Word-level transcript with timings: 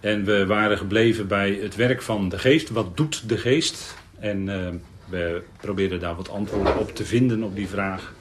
En 0.00 0.24
we 0.24 0.46
waren 0.46 0.78
gebleven 0.78 1.26
bij 1.26 1.58
het 1.62 1.76
werk 1.76 2.02
van 2.02 2.28
de 2.28 2.38
geest. 2.38 2.70
Wat 2.70 2.96
doet 2.96 3.28
de 3.28 3.38
geest? 3.38 3.94
En 4.18 4.46
uh, 4.46 4.68
we 5.08 5.42
probeerden 5.60 6.00
daar 6.00 6.16
wat 6.16 6.28
antwoorden 6.28 6.78
op 6.78 6.94
te 6.94 7.04
vinden 7.04 7.42
op 7.42 7.56
die 7.56 7.68
vraag. 7.68 8.14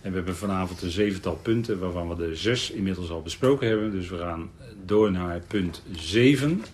En 0.00 0.10
we 0.10 0.16
hebben 0.16 0.36
vanavond 0.36 0.82
een 0.82 0.90
zevental 0.90 1.36
punten, 1.42 1.78
waarvan 1.78 2.08
we 2.08 2.16
de 2.16 2.36
zes 2.36 2.70
inmiddels 2.70 3.10
al 3.10 3.22
besproken 3.22 3.68
hebben. 3.68 3.90
Dus 3.90 4.08
we 4.08 4.18
gaan 4.18 4.50
door 4.84 5.10
naar 5.10 5.40
punt 5.46 5.82
7. 5.96 6.64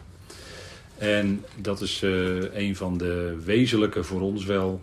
En 0.98 1.44
dat 1.56 1.80
is 1.80 2.02
uh, 2.02 2.54
een 2.54 2.76
van 2.76 2.98
de 2.98 3.36
wezenlijke 3.44 4.04
voor 4.04 4.20
ons 4.20 4.44
wel. 4.44 4.80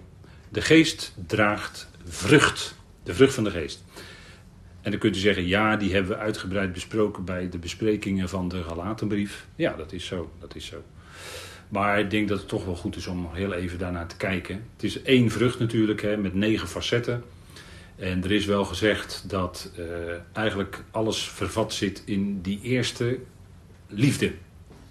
De 0.49 0.61
geest 0.61 1.13
draagt 1.27 1.89
vrucht. 2.07 2.75
De 3.03 3.13
vrucht 3.13 3.33
van 3.33 3.43
de 3.43 3.51
geest. 3.51 3.83
En 4.87 4.93
dan 4.93 5.01
kunt 5.01 5.15
u 5.15 5.19
zeggen, 5.19 5.47
ja, 5.47 5.75
die 5.75 5.93
hebben 5.93 6.11
we 6.11 6.17
uitgebreid 6.17 6.73
besproken 6.73 7.25
bij 7.25 7.49
de 7.49 7.57
besprekingen 7.57 8.29
van 8.29 8.47
de 8.47 8.63
Galatenbrief. 8.63 9.47
Ja, 9.55 9.75
dat 9.75 9.91
is 9.93 10.05
zo, 10.05 10.31
dat 10.39 10.55
is 10.55 10.65
zo. 10.65 10.83
Maar 11.69 11.99
ik 11.99 12.09
denk 12.09 12.27
dat 12.27 12.39
het 12.39 12.47
toch 12.47 12.65
wel 12.65 12.75
goed 12.75 12.95
is 12.95 13.07
om 13.07 13.29
heel 13.33 13.53
even 13.53 13.79
daarnaar 13.79 14.07
te 14.07 14.17
kijken. 14.17 14.63
Het 14.73 14.83
is 14.83 15.01
één 15.01 15.31
vrucht 15.31 15.59
natuurlijk, 15.59 16.01
hè, 16.01 16.17
met 16.17 16.33
negen 16.33 16.67
facetten. 16.67 17.23
En 17.95 18.23
er 18.23 18.31
is 18.31 18.45
wel 18.45 18.65
gezegd 18.65 19.23
dat 19.29 19.71
uh, 19.79 19.85
eigenlijk 20.33 20.83
alles 20.91 21.29
vervat 21.29 21.73
zit 21.73 22.01
in 22.05 22.41
die 22.41 22.59
eerste 22.61 23.19
liefde. 23.87 24.33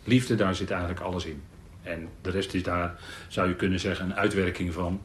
Liefde, 0.05 0.35
daar 0.35 0.55
zit 0.55 0.71
eigenlijk 0.71 1.01
alles 1.01 1.25
in. 1.25 1.43
En 1.83 2.09
de 2.21 2.31
rest 2.31 2.55
is 2.55 2.63
daar, 2.63 3.01
zou 3.29 3.49
je 3.49 3.55
kunnen 3.55 3.81
zeggen, 3.81 4.05
een 4.05 4.17
uitwerking 4.17 4.73
van. 4.73 5.01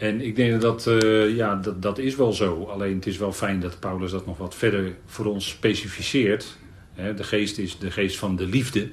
En 0.00 0.20
ik 0.20 0.36
denk 0.36 0.60
dat 0.60 0.86
uh, 0.86 1.36
ja, 1.36 1.54
dat, 1.54 1.82
dat 1.82 1.98
is 1.98 2.16
wel 2.16 2.32
zo. 2.32 2.64
Alleen 2.64 2.94
het 2.94 3.06
is 3.06 3.16
wel 3.16 3.32
fijn 3.32 3.60
dat 3.60 3.80
Paulus 3.80 4.10
dat 4.10 4.26
nog 4.26 4.38
wat 4.38 4.54
verder 4.54 4.96
voor 5.06 5.26
ons 5.26 5.48
specificeert. 5.48 6.56
de 6.94 7.24
geest 7.24 7.58
is 7.58 7.78
de 7.78 7.90
geest 7.90 8.18
van 8.18 8.36
de 8.36 8.46
liefde. 8.46 8.88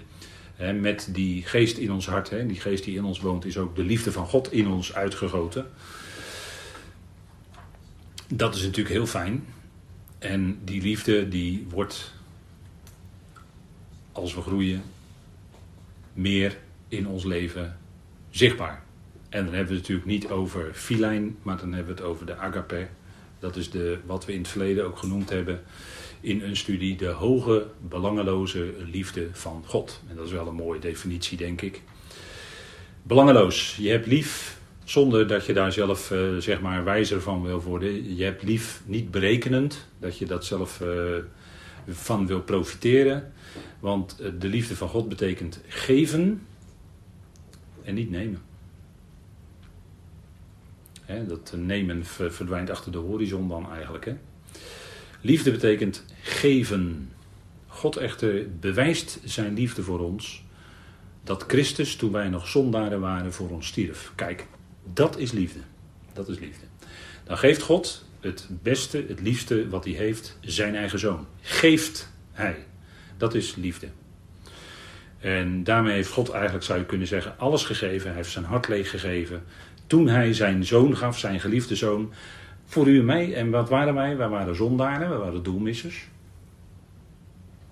met 0.80 1.10
die 1.12 1.44
geest 1.44 1.78
in 1.78 1.92
ons 1.92 2.08
hart, 2.08 2.30
die 2.48 2.60
geest 2.60 2.84
die 2.84 2.96
in 2.96 3.04
ons 3.04 3.20
woont, 3.20 3.46
is 3.46 3.58
ook 3.58 3.76
de 3.76 3.84
liefde 3.84 4.12
van 4.12 4.26
God 4.26 4.52
in 4.52 4.68
ons 4.68 4.94
uitgegoten. 4.94 5.66
Dat 8.28 8.56
is 8.56 8.62
natuurlijk 8.62 8.96
heel 8.96 9.08
fijn. 9.08 9.46
En 10.20 10.60
die 10.64 10.82
liefde 10.82 11.28
die 11.28 11.68
wordt, 11.70 12.14
als 14.12 14.36
we 14.36 14.42
groeien, 14.42 14.84
meer 16.14 16.58
in 16.88 17.08
ons 17.08 17.24
leven 17.24 17.78
zichtbaar. 18.30 18.86
En 19.30 19.46
dan 19.46 19.54
hebben 19.54 19.74
we 19.74 19.80
het 19.80 19.90
natuurlijk 19.90 20.08
niet 20.08 20.30
over 20.30 20.74
filijn, 20.74 21.38
maar 21.42 21.58
dan 21.58 21.74
hebben 21.74 21.96
we 21.96 22.02
het 22.02 22.10
over 22.12 22.26
de 22.26 22.36
agape. 22.36 22.88
Dat 23.40 23.56
is 23.56 23.70
de, 23.70 23.98
wat 24.06 24.26
we 24.26 24.34
in 24.34 24.40
het 24.40 24.48
verleden 24.48 24.86
ook 24.86 24.98
genoemd 24.98 25.30
hebben 25.30 25.62
in 26.22 26.42
een 26.42 26.56
studie, 26.56 26.96
de 26.96 27.08
hoge, 27.08 27.68
belangeloze 27.88 28.74
liefde 28.92 29.28
van 29.32 29.64
God. 29.66 30.02
En 30.10 30.16
dat 30.16 30.26
is 30.26 30.32
wel 30.32 30.48
een 30.48 30.56
mooie 30.56 30.80
definitie, 30.80 31.38
denk 31.38 31.62
ik. 31.62 31.82
Belangeloos. 33.04 33.76
Je 33.76 33.90
hebt 33.90 34.06
lief 34.06 34.60
zonder 34.84 35.28
dat 35.28 35.46
je 35.46 35.54
daar 35.54 35.72
zelf 35.72 36.12
uh, 36.12 36.38
zeg 36.38 36.62
maar 36.62 36.84
wijzer 36.84 37.22
van 37.22 37.44
wil 37.44 37.62
worden. 37.62 38.16
Je 38.16 38.24
hebt 38.24 38.44
lief 38.44 38.82
niet 38.86 39.12
berekenend, 39.12 39.88
dat 40.00 40.18
je 40.18 40.26
dat 40.26 40.46
zelf 40.46 40.82
uh, 40.82 41.16
van 41.88 42.28
wil 42.28 42.42
profiteren. 42.42 43.34
Want 43.80 44.18
uh, 44.22 44.28
de 44.40 44.48
liefde 44.48 44.76
van 44.76 44.90
God 44.90 45.10
betekent 45.10 45.62
geven 45.68 46.48
en 47.84 47.94
niet 47.94 48.10
nemen. 48.10 48.42
Dat 51.08 51.54
nemen 51.56 52.06
verdwijnt 52.06 52.70
achter 52.70 52.92
de 52.92 52.98
horizon 52.98 53.48
dan 53.48 53.72
eigenlijk. 53.72 54.06
Hè. 54.06 54.18
Liefde 55.22 55.52
betekent 55.52 56.06
geven. 56.22 57.12
God 57.68 57.96
echter 57.98 58.46
bewijst 58.60 59.20
zijn 59.24 59.54
liefde 59.54 59.84
voor 59.84 60.00
ons. 60.00 60.44
Dat 61.24 61.44
Christus, 61.48 61.96
toen 61.96 62.12
wij 62.12 62.30
nog 62.30 62.48
zondaren 62.48 63.00
waren, 63.00 63.34
voor 63.34 63.50
ons 63.50 63.68
stierf. 63.68 64.12
Kijk, 64.16 64.48
dat 64.94 65.18
is 65.18 65.32
liefde. 65.32 65.60
Dat 66.14 66.30
is 66.30 66.40
liefde. 66.40 66.66
Dan 67.24 67.38
geeft 67.38 67.62
God 67.62 68.06
het 68.20 68.48
beste, 68.50 69.06
het 69.08 69.22
liefste 69.22 69.70
wat 69.70 69.84
hij 69.84 69.94
heeft, 69.94 70.38
zijn 70.42 70.76
eigen 70.76 71.00
zoon. 71.00 71.28
Geeft 71.42 72.12
hij. 72.32 72.66
Dat 73.18 73.34
is 73.34 73.56
liefde. 73.56 73.88
En 75.20 75.64
daarmee 75.64 75.94
heeft 75.94 76.12
God 76.12 76.30
eigenlijk, 76.30 76.64
zou 76.64 76.80
je 76.80 76.86
kunnen 76.86 77.08
zeggen, 77.08 77.38
alles 77.38 77.64
gegeven. 77.64 78.08
Hij 78.08 78.16
heeft 78.16 78.32
zijn 78.32 78.46
hart 78.46 78.68
leeg 78.68 78.90
gegeven 78.90 79.44
toen 79.88 80.08
hij 80.08 80.34
zijn 80.34 80.66
zoon 80.66 80.98
gaf, 80.98 81.20
zijn 81.20 81.40
geliefde 81.40 81.76
zoon, 81.76 82.12
voor 82.66 82.88
u 82.88 83.00
en 83.00 83.06
mij. 83.06 83.34
En 83.34 83.50
wat 83.50 83.70
waren 83.70 83.94
wij? 83.94 84.18
Wij 84.18 84.30
waren 84.30 84.56
zondaren, 84.56 85.10
we 85.10 85.16
waren 85.16 85.44
doelmissers. 85.44 86.08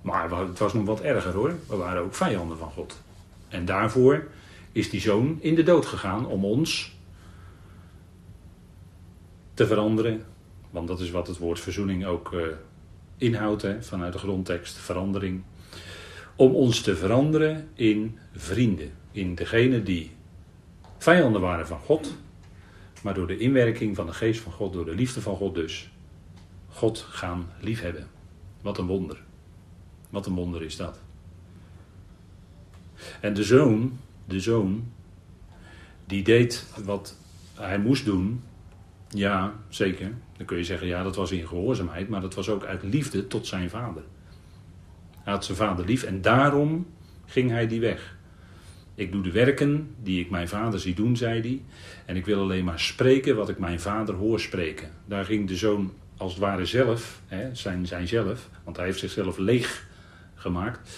Maar 0.02 0.30
het 0.32 0.60
was 0.60 0.74
nog 0.74 0.86
wat 0.86 1.02
erger 1.02 1.34
hoor. 1.34 1.54
We 1.68 1.76
waren 1.76 2.04
ook 2.04 2.16
vijanden 2.16 2.58
van 2.58 2.72
God. 2.72 3.02
En 3.48 3.66
daarvoor 3.66 4.28
is 4.72 4.90
die 4.90 5.02
zoon 5.02 5.38
in 5.42 5.56
de 5.56 5.64
dood 5.64 5.86
gegaan 5.86 6.26
om 6.28 6.46
ons 6.46 6.98
te 9.54 9.68
veranderen. 9.68 10.24
Want 10.70 10.88
dat 10.88 11.00
is 11.00 11.12
wat 11.12 11.28
het 11.28 11.38
woord 11.38 11.60
verzoening 11.60 12.06
ook 12.06 12.34
uh, 12.34 12.42
inhoudt 13.18 13.62
hè, 13.62 13.84
vanuit 13.84 14.14
de 14.14 14.20
grondtekst, 14.20 14.78
verandering. 14.78 15.44
Om 16.36 16.56
ons 16.56 16.82
te 16.82 16.96
veranderen 16.96 17.68
in 17.74 18.18
vrienden. 18.36 18.92
In 19.12 19.36
degene 19.36 19.84
die 19.84 20.15
vijanden 20.98 21.42
waren 21.42 21.68
van 21.68 21.80
God, 21.80 22.16
maar 23.02 23.14
door 23.14 23.28
de 23.28 23.38
inwerking 23.38 23.96
van 23.96 24.06
de 24.06 24.14
geest 24.14 24.42
van 24.42 24.52
God, 24.52 24.74
door 24.74 24.86
de 24.86 24.96
liefde 24.96 25.22
van 25.22 25.36
God 25.36 25.56
dus, 25.56 25.92
God 26.70 27.00
gaan 27.10 27.50
liefhebben. 27.60 28.08
Wat 28.62 28.78
een 28.78 28.86
wonder. 28.86 29.24
Wat 30.10 30.26
een 30.26 30.34
wonder 30.34 30.64
is 30.64 30.76
dat. 30.76 31.00
En 33.22 33.34
de 33.34 33.44
zoon, 33.44 34.00
de 34.26 34.40
zoon, 34.40 34.92
die 36.06 36.24
deed 36.24 36.66
wat 36.84 37.18
hij 37.54 37.80
moest 37.80 38.06
doen. 38.06 38.44
Ja, 39.10 39.54
zeker. 39.70 40.14
Dan 40.38 40.46
kun 40.46 40.58
je 40.58 40.64
zeggen, 40.64 40.88
ja, 40.88 41.04
dat 41.04 41.16
was 41.16 41.32
in 41.32 41.48
gehoorzaamheid, 41.48 42.10
maar 42.10 42.22
dat 42.22 42.34
was 42.34 42.50
ook 42.50 42.64
uit 42.64 42.84
liefde 42.84 43.28
tot 43.28 43.48
zijn 43.48 43.70
vader. 43.70 44.04
Hij 45.18 45.34
had 45.34 45.46
zijn 45.46 45.58
vader 45.58 45.86
lief 45.86 46.04
en 46.04 46.22
daarom 46.22 46.88
ging 47.26 47.50
hij 47.50 47.68
die 47.68 47.80
weg. 47.80 48.15
Ik 48.96 49.12
doe 49.12 49.22
de 49.22 49.32
werken 49.32 49.96
die 50.04 50.20
ik 50.20 50.30
mijn 50.30 50.48
vader 50.48 50.80
zie 50.80 50.96
doen, 50.96 51.18
zei 51.18 51.42
hij. 51.42 51.62
En 52.06 52.16
ik 52.16 52.26
wil 52.26 52.42
alleen 52.42 52.66
maar 52.66 52.80
spreken 52.80 53.36
wat 53.36 53.50
ik 53.50 53.60
mijn 53.60 53.80
vader 53.80 54.16
hoor 54.16 54.40
spreken. 54.40 54.90
Daar 55.06 55.26
ging 55.26 55.48
de 55.48 55.56
zoon 55.56 55.94
als 56.18 56.32
het 56.32 56.42
ware 56.42 56.66
zelf, 56.66 57.22
hè, 57.26 57.56
zijn, 57.56 57.88
zijn 57.88 58.08
zelf, 58.08 58.50
want 58.64 58.76
hij 58.78 58.86
heeft 58.86 59.00
zichzelf 59.00 59.38
leeg 59.38 59.88
gemaakt. 60.36 60.90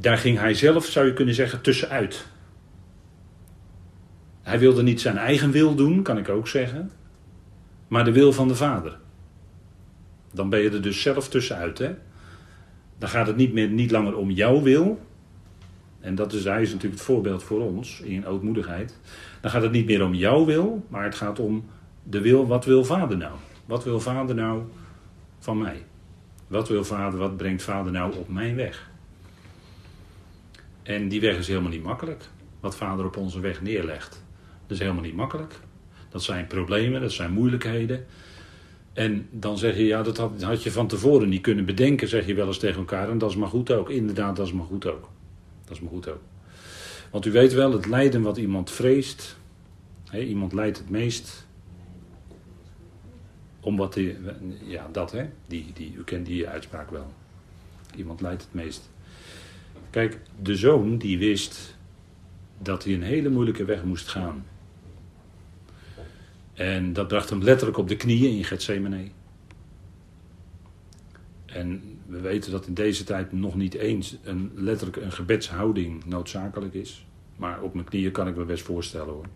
Daar 0.00 0.18
ging 0.18 0.38
hij 0.38 0.54
zelf, 0.54 0.84
zou 0.84 1.06
je 1.06 1.12
kunnen 1.12 1.34
zeggen, 1.34 1.60
tussenuit. 1.60 2.26
Hij 4.42 4.58
wilde 4.58 4.82
niet 4.82 5.00
zijn 5.00 5.16
eigen 5.16 5.50
wil 5.50 5.74
doen, 5.74 6.02
kan 6.02 6.18
ik 6.18 6.28
ook 6.28 6.48
zeggen, 6.48 6.90
maar 7.88 8.04
de 8.04 8.12
wil 8.12 8.32
van 8.32 8.48
de 8.48 8.54
vader. 8.54 8.98
Dan 10.32 10.48
ben 10.48 10.60
je 10.60 10.70
er 10.70 10.82
dus 10.82 11.02
zelf 11.02 11.28
tussenuit. 11.28 11.78
Hè? 11.78 11.94
Dan 12.98 13.08
gaat 13.08 13.26
het 13.26 13.36
niet, 13.36 13.52
meer, 13.52 13.68
niet 13.68 13.90
langer 13.90 14.16
om 14.16 14.30
jouw 14.30 14.62
wil, 14.62 15.00
en 16.02 16.14
dat 16.14 16.32
is, 16.32 16.44
hij 16.44 16.62
is 16.62 16.68
natuurlijk 16.68 16.94
het 16.94 17.08
voorbeeld 17.10 17.42
voor 17.42 17.60
ons 17.60 18.00
in 18.00 18.26
ootmoedigheid. 18.26 18.98
Dan 19.40 19.50
gaat 19.50 19.62
het 19.62 19.72
niet 19.72 19.86
meer 19.86 20.04
om 20.04 20.14
jouw 20.14 20.44
wil, 20.44 20.86
maar 20.88 21.04
het 21.04 21.14
gaat 21.14 21.38
om 21.38 21.64
de 22.02 22.20
wil, 22.20 22.46
wat 22.46 22.64
wil 22.64 22.84
vader 22.84 23.16
nou? 23.16 23.32
Wat 23.64 23.84
wil 23.84 24.00
vader 24.00 24.34
nou 24.34 24.62
van 25.38 25.58
mij? 25.58 25.84
Wat 26.46 26.68
wil 26.68 26.84
vader, 26.84 27.18
wat 27.18 27.36
brengt 27.36 27.62
vader 27.62 27.92
nou 27.92 28.16
op 28.16 28.28
mijn 28.28 28.56
weg? 28.56 28.90
En 30.82 31.08
die 31.08 31.20
weg 31.20 31.38
is 31.38 31.48
helemaal 31.48 31.70
niet 31.70 31.82
makkelijk. 31.82 32.24
Wat 32.60 32.76
vader 32.76 33.04
op 33.04 33.16
onze 33.16 33.40
weg 33.40 33.62
neerlegt. 33.62 34.24
Dat 34.66 34.70
is 34.70 34.78
helemaal 34.78 35.02
niet 35.02 35.16
makkelijk. 35.16 35.60
Dat 36.08 36.22
zijn 36.22 36.46
problemen, 36.46 37.00
dat 37.00 37.12
zijn 37.12 37.32
moeilijkheden. 37.32 38.04
En 38.92 39.26
dan 39.30 39.58
zeg 39.58 39.76
je, 39.76 39.84
ja, 39.84 40.02
dat 40.02 40.16
had, 40.16 40.42
had 40.42 40.62
je 40.62 40.72
van 40.72 40.86
tevoren 40.86 41.28
niet 41.28 41.40
kunnen 41.40 41.64
bedenken, 41.64 42.08
zeg 42.08 42.26
je 42.26 42.34
wel 42.34 42.46
eens 42.46 42.58
tegen 42.58 42.78
elkaar. 42.78 43.10
En 43.10 43.18
dat 43.18 43.30
is 43.30 43.36
maar 43.36 43.48
goed 43.48 43.72
ook. 43.72 43.90
Inderdaad, 43.90 44.36
dat 44.36 44.46
is 44.46 44.52
maar 44.52 44.66
goed 44.66 44.86
ook. 44.86 45.08
Dat 45.64 45.76
is 45.76 45.80
maar 45.80 45.90
goed 45.90 46.08
ook. 46.08 46.20
Want 47.10 47.26
u 47.26 47.30
weet 47.30 47.52
wel, 47.52 47.72
het 47.72 47.86
lijden 47.86 48.22
wat 48.22 48.36
iemand 48.36 48.70
vreest, 48.70 49.36
hè, 50.10 50.20
iemand 50.20 50.52
lijdt 50.52 50.78
het 50.78 50.90
meest 50.90 51.46
om 53.60 53.76
wat 53.76 53.94
hij, 53.94 54.16
ja 54.64 54.88
dat 54.92 55.12
hè, 55.12 55.28
die, 55.46 55.72
die, 55.74 55.94
u 55.94 56.04
kent 56.04 56.26
die 56.26 56.48
uitspraak 56.48 56.90
wel. 56.90 57.12
Iemand 57.96 58.20
lijdt 58.20 58.42
het 58.42 58.54
meest. 58.54 58.90
Kijk, 59.90 60.18
de 60.42 60.56
zoon 60.56 60.98
die 60.98 61.18
wist 61.18 61.76
dat 62.58 62.84
hij 62.84 62.94
een 62.94 63.02
hele 63.02 63.28
moeilijke 63.28 63.64
weg 63.64 63.84
moest 63.84 64.08
gaan. 64.08 64.44
En 66.54 66.92
dat 66.92 67.08
bracht 67.08 67.30
hem 67.30 67.42
letterlijk 67.42 67.78
op 67.78 67.88
de 67.88 67.96
knieën 67.96 68.36
in 68.36 68.44
Gethsemane. 68.44 69.10
En 71.46 71.91
we 72.06 72.20
weten 72.20 72.50
dat 72.50 72.66
in 72.66 72.74
deze 72.74 73.04
tijd 73.04 73.32
nog 73.32 73.54
niet 73.54 73.74
eens 73.74 74.16
een, 74.22 74.50
letterlijk 74.54 74.96
een 74.96 75.12
gebedshouding 75.12 76.04
noodzakelijk 76.04 76.74
is. 76.74 77.06
Maar 77.36 77.62
op 77.62 77.74
mijn 77.74 77.86
knieën 77.86 78.12
kan 78.12 78.28
ik 78.28 78.36
me 78.36 78.44
best 78.44 78.64
voorstellen 78.64 79.12
hoor. 79.12 79.26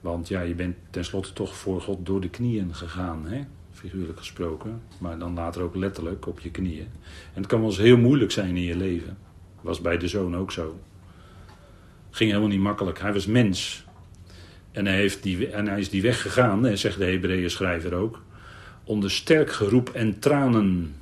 Want 0.00 0.28
ja, 0.28 0.40
je 0.40 0.54
bent 0.54 0.76
tenslotte 0.90 1.32
toch 1.32 1.56
voor 1.56 1.80
God 1.80 2.06
door 2.06 2.20
de 2.20 2.30
knieën 2.30 2.74
gegaan. 2.74 3.26
Hè? 3.26 3.44
figuurlijk 3.78 4.18
gesproken, 4.18 4.82
maar 4.98 5.18
dan 5.18 5.34
later 5.34 5.62
ook 5.62 5.74
letterlijk 5.74 6.26
op 6.26 6.40
je 6.40 6.50
knieën. 6.50 6.88
En 7.34 7.40
het 7.40 7.46
kan 7.46 7.60
wel 7.60 7.68
eens 7.68 7.78
heel 7.78 7.96
moeilijk 7.96 8.30
zijn 8.30 8.56
in 8.56 8.62
je 8.62 8.76
leven. 8.76 9.18
Was 9.60 9.80
bij 9.80 9.98
de 9.98 10.08
zoon 10.08 10.36
ook 10.36 10.52
zo. 10.52 10.80
Ging 12.10 12.30
helemaal 12.30 12.50
niet 12.50 12.60
makkelijk. 12.60 13.00
Hij 13.00 13.12
was 13.12 13.26
mens. 13.26 13.84
En 14.72 14.86
hij, 14.86 14.96
heeft 14.96 15.22
die, 15.22 15.48
en 15.50 15.68
hij 15.68 15.78
is 15.78 15.90
die 15.90 16.02
weg 16.02 16.22
gegaan, 16.22 16.76
zegt 16.76 16.98
de 16.98 17.04
Hebreeën 17.04 17.50
schrijver 17.50 17.94
ook, 17.94 18.22
onder 18.88 19.10
sterk 19.10 19.52
geroep 19.52 19.88
en 19.88 20.18
tranen. 20.18 20.94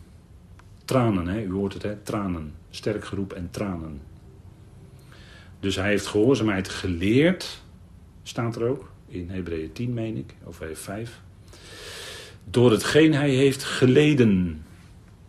Tranen, 0.85 1.27
hè? 1.27 1.43
u 1.43 1.53
hoort 1.53 1.73
het, 1.73 1.83
hè? 1.83 1.97
tranen. 1.97 2.55
Sterk 2.71 3.05
geroep 3.05 3.33
en 3.33 3.49
tranen. 3.51 4.01
Dus 5.61 5.77
hij 5.77 5.89
heeft 5.89 6.07
gehoorzaamheid 6.07 6.69
geleerd, 6.69 7.63
staat 8.23 8.57
er 8.57 8.69
ook, 8.69 8.91
in 9.09 9.31
Hebreeën 9.31 9.73
10 9.73 9.95
meen 9.95 10.17
ik, 10.17 10.35
of 10.45 10.61
5. 10.73 11.21
Door 12.45 12.71
hetgeen 12.71 13.15
hij 13.15 13.31
heeft 13.31 13.65
geleden. 13.65 14.63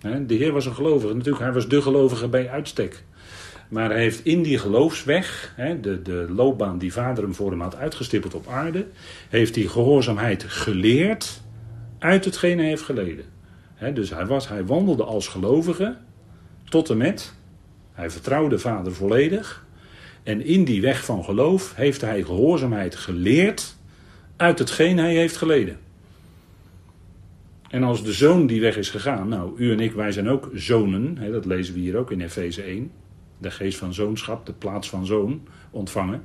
De 0.02 0.36
Heer 0.36 0.52
was 0.52 0.66
een 0.66 0.76
gelovige, 0.76 1.14
natuurlijk, 1.14 1.44
hij 1.44 1.54
was 1.54 1.68
de 1.68 1.82
gelovige 1.82 2.28
bij 2.28 2.50
uitstek. 2.50 3.04
Maar 3.70 3.90
hij 3.90 4.00
heeft 4.00 4.26
in 4.26 4.44
die 4.44 4.58
geloofsweg, 4.58 5.56
de, 5.82 6.02
de 6.02 6.26
loopbaan 6.30 6.78
die 6.78 6.94
vader 6.94 7.24
hem 7.24 7.36
voor 7.36 7.52
hem 7.52 7.62
had 7.62 7.76
uitgestippeld 7.76 8.34
op 8.34 8.48
aarde, 8.48 8.88
heeft 9.30 9.56
hij 9.56 9.64
gehoorzaamheid 9.64 10.44
geleerd 10.44 11.42
uit 12.00 12.26
hetgeen 12.26 12.58
hij 12.58 12.68
heeft 12.68 12.84
geleden. 12.84 13.26
dus 13.94 14.10
hij, 14.10 14.26
was, 14.26 14.48
hij 14.48 14.66
wandelde 14.66 15.04
als 15.04 15.28
gelovige 15.28 15.98
tot 16.70 16.90
en 16.90 16.98
met, 16.98 17.34
hij 17.92 18.10
vertrouwde 18.10 18.60
vader 18.60 18.94
volledig. 18.94 19.66
En 20.24 20.46
in 20.46 20.64
die 20.64 20.82
weg 20.82 21.06
van 21.06 21.24
geloof 21.24 21.76
heeft 21.76 22.02
hij 22.02 22.24
gehoorzaamheid 22.24 22.96
geleerd 22.96 23.76
uit 24.36 24.60
hetgeen 24.60 24.98
hij 24.98 25.16
heeft 25.16 25.38
geleden. 25.38 25.80
En 27.70 27.84
als 27.84 28.04
de 28.04 28.14
zoon 28.14 28.48
die 28.48 28.62
weg 28.62 28.78
is 28.78 28.90
gegaan, 28.90 29.28
nou, 29.28 29.58
u 29.58 29.72
en 29.72 29.80
ik, 29.80 29.92
wij 29.92 30.12
zijn 30.12 30.30
ook 30.30 30.50
zonen, 30.54 31.32
dat 31.32 31.46
lezen 31.46 31.74
we 31.74 31.80
hier 31.80 31.98
ook 31.98 32.12
in 32.12 32.22
Efeze 32.22 32.62
1, 32.62 32.92
de 33.38 33.52
geest 33.52 33.78
van 33.78 33.94
zoonschap, 33.94 34.46
de 34.46 34.54
plaats 34.54 34.90
van 34.90 35.06
zoon 35.06 35.48
ontvangen. 35.72 36.24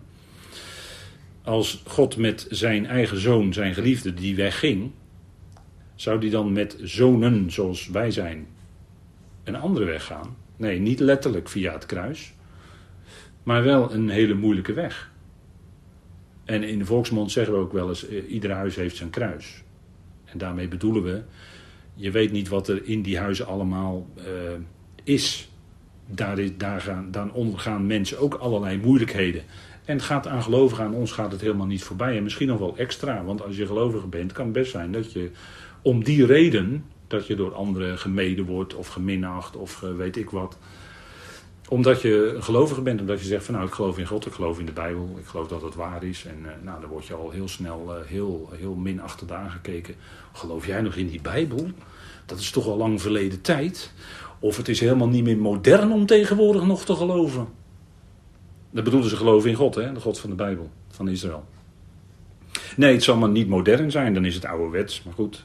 Als 1.43 1.83
God 1.87 2.17
met 2.17 2.47
zijn 2.51 2.87
eigen 2.87 3.21
zoon, 3.21 3.53
zijn 3.53 3.75
geliefde, 3.75 4.15
die 4.15 4.37
wegging, 4.37 4.91
zou 6.03 6.21
die 6.21 6.31
dan 6.31 6.53
met 6.53 6.77
zonen 6.83 7.51
zoals 7.51 7.89
wij 7.89 8.11
zijn 8.11 8.47
een 9.45 9.57
andere 9.57 9.85
weg 9.85 10.05
gaan? 10.05 10.37
Nee, 10.57 10.79
niet 10.79 11.01
letterlijk 11.01 11.49
via 11.49 11.73
het 11.73 11.87
kruis, 11.87 12.35
maar 13.43 13.63
wel 13.63 13.93
een 13.93 14.09
hele 14.09 14.35
moeilijke 14.35 14.73
weg. 14.73 15.11
En 16.45 16.63
in 16.63 16.79
de 16.79 16.85
volksmond 16.85 17.31
zeggen 17.31 17.55
we 17.55 17.61
ook 17.61 17.73
wel 17.73 17.89
eens: 17.89 18.09
eh, 18.09 18.31
ieder 18.31 18.51
huis 18.51 18.77
heeft 18.77 18.97
zijn 18.97 19.11
kruis. 19.11 19.63
En 20.25 20.39
daarmee 20.39 20.69
bedoelen 20.69 21.03
we, 21.03 21.23
je 21.95 22.11
weet 22.11 22.33
niet 22.33 22.49
wat 22.49 22.69
er 22.69 22.85
in 22.85 23.03
die 23.03 23.19
huizen 23.19 23.47
allemaal 23.47 24.07
uh, 24.17 24.25
is. 25.05 25.51
Daar, 26.07 26.39
daar 26.57 26.81
gaan, 26.81 27.11
dan 27.11 27.33
ondergaan 27.33 27.87
mensen 27.87 28.19
ook 28.19 28.35
allerlei 28.35 28.79
moeilijkheden. 28.79 29.43
En 29.85 29.97
het 29.97 30.05
gaat 30.05 30.27
aan 30.27 30.43
gelovigen, 30.43 30.85
aan 30.85 30.95
ons 30.95 31.13
gaat 31.13 31.33
het 31.33 31.41
helemaal 31.41 31.67
niet 31.67 31.85
voorbij. 31.85 32.17
En 32.17 32.23
misschien 32.23 32.49
nog 32.49 32.59
wel 32.59 32.77
extra, 32.77 33.25
want 33.25 33.43
als 33.43 33.57
je 33.57 33.67
gelovige 33.67 34.07
bent, 34.07 34.33
kan 34.33 34.45
het 34.45 34.55
best 34.55 34.71
zijn 34.71 34.93
dat 34.93 35.13
je 35.13 35.31
om 35.83 36.05
die 36.05 36.27
reden, 36.27 36.85
dat 37.07 37.27
je 37.27 37.37
door 37.37 37.55
anderen 37.55 37.99
gemeden 37.99 38.45
wordt 38.45 38.75
of 38.75 38.89
geminacht 38.89 39.57
of 39.57 39.81
weet 39.81 40.17
ik 40.17 40.31
wat 40.31 40.59
omdat 41.73 42.03
je 42.03 42.33
een 42.35 42.43
gelovige 42.43 42.81
bent, 42.81 43.01
omdat 43.01 43.21
je 43.21 43.27
zegt 43.27 43.45
van 43.45 43.55
nou 43.55 43.67
ik 43.67 43.73
geloof 43.73 43.99
in 43.99 44.07
God, 44.07 44.27
ik 44.27 44.33
geloof 44.33 44.59
in 44.59 44.67
de 44.67 44.73
Bijbel, 44.73 45.17
ik 45.19 45.27
geloof 45.27 45.49
dat 45.49 45.63
het 45.63 45.75
waar 45.75 46.05
is. 46.05 46.25
En 46.25 46.39
uh, 46.43 46.51
nou, 46.63 46.81
dan 46.81 46.91
word 46.91 47.07
je 47.07 47.15
al 47.15 47.31
heel 47.31 47.49
snel 47.49 47.85
uh, 47.89 48.07
heel, 48.07 48.51
heel 48.53 48.75
minachtend 48.75 49.33
aangekeken. 49.33 49.95
Geloof 50.33 50.67
jij 50.67 50.81
nog 50.81 50.95
in 50.95 51.09
die 51.09 51.21
Bijbel? 51.21 51.71
Dat 52.27 52.39
is 52.39 52.51
toch 52.51 52.67
al 52.67 52.77
lang 52.77 53.01
verleden 53.01 53.41
tijd. 53.41 53.93
Of 54.39 54.57
het 54.57 54.69
is 54.69 54.81
helemaal 54.81 55.09
niet 55.09 55.25
meer 55.25 55.37
modern 55.37 55.93
om 55.93 56.07
tegenwoordig 56.07 56.65
nog 56.65 56.85
te 56.85 56.95
geloven. 56.95 57.49
Dat 58.71 58.85
bedoelen 58.85 59.09
ze 59.09 59.17
geloven 59.17 59.51
in 59.51 59.57
God, 59.57 59.75
hè? 59.75 59.93
de 59.93 60.01
God 60.01 60.19
van 60.19 60.31
de 60.31 60.37
Bijbel, 60.37 60.71
van 60.89 61.09
Israël. 61.09 61.45
Nee, 62.77 62.93
het 62.93 63.03
zal 63.03 63.17
maar 63.17 63.29
niet 63.29 63.49
modern 63.49 63.91
zijn, 63.91 64.15
dan 64.15 64.25
is 64.25 64.35
het 64.35 64.45
ouderwets, 64.45 65.03
maar 65.03 65.15
goed. 65.15 65.45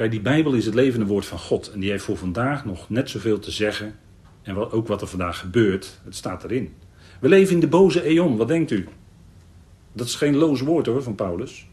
Kijk, 0.00 0.12
die 0.12 0.20
Bijbel 0.20 0.52
is 0.52 0.64
het 0.64 0.74
levende 0.74 1.06
woord 1.06 1.26
van 1.26 1.38
God. 1.38 1.70
En 1.72 1.80
die 1.80 1.90
heeft 1.90 2.04
voor 2.04 2.16
vandaag 2.16 2.64
nog 2.64 2.90
net 2.90 3.10
zoveel 3.10 3.38
te 3.38 3.50
zeggen 3.50 3.94
en 4.42 4.56
ook 4.56 4.86
wat 4.86 5.00
er 5.00 5.06
vandaag 5.06 5.38
gebeurt, 5.38 6.00
het 6.04 6.14
staat 6.14 6.44
erin. 6.44 6.72
We 7.20 7.28
leven 7.28 7.54
in 7.54 7.60
de 7.60 7.68
boze 7.68 8.02
eon, 8.02 8.36
wat 8.36 8.48
denkt 8.48 8.70
u? 8.70 8.86
Dat 9.92 10.06
is 10.06 10.14
geen 10.14 10.36
loos 10.36 10.60
woord 10.60 10.86
hoor 10.86 11.02
van 11.02 11.14
Paulus. 11.14 11.66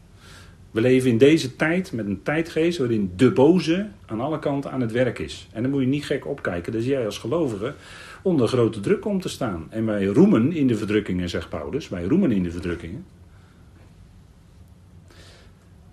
We 0.70 0.80
leven 0.80 1.10
in 1.10 1.18
deze 1.18 1.56
tijd 1.56 1.92
met 1.92 2.06
een 2.06 2.22
tijdgeest 2.22 2.78
waarin 2.78 3.12
de 3.16 3.32
boze 3.32 3.88
aan 4.06 4.20
alle 4.20 4.38
kanten 4.38 4.70
aan 4.70 4.80
het 4.80 4.92
werk 4.92 5.18
is. 5.18 5.48
En 5.52 5.62
dan 5.62 5.70
moet 5.70 5.80
je 5.80 5.86
niet 5.86 6.04
gek 6.04 6.26
opkijken, 6.26 6.72
dat 6.72 6.84
jij 6.84 7.04
als 7.04 7.18
gelovige 7.18 7.74
onder 8.22 8.48
grote 8.48 8.80
druk 8.80 9.00
komt 9.00 9.22
te 9.22 9.28
staan. 9.28 9.66
En 9.70 9.86
wij 9.86 10.04
roemen 10.04 10.52
in 10.52 10.66
de 10.66 10.76
verdrukkingen, 10.76 11.28
zegt 11.28 11.48
Paulus, 11.48 11.88
wij 11.88 12.04
roemen 12.04 12.32
in 12.32 12.42
de 12.42 12.50
verdrukkingen. 12.50 13.04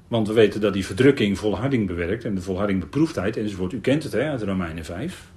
Want 0.08 0.28
we 0.28 0.34
weten 0.34 0.62
dat 0.62 0.74
die 0.74 0.86
verdrukking 0.86 1.38
volharding 1.38 1.88
bewerkt 1.88 2.26
en 2.26 2.36
de 2.36 2.42
volharding 2.42 2.80
beproefdheid 2.80 3.38
enzovoort. 3.38 3.74
U 3.74 3.80
kent 3.80 4.04
het 4.04 4.12
hè, 4.12 4.30
uit 4.30 4.42
Romeinen 4.42 4.86
5. 4.86 5.32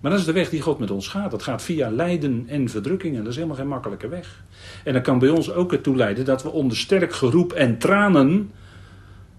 Maar 0.00 0.10
dat 0.10 0.20
is 0.20 0.26
de 0.26 0.32
weg 0.32 0.50
die 0.50 0.60
God 0.60 0.78
met 0.78 0.90
ons 0.90 1.08
gaat. 1.08 1.30
Dat 1.30 1.42
gaat 1.42 1.62
via 1.62 1.90
lijden 1.90 2.44
en 2.46 2.68
verdrukkingen. 2.68 3.18
Dat 3.18 3.28
is 3.28 3.34
helemaal 3.34 3.56
geen 3.56 3.68
makkelijke 3.68 4.08
weg. 4.08 4.42
En 4.84 4.92
dat 4.92 5.02
kan 5.02 5.18
bij 5.18 5.28
ons 5.28 5.52
ook 5.52 5.72
ertoe 5.72 5.96
leiden 5.96 6.24
dat 6.24 6.42
we 6.42 6.50
onder 6.50 6.76
sterk 6.76 7.12
geroep 7.12 7.52
en 7.52 7.78
tranen. 7.78 8.50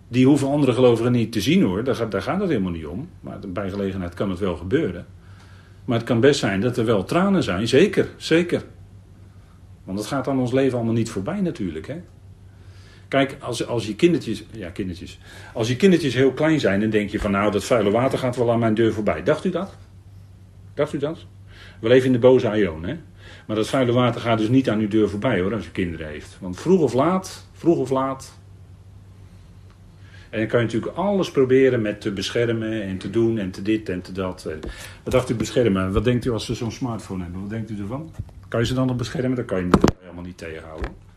Die 0.07 0.25
hoeven 0.25 0.47
andere 0.47 0.73
gelovigen 0.73 1.11
niet 1.11 1.31
te 1.31 1.41
zien 1.41 1.63
hoor, 1.63 1.83
daar 1.83 1.95
gaat, 1.95 2.11
daar 2.11 2.21
gaat 2.21 2.39
het 2.39 2.49
helemaal 2.49 2.71
niet 2.71 2.85
om. 2.85 3.09
Maar 3.19 3.39
bij 3.47 3.69
gelegenheid 3.69 4.13
kan 4.13 4.29
het 4.29 4.39
wel 4.39 4.57
gebeuren. 4.57 5.05
Maar 5.85 5.97
het 5.97 6.07
kan 6.07 6.19
best 6.19 6.39
zijn 6.39 6.61
dat 6.61 6.77
er 6.77 6.85
wel 6.85 7.03
tranen 7.03 7.43
zijn, 7.43 7.67
zeker, 7.67 8.09
zeker. 8.17 8.63
Want 9.83 9.97
dat 9.97 10.07
gaat 10.07 10.27
aan 10.27 10.39
ons 10.39 10.51
leven 10.51 10.77
allemaal 10.77 10.93
niet 10.93 11.09
voorbij 11.09 11.41
natuurlijk. 11.41 11.87
Hè? 11.87 12.01
Kijk, 13.15 13.35
als, 13.39 13.67
als 13.67 13.87
je 13.87 13.95
kindertjes, 13.95 14.43
ja 14.51 14.69
kindertjes, 14.69 15.19
als 15.53 15.67
je 15.67 15.75
kindertjes 15.75 16.13
heel 16.13 16.31
klein 16.31 16.59
zijn, 16.59 16.79
dan 16.79 16.89
denk 16.89 17.09
je 17.09 17.19
van 17.19 17.31
nou 17.31 17.51
dat 17.51 17.63
vuile 17.63 17.91
water 17.91 18.19
gaat 18.19 18.35
wel 18.35 18.51
aan 18.51 18.59
mijn 18.59 18.73
deur 18.73 18.93
voorbij. 18.93 19.23
Dacht 19.23 19.45
u 19.45 19.49
dat? 19.49 19.75
Dacht 20.73 20.93
u 20.93 20.97
dat? 20.97 21.25
We 21.79 21.87
leven 21.87 22.05
in 22.05 22.11
de 22.11 22.19
boze 22.19 22.49
aion, 22.49 22.85
hè? 22.85 22.97
Maar 23.47 23.55
dat 23.55 23.67
vuile 23.67 23.91
water 23.91 24.21
gaat 24.21 24.37
dus 24.37 24.47
niet 24.49 24.69
aan 24.69 24.79
uw 24.79 24.87
deur 24.87 25.09
voorbij 25.09 25.39
hoor, 25.39 25.53
als 25.53 25.65
u 25.65 25.69
kinderen 25.69 26.07
heeft. 26.07 26.37
Want 26.39 26.59
vroeg 26.59 26.81
of 26.81 26.93
laat, 26.93 27.47
vroeg 27.53 27.77
of 27.77 27.89
laat. 27.89 28.39
En 30.29 30.39
dan 30.39 30.47
kan 30.47 30.59
je 30.59 30.65
natuurlijk 30.65 30.97
alles 30.97 31.31
proberen 31.31 31.81
met 31.81 32.01
te 32.01 32.11
beschermen 32.11 32.81
en 32.81 32.97
te 32.97 33.09
doen 33.09 33.37
en 33.37 33.51
te 33.51 33.61
dit 33.61 33.89
en 33.89 34.01
te 34.01 34.11
dat. 34.11 34.47
Wat 35.03 35.13
dacht 35.13 35.29
u 35.29 35.35
beschermen? 35.35 35.93
Wat 35.93 36.03
denkt 36.03 36.25
u 36.25 36.31
als 36.31 36.45
ze 36.45 36.53
zo'n 36.53 36.71
smartphone 36.71 37.23
hebben? 37.23 37.41
Wat 37.41 37.49
denkt 37.49 37.69
u 37.69 37.79
ervan? 37.79 38.11
Kan 38.47 38.59
je 38.59 38.65
ze 38.65 38.73
dan 38.73 38.87
nog 38.87 38.95
beschermen? 38.95 39.35
Dat 39.35 39.45
kan 39.45 39.57
je 39.59 39.69
helemaal 40.01 40.23
niet 40.23 40.37
tegenhouden. 40.37 41.14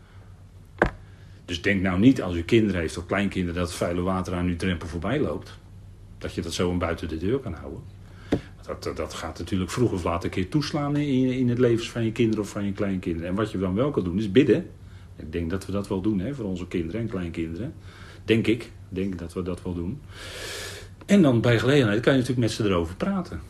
Dus 1.49 1.61
denk 1.61 1.81
nou 1.81 1.99
niet 1.99 2.21
als 2.21 2.35
u 2.35 2.43
kinderen 2.43 2.81
heeft 2.81 2.97
of 2.97 3.05
kleinkinderen 3.05 3.59
dat 3.59 3.67
het 3.67 3.77
vuile 3.77 4.01
water 4.01 4.33
aan 4.33 4.45
uw 4.45 4.55
drempel 4.55 4.87
voorbij 4.87 5.19
loopt. 5.19 5.57
Dat 6.17 6.33
je 6.33 6.41
dat 6.41 6.53
zo 6.53 6.77
buiten 6.77 7.07
de 7.07 7.17
deur 7.17 7.39
kan 7.39 7.53
houden. 7.53 7.79
Dat, 8.61 8.97
dat 8.97 9.13
gaat 9.13 9.39
natuurlijk 9.39 9.71
vroeg 9.71 9.91
of 9.91 10.03
laat 10.03 10.23
een 10.23 10.29
keer 10.29 10.49
toeslaan 10.49 10.95
in, 10.95 11.31
in 11.31 11.49
het 11.49 11.59
leven 11.59 11.85
van 11.85 12.03
je 12.03 12.11
kinderen 12.11 12.43
of 12.43 12.49
van 12.49 12.65
je 12.65 12.71
kleinkinderen. 12.71 13.29
En 13.29 13.35
wat 13.35 13.51
je 13.51 13.57
dan 13.57 13.75
wel 13.75 13.91
kan 13.91 14.03
doen 14.03 14.17
is 14.17 14.31
bidden. 14.31 14.69
Ik 15.15 15.31
denk 15.31 15.49
dat 15.49 15.65
we 15.65 15.71
dat 15.71 15.87
wel 15.87 16.01
doen 16.01 16.19
hè, 16.19 16.33
voor 16.33 16.45
onze 16.45 16.67
kinderen 16.67 17.01
en 17.01 17.07
kleinkinderen. 17.07 17.73
Denk 18.25 18.47
ik. 18.47 18.71
Denk 18.89 19.19
dat 19.19 19.33
we 19.33 19.41
dat 19.41 19.61
wel 19.61 19.73
doen. 19.73 20.01
En 21.05 21.21
dan 21.21 21.41
bij 21.41 21.59
gelegenheid 21.59 21.99
kan 21.99 22.13
je 22.13 22.19
natuurlijk 22.19 22.47
met 22.47 22.57
ze 22.57 22.63
erover 22.63 22.95
praten. 22.95 23.41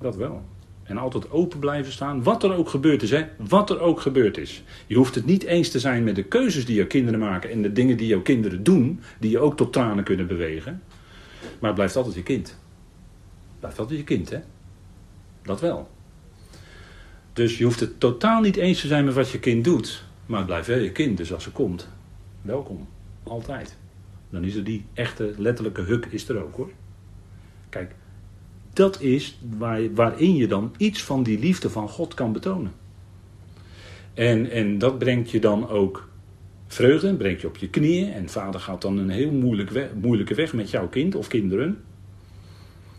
Dat 0.00 0.16
wel. 0.16 0.44
En 0.84 0.98
altijd 0.98 1.30
open 1.30 1.58
blijven 1.58 1.92
staan. 1.92 2.22
Wat 2.22 2.42
er 2.42 2.54
ook 2.54 2.68
gebeurd 2.68 3.02
is, 3.02 3.10
hè? 3.10 3.24
Wat 3.36 3.70
er 3.70 3.80
ook 3.80 4.00
gebeurd 4.00 4.38
is. 4.38 4.62
Je 4.86 4.96
hoeft 4.96 5.14
het 5.14 5.26
niet 5.26 5.42
eens 5.42 5.70
te 5.70 5.80
zijn 5.80 6.04
met 6.04 6.16
de 6.16 6.22
keuzes 6.22 6.66
die 6.66 6.76
jouw 6.76 6.86
kinderen 6.86 7.20
maken 7.20 7.50
en 7.50 7.62
de 7.62 7.72
dingen 7.72 7.96
die 7.96 8.06
jouw 8.06 8.22
kinderen 8.22 8.62
doen, 8.62 9.00
die 9.18 9.30
je 9.30 9.38
ook 9.38 9.56
tot 9.56 9.72
tranen 9.72 10.04
kunnen 10.04 10.26
bewegen. 10.26 10.82
Maar 11.40 11.70
het 11.70 11.74
blijft 11.74 11.96
altijd 11.96 12.14
je 12.14 12.22
kind 12.22 12.56
blijft 13.64 13.82
altijd 13.82 13.98
je 13.98 14.04
kind, 14.04 14.30
hè? 14.30 14.38
Dat 15.42 15.60
wel. 15.60 15.90
Dus 17.32 17.58
je 17.58 17.64
hoeft 17.64 17.80
het 17.80 18.00
totaal 18.00 18.40
niet 18.40 18.56
eens 18.56 18.80
te 18.80 18.86
zijn 18.86 19.04
met 19.04 19.14
wat 19.14 19.30
je 19.30 19.38
kind 19.38 19.64
doet. 19.64 20.04
Maar 20.26 20.38
het 20.38 20.46
blijft 20.46 20.66
wel 20.66 20.78
je 20.78 20.92
kind, 20.92 21.16
dus 21.16 21.32
als 21.32 21.42
ze 21.42 21.50
komt, 21.50 21.88
welkom. 22.42 22.88
Altijd. 23.22 23.76
Dan 24.30 24.44
is 24.44 24.54
er 24.54 24.64
die 24.64 24.84
echte 24.92 25.34
letterlijke 25.36 25.80
huk 25.80 26.06
is 26.10 26.28
er 26.28 26.42
ook 26.42 26.56
hoor. 26.56 26.70
Kijk, 27.68 27.94
dat 28.74 29.00
is 29.00 29.38
waar, 29.58 29.94
waarin 29.94 30.34
je 30.34 30.46
dan 30.46 30.74
iets 30.76 31.02
van 31.02 31.22
die 31.22 31.38
liefde 31.38 31.70
van 31.70 31.88
God 31.88 32.14
kan 32.14 32.32
betonen. 32.32 32.72
En, 34.14 34.50
en 34.50 34.78
dat 34.78 34.98
brengt 34.98 35.30
je 35.30 35.40
dan 35.40 35.68
ook 35.68 36.08
vreugde, 36.66 37.14
brengt 37.14 37.40
je 37.40 37.46
op 37.46 37.56
je 37.56 37.68
knieën. 37.68 38.12
En 38.12 38.28
vader 38.28 38.60
gaat 38.60 38.82
dan 38.82 38.98
een 38.98 39.10
heel 39.10 39.32
moeilijk 39.32 39.94
moeilijke 40.00 40.34
weg 40.34 40.52
met 40.52 40.70
jouw 40.70 40.88
kind 40.88 41.14
of 41.14 41.28
kinderen. 41.28 41.82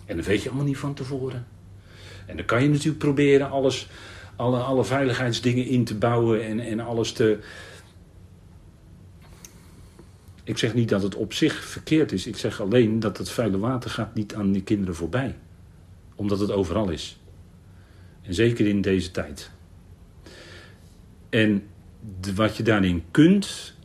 En 0.06 0.16
dat 0.16 0.26
weet 0.26 0.42
je 0.42 0.50
allemaal 0.50 0.68
niet 0.68 0.78
van 0.78 0.94
tevoren. 0.94 1.48
En 2.26 2.36
dan 2.36 2.46
kan 2.46 2.64
je 2.64 2.70
natuurlijk 2.70 2.98
proberen 2.98 3.50
alles, 3.50 3.90
alle, 4.36 4.60
alle 4.60 4.86
veiligheidsdingen 4.86 5.66
in 5.66 5.84
te 5.84 5.96
bouwen 5.96 6.44
en, 6.46 6.60
en 6.60 6.80
alles 6.80 7.12
te. 7.12 7.40
Ik 10.44 10.58
zeg 10.58 10.74
niet 10.74 10.90
dat 10.90 11.02
het 11.02 11.16
op 11.16 11.34
zich 11.34 11.54
verkeerd 11.54 12.12
is. 12.12 12.28
Ik 12.28 12.38
zeg 12.38 12.62
alleen 12.62 13.00
dat 13.00 13.18
het 13.18 13.30
vuile 13.30 13.58
water 13.58 13.90
gaat 13.90 14.16
niet 14.16 14.36
aan 14.36 14.52
die 14.52 14.64
kinderen 14.64 14.96
voorbij. 14.96 15.36
Omdat 16.16 16.40
het 16.40 16.52
overal 16.52 16.90
is. 16.90 17.20
En 18.22 18.34
zeker 18.34 18.68
in 18.68 18.82
deze 18.82 19.12
tijd. 19.12 19.52
En 21.30 21.64
wat 22.36 22.58
je 22.58 22.64
daarin 22.64 23.04
kunt, 23.12 23.76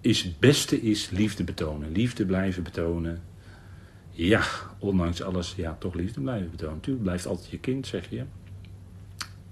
is 0.00 0.22
het 0.22 0.38
beste 0.38 0.80
is 0.80 1.10
liefde 1.10 1.44
betonen. 1.44 1.92
Liefde 1.92 2.26
blijven 2.26 2.62
betonen. 2.62 3.22
Ja, 4.10 4.42
ondanks 4.78 5.22
alles, 5.22 5.54
ja, 5.56 5.76
toch 5.78 5.94
liefde 5.94 6.20
blijven 6.20 6.50
betonen. 6.50 6.74
Natuurlijk 6.74 7.04
blijft 7.04 7.26
altijd 7.26 7.50
je 7.50 7.58
kind, 7.58 7.86
zeg 7.86 8.10
je. 8.10 8.24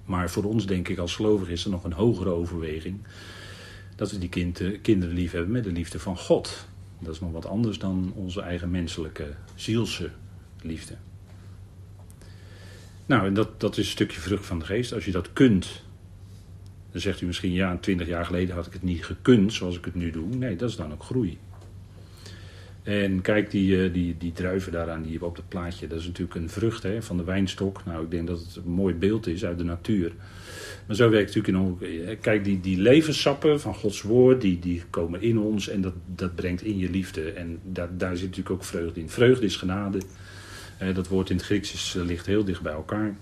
Maar 0.04 0.30
voor 0.30 0.44
ons, 0.44 0.66
denk 0.66 0.88
ik, 0.88 0.99
als 0.99 1.14
gelovig 1.14 1.49
is 1.49 1.64
er 1.64 1.70
nog 1.70 1.85
een 1.85 1.92
hogere 1.92 2.30
overweging. 2.30 3.00
Dat 3.97 4.11
we 4.11 4.18
die 4.18 4.28
kind, 4.28 4.62
kinderen 4.82 5.14
lief 5.14 5.32
hebben 5.32 5.50
met 5.50 5.64
de 5.64 5.73
liefde 5.73 5.99
van 5.99 6.16
God. 6.16 6.66
Dat 6.99 7.14
is 7.14 7.20
nog 7.20 7.32
wat 7.32 7.47
anders 7.47 7.78
dan 7.78 8.12
onze 8.14 8.40
eigen 8.40 8.70
menselijke, 8.70 9.35
zielse 9.54 10.11
liefde. 10.62 10.97
Nou, 13.08 13.32
dat, 13.32 13.60
dat 13.60 13.76
is 13.76 13.84
een 13.84 13.90
stukje 13.90 14.20
vrucht 14.20 14.46
van 14.46 14.58
de 14.58 14.64
geest. 14.64 14.92
Als 14.92 15.04
je 15.04 15.10
dat 15.10 15.32
kunt, 15.32 15.82
dan 16.92 17.00
zegt 17.00 17.20
u 17.20 17.26
misschien, 17.26 17.52
ja, 17.52 17.76
twintig 17.76 18.06
jaar 18.06 18.24
geleden 18.24 18.54
had 18.54 18.66
ik 18.66 18.72
het 18.72 18.82
niet 18.82 19.04
gekund 19.04 19.52
zoals 19.52 19.76
ik 19.76 19.84
het 19.84 19.94
nu 19.94 20.10
doe. 20.10 20.34
Nee, 20.34 20.56
dat 20.56 20.70
is 20.70 20.76
dan 20.76 20.92
ook 20.92 21.02
groei. 21.02 21.38
En 22.82 23.20
kijk, 23.20 23.50
die, 23.50 23.84
eh, 23.84 23.92
die, 23.92 24.16
die 24.18 24.32
druiven 24.32 24.72
daaraan, 24.72 25.02
die 25.02 25.24
op 25.24 25.36
het 25.36 25.48
plaatje, 25.48 25.86
dat 25.86 26.00
is 26.00 26.06
natuurlijk 26.06 26.34
een 26.34 26.50
vrucht 26.50 26.82
hè, 26.82 27.02
van 27.02 27.16
de 27.16 27.24
wijnstok. 27.24 27.84
Nou, 27.84 28.04
ik 28.04 28.10
denk 28.10 28.26
dat 28.26 28.38
het 28.38 28.56
een 28.56 28.70
mooi 28.70 28.94
beeld 28.94 29.26
is 29.26 29.44
uit 29.44 29.58
de 29.58 29.64
natuur. 29.64 30.12
Maar 30.86 30.96
zo 30.96 31.10
werkt 31.10 31.34
het 31.34 31.46
natuurlijk 31.46 31.80
in 31.80 32.10
ook. 32.10 32.20
Kijk, 32.20 32.44
die, 32.44 32.60
die 32.60 32.78
levenssappen 32.78 33.60
van 33.60 33.74
Gods 33.74 34.02
woord, 34.02 34.40
die, 34.40 34.58
die 34.58 34.82
komen 34.90 35.22
in 35.22 35.38
ons 35.38 35.68
en 35.68 35.80
dat, 35.80 35.94
dat 36.06 36.34
brengt 36.34 36.62
in 36.62 36.78
je 36.78 36.90
liefde. 36.90 37.30
En 37.30 37.58
daar, 37.64 37.96
daar 37.96 38.16
zit 38.16 38.28
natuurlijk 38.28 38.54
ook 38.54 38.64
vreugde 38.64 39.00
in. 39.00 39.08
Vreugde 39.08 39.44
is 39.44 39.56
genade. 39.56 39.98
Dat 40.78 41.08
woord 41.08 41.30
in 41.30 41.37
het 41.37 41.44
Grieks 41.44 41.97
eh, 41.97 42.02
ligt 42.02 42.26
heel 42.26 42.44
dicht 42.44 42.62
bij 42.62 42.73
elkaar. 42.73 43.16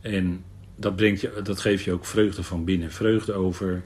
En 0.00 0.44
dat, 0.76 0.96
brengt 0.96 1.20
je, 1.20 1.40
dat 1.42 1.60
geeft 1.60 1.84
je 1.84 1.92
ook 1.92 2.04
vreugde 2.04 2.42
van 2.42 2.64
binnen. 2.64 2.90
Vreugde 2.90 3.32
over, 3.32 3.82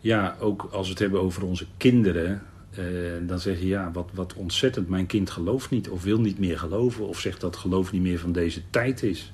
ja, 0.00 0.36
ook 0.40 0.68
als 0.72 0.86
we 0.86 0.92
het 0.92 1.02
hebben 1.02 1.20
over 1.20 1.44
onze 1.44 1.66
kinderen. 1.76 2.42
Eh, 2.70 2.84
dan 3.26 3.40
zeg 3.40 3.60
je 3.60 3.66
ja, 3.66 3.90
wat, 3.92 4.10
wat 4.14 4.34
ontzettend, 4.34 4.88
mijn 4.88 5.06
kind 5.06 5.30
gelooft 5.30 5.70
niet 5.70 5.88
of 5.88 6.02
wil 6.02 6.20
niet 6.20 6.38
meer 6.38 6.58
geloven. 6.58 7.08
Of 7.08 7.20
zegt 7.20 7.40
dat 7.40 7.56
geloof 7.56 7.92
niet 7.92 8.02
meer 8.02 8.18
van 8.18 8.32
deze 8.32 8.60
tijd 8.70 9.02
is. 9.02 9.32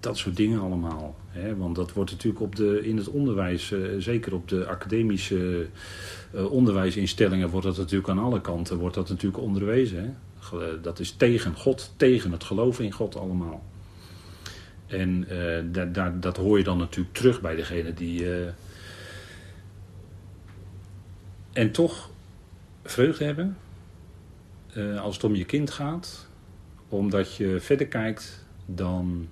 Dat 0.00 0.16
soort 0.18 0.36
dingen 0.36 0.60
allemaal. 0.60 1.16
Hè? 1.28 1.56
Want 1.56 1.76
dat 1.76 1.92
wordt 1.92 2.10
natuurlijk 2.10 2.42
op 2.42 2.56
de, 2.56 2.80
in 2.82 2.96
het 2.96 3.08
onderwijs, 3.08 3.72
eh, 3.72 3.80
zeker 3.98 4.34
op 4.34 4.48
de 4.48 4.66
academische 4.66 5.66
onderwijsinstellingen, 6.50 7.48
wordt 7.48 7.66
dat 7.66 7.76
natuurlijk 7.76 8.08
aan 8.08 8.18
alle 8.18 8.40
kanten 8.40 8.76
wordt 8.76 8.94
dat 8.94 9.08
natuurlijk 9.08 9.42
onderwezen. 9.42 10.02
Hè? 10.02 10.10
Dat 10.82 10.98
is 10.98 11.12
tegen 11.12 11.54
God, 11.56 11.92
tegen 11.96 12.32
het 12.32 12.44
geloven 12.44 12.84
in 12.84 12.92
God 12.92 13.16
allemaal. 13.16 13.64
En 14.86 15.26
uh, 15.32 16.12
dat 16.20 16.36
hoor 16.36 16.58
je 16.58 16.64
dan 16.64 16.78
natuurlijk 16.78 17.14
terug 17.14 17.40
bij 17.40 17.56
degene 17.56 17.94
die. 17.94 18.24
Uh, 18.24 18.48
en 21.52 21.70
toch 21.70 22.10
vreugde 22.82 23.24
hebben 23.24 23.56
uh, 24.76 25.00
als 25.00 25.14
het 25.14 25.24
om 25.24 25.34
je 25.34 25.44
kind 25.44 25.70
gaat, 25.70 26.28
omdat 26.88 27.36
je 27.36 27.60
verder 27.60 27.86
kijkt 27.86 28.44
dan 28.66 29.28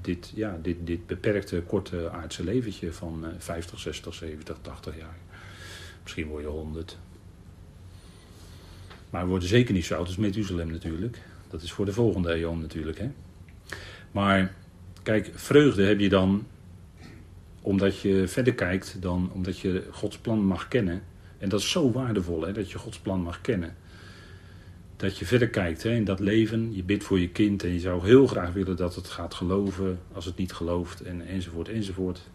dit, 0.00 0.32
ja, 0.34 0.58
dit, 0.62 0.76
dit 0.80 1.06
beperkte 1.06 1.62
korte 1.62 2.10
aardse 2.10 2.44
leventje 2.44 2.92
van 2.92 3.26
50, 3.38 3.78
60, 3.78 4.14
70, 4.14 4.58
80 4.62 4.96
jaar. 4.96 5.16
Misschien 6.02 6.26
word 6.26 6.42
je 6.42 6.48
100. 6.48 6.98
Maar 9.10 9.22
we 9.22 9.28
worden 9.28 9.48
zeker 9.48 9.74
niet 9.74 9.84
zo 9.84 9.94
oud 9.94 10.06
als 10.06 10.16
Methuselem 10.16 10.70
natuurlijk. 10.70 11.18
Dat 11.50 11.62
is 11.62 11.72
voor 11.72 11.84
de 11.84 11.92
volgende 11.92 12.34
eeuw 12.34 12.54
natuurlijk. 12.54 12.98
Hè? 12.98 13.10
Maar 14.12 14.54
kijk, 15.02 15.30
vreugde 15.34 15.82
heb 15.82 16.00
je 16.00 16.08
dan 16.08 16.46
omdat 17.60 18.00
je 18.00 18.28
verder 18.28 18.54
kijkt 18.54 18.96
dan 19.00 19.30
omdat 19.32 19.58
je 19.58 19.86
Gods 19.90 20.18
plan 20.18 20.44
mag 20.44 20.68
kennen. 20.68 21.02
En 21.38 21.48
dat 21.48 21.60
is 21.60 21.70
zo 21.70 21.90
waardevol, 21.90 22.42
hè, 22.42 22.52
dat 22.52 22.70
je 22.70 22.78
Gods 22.78 22.98
plan 22.98 23.20
mag 23.20 23.40
kennen. 23.40 23.76
Dat 24.96 25.18
je 25.18 25.24
verder 25.24 25.48
kijkt 25.48 25.82
hè, 25.82 25.90
in 25.90 26.04
dat 26.04 26.20
leven. 26.20 26.74
Je 26.74 26.82
bidt 26.82 27.04
voor 27.04 27.20
je 27.20 27.28
kind 27.28 27.62
en 27.64 27.72
je 27.72 27.80
zou 27.80 28.06
heel 28.06 28.26
graag 28.26 28.52
willen 28.52 28.76
dat 28.76 28.94
het 28.94 29.06
gaat 29.06 29.34
geloven 29.34 29.98
als 30.12 30.24
het 30.24 30.36
niet 30.36 30.52
gelooft. 30.52 31.00
En, 31.00 31.26
enzovoort, 31.26 31.68
enzovoort. 31.68 32.30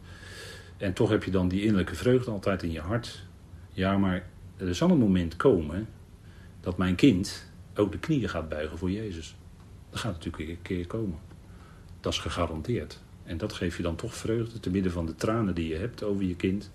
En 0.78 0.94
toch 0.94 1.10
heb 1.10 1.24
je 1.24 1.32
dan 1.32 1.48
die 1.48 1.62
innerlijke 1.62 1.96
vreugde 1.96 2.32
altijd 2.32 2.64
in 2.64 2.72
je 2.72 2.80
hart. 2.80 3.24
Ja, 3.72 3.98
maar 3.98 4.24
er 4.58 4.76
zal 4.76 4.90
een 4.90 4.98
moment 4.98 5.36
komen 5.36 5.88
dat 6.64 6.78
mijn 6.78 6.96
kind 6.96 7.52
ook 7.76 7.92
de 7.92 8.00
knieën 8.00 8.30
gaat 8.30 8.50
buigen 8.50 8.78
voor 8.78 8.92
Jezus. 8.92 9.36
Dat 9.90 10.00
gaat 10.00 10.14
natuurlijk 10.14 10.50
een 10.50 10.62
keer 10.62 10.88
komen. 10.88 11.20
Dat 12.00 12.14
is 12.14 12.20
gegarandeerd. 12.20 13.00
En 13.24 13.38
dat 13.38 13.54
geeft 13.54 13.78
je 13.78 13.84
dan 13.84 13.96
toch 13.96 14.16
vreugde 14.16 14.60
te 14.60 14.70
midden 14.70 14.92
van 14.92 15.06
de 15.06 15.16
tranen 15.16 15.56
die 15.56 15.68
je 15.68 15.76
hebt 15.76 16.04
over 16.04 16.24
je 16.24 16.36
kind. 16.36 16.72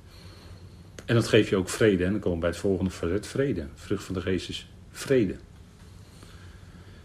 En 1.04 1.14
dat 1.14 1.28
geeft 1.28 1.48
je 1.48 1.56
ook 1.56 1.68
vrede. 1.68 2.04
En 2.04 2.10
dan 2.10 2.20
komen 2.20 2.38
we 2.38 2.44
bij 2.44 2.50
het 2.50 2.58
volgende 2.58 2.90
verzet: 2.90 3.26
vrede. 3.26 3.66
Vrucht 3.74 4.04
van 4.04 4.14
de 4.14 4.20
geest 4.20 4.48
is 4.48 4.68
vrede. 4.90 5.34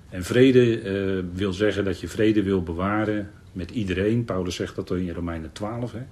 En 0.10 0.24
vrede 0.24 0.82
uh, 0.82 1.24
wil 1.34 1.54
zeggen 1.54 1.84
dat 1.84 2.00
je 2.00 2.08
vrede 2.08 2.44
wil 2.44 2.64
bewaren 2.64 3.32
met 3.52 3.72
iedereen. 3.72 4.26
Paulus 4.26 4.56
zegt 4.56 4.76
dat 4.76 4.92
in 4.92 5.10
Romeinen 5.10 5.52
12. 5.52 5.92
Hè. 5.92 6.04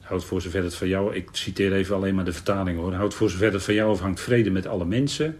Houd 0.00 0.24
voor 0.24 0.40
zover 0.40 0.62
het 0.62 0.74
van 0.74 0.88
jou, 0.88 1.14
ik 1.14 1.28
citeer 1.32 1.72
even 1.72 1.94
alleen 1.94 2.14
maar 2.14 2.24
de 2.24 2.32
vertaling 2.32 2.78
hoor. 2.78 2.92
Houd 2.92 3.14
voor 3.14 3.30
zover 3.30 3.52
het 3.52 3.62
van 3.62 3.74
jou 3.74 3.90
afhangt 3.90 4.20
vrede 4.20 4.50
met 4.50 4.66
alle 4.66 4.84
mensen. 4.84 5.38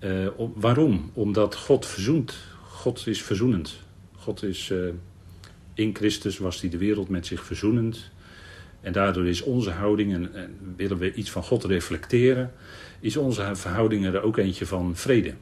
Uh, 0.00 0.28
waarom? 0.54 1.10
Omdat 1.14 1.54
God 1.54 1.86
verzoent. 1.86 2.36
God 2.68 3.06
is 3.06 3.22
verzoenend. 3.22 3.80
God 4.16 4.42
is, 4.42 4.70
uh, 4.70 4.88
in 5.74 5.94
Christus 5.94 6.38
was 6.38 6.60
hij 6.60 6.70
de 6.70 6.78
wereld 6.78 7.08
met 7.08 7.26
zich 7.26 7.44
verzoenend. 7.44 8.10
En 8.80 8.92
daardoor 8.92 9.26
is 9.26 9.42
onze 9.42 9.70
houding, 9.70 10.12
en, 10.12 10.34
en, 10.34 10.74
willen 10.76 10.98
we 10.98 11.14
iets 11.14 11.30
van 11.30 11.42
God 11.42 11.64
reflecteren, 11.64 12.52
is 13.00 13.16
onze 13.16 13.50
verhouding 13.52 14.04
er 14.04 14.22
ook 14.22 14.36
eentje 14.36 14.66
van 14.66 14.96
vrede. 14.96 15.34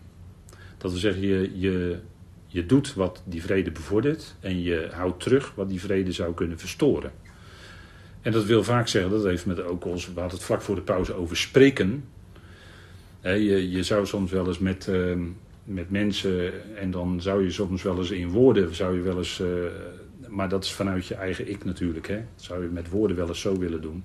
Dat 0.79 0.91
wil 0.91 1.01
zeggen, 1.01 1.23
je, 1.23 1.51
je, 1.55 1.99
je 2.47 2.67
doet 2.67 2.95
wat 2.95 3.23
die 3.25 3.43
vrede 3.43 3.71
bevordert 3.71 4.35
en 4.41 4.63
je 4.63 4.89
houdt 4.93 5.23
terug 5.23 5.53
wat 5.55 5.69
die 5.69 5.81
vrede 5.81 6.13
zou 6.13 6.35
kunnen 6.35 6.59
verstoren. 6.59 7.13
En 8.23 8.33
dat 8.33 8.45
wil 8.45 8.65
vaak 8.65 8.89
zeggen, 8.89 9.11
dat 9.11 9.25
heeft 9.25 9.47
met 9.47 9.61
ook 9.61 9.85
ons, 9.85 10.07
we 10.07 10.21
hadden 10.21 10.39
het 10.39 10.47
vlak 10.47 10.63
voor 10.63 10.75
de 10.75 10.81
pauze 10.81 11.15
over 11.15 11.37
spreken. 11.37 12.05
Je, 13.23 13.71
je 13.71 13.83
zou 13.83 14.07
soms 14.07 14.31
wel 14.31 14.47
eens 14.47 14.59
met, 14.59 14.87
uh, 14.87 15.17
met 15.65 15.91
mensen, 15.91 16.53
en 16.77 16.91
dan 16.91 17.21
zou 17.21 17.45
je 17.45 17.51
soms 17.51 17.83
wel 17.83 17.99
eens 17.99 18.11
in 18.11 18.29
woorden, 18.31 18.75
zou 18.75 18.97
je 18.97 19.03
wel 19.03 19.19
eens, 19.19 19.41
uh, 19.41 19.49
maar 20.29 20.49
dat 20.49 20.65
is 20.65 20.73
vanuit 20.73 21.07
je 21.07 21.15
eigen 21.15 21.51
ik 21.51 21.65
natuurlijk. 21.65 22.09
Hè? 22.09 22.25
Zou 22.37 22.63
je 22.63 22.69
met 22.69 22.89
woorden 22.89 23.17
wel 23.17 23.29
eens 23.29 23.41
zo 23.41 23.59
willen 23.59 23.81
doen. 23.81 24.05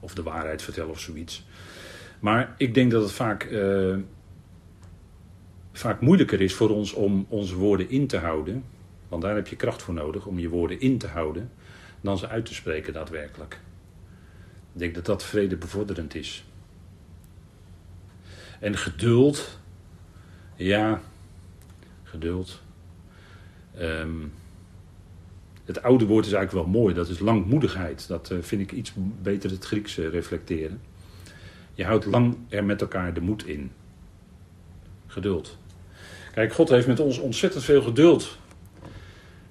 Of 0.00 0.14
de 0.14 0.22
waarheid 0.22 0.62
vertellen 0.62 0.90
of 0.90 1.00
zoiets. 1.00 1.44
Maar 2.20 2.54
ik 2.56 2.74
denk 2.74 2.90
dat 2.90 3.02
het 3.02 3.12
vaak, 3.12 3.44
uh, 3.44 3.96
vaak 5.72 6.00
moeilijker 6.00 6.40
is 6.40 6.54
voor 6.54 6.70
ons 6.70 6.92
om 6.92 7.26
onze 7.28 7.54
woorden 7.54 7.90
in 7.90 8.06
te 8.06 8.16
houden. 8.16 8.64
Want 9.08 9.22
daar 9.22 9.34
heb 9.34 9.46
je 9.46 9.56
kracht 9.56 9.82
voor 9.82 9.94
nodig 9.94 10.26
om 10.26 10.38
je 10.38 10.48
woorden 10.48 10.80
in 10.80 10.98
te 10.98 11.06
houden 11.06 11.50
dan 12.00 12.18
ze 12.18 12.28
uit 12.28 12.46
te 12.46 12.54
spreken 12.54 12.92
daadwerkelijk. 12.92 13.60
Ik 14.72 14.78
denk 14.78 14.94
dat 14.94 15.06
dat 15.06 15.24
vrede 15.24 15.56
bevorderend 15.56 16.14
is. 16.14 16.44
En 18.60 18.76
geduld, 18.76 19.58
ja, 20.56 21.00
geduld. 22.02 22.62
Um, 23.80 24.32
het 25.64 25.82
oude 25.82 26.06
woord 26.06 26.26
is 26.26 26.32
eigenlijk 26.32 26.66
wel 26.66 26.80
mooi, 26.80 26.94
dat 26.94 27.08
is 27.08 27.18
langmoedigheid. 27.18 28.08
Dat 28.08 28.30
uh, 28.30 28.38
vind 28.42 28.62
ik 28.62 28.72
iets 28.72 28.92
beter 29.22 29.50
het 29.50 29.64
Grieks 29.64 29.98
uh, 29.98 30.08
reflecteren. 30.08 30.80
Je 31.74 31.84
houdt 31.84 32.04
lang 32.04 32.36
er 32.48 32.64
met 32.64 32.80
elkaar 32.80 33.14
de 33.14 33.20
moed 33.20 33.46
in. 33.46 33.70
Geduld. 35.06 35.58
Kijk, 36.32 36.52
God 36.52 36.68
heeft 36.68 36.86
met 36.86 37.00
ons 37.00 37.18
ontzettend 37.18 37.64
veel 37.64 37.82
geduld 37.82 38.38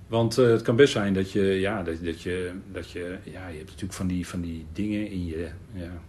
want 0.10 0.38
uh, 0.38 0.50
het 0.50 0.62
kan 0.62 0.76
best 0.76 0.92
zijn 0.92 1.14
dat 1.14 1.32
je, 1.32 1.44
ja, 1.44 1.84
dat, 1.84 2.04
dat, 2.04 2.22
je, 2.22 2.52
dat 2.72 2.92
je, 2.92 3.18
ja, 3.24 3.48
je 3.48 3.58
hebt 3.58 3.70
natuurlijk 3.70 3.94
van 3.94 4.08
die, 4.08 4.28
van 4.28 4.42
die 4.42 4.66
dingen 4.74 5.10
in 5.10 5.26
je, 5.26 5.50
ja. 5.74 6.02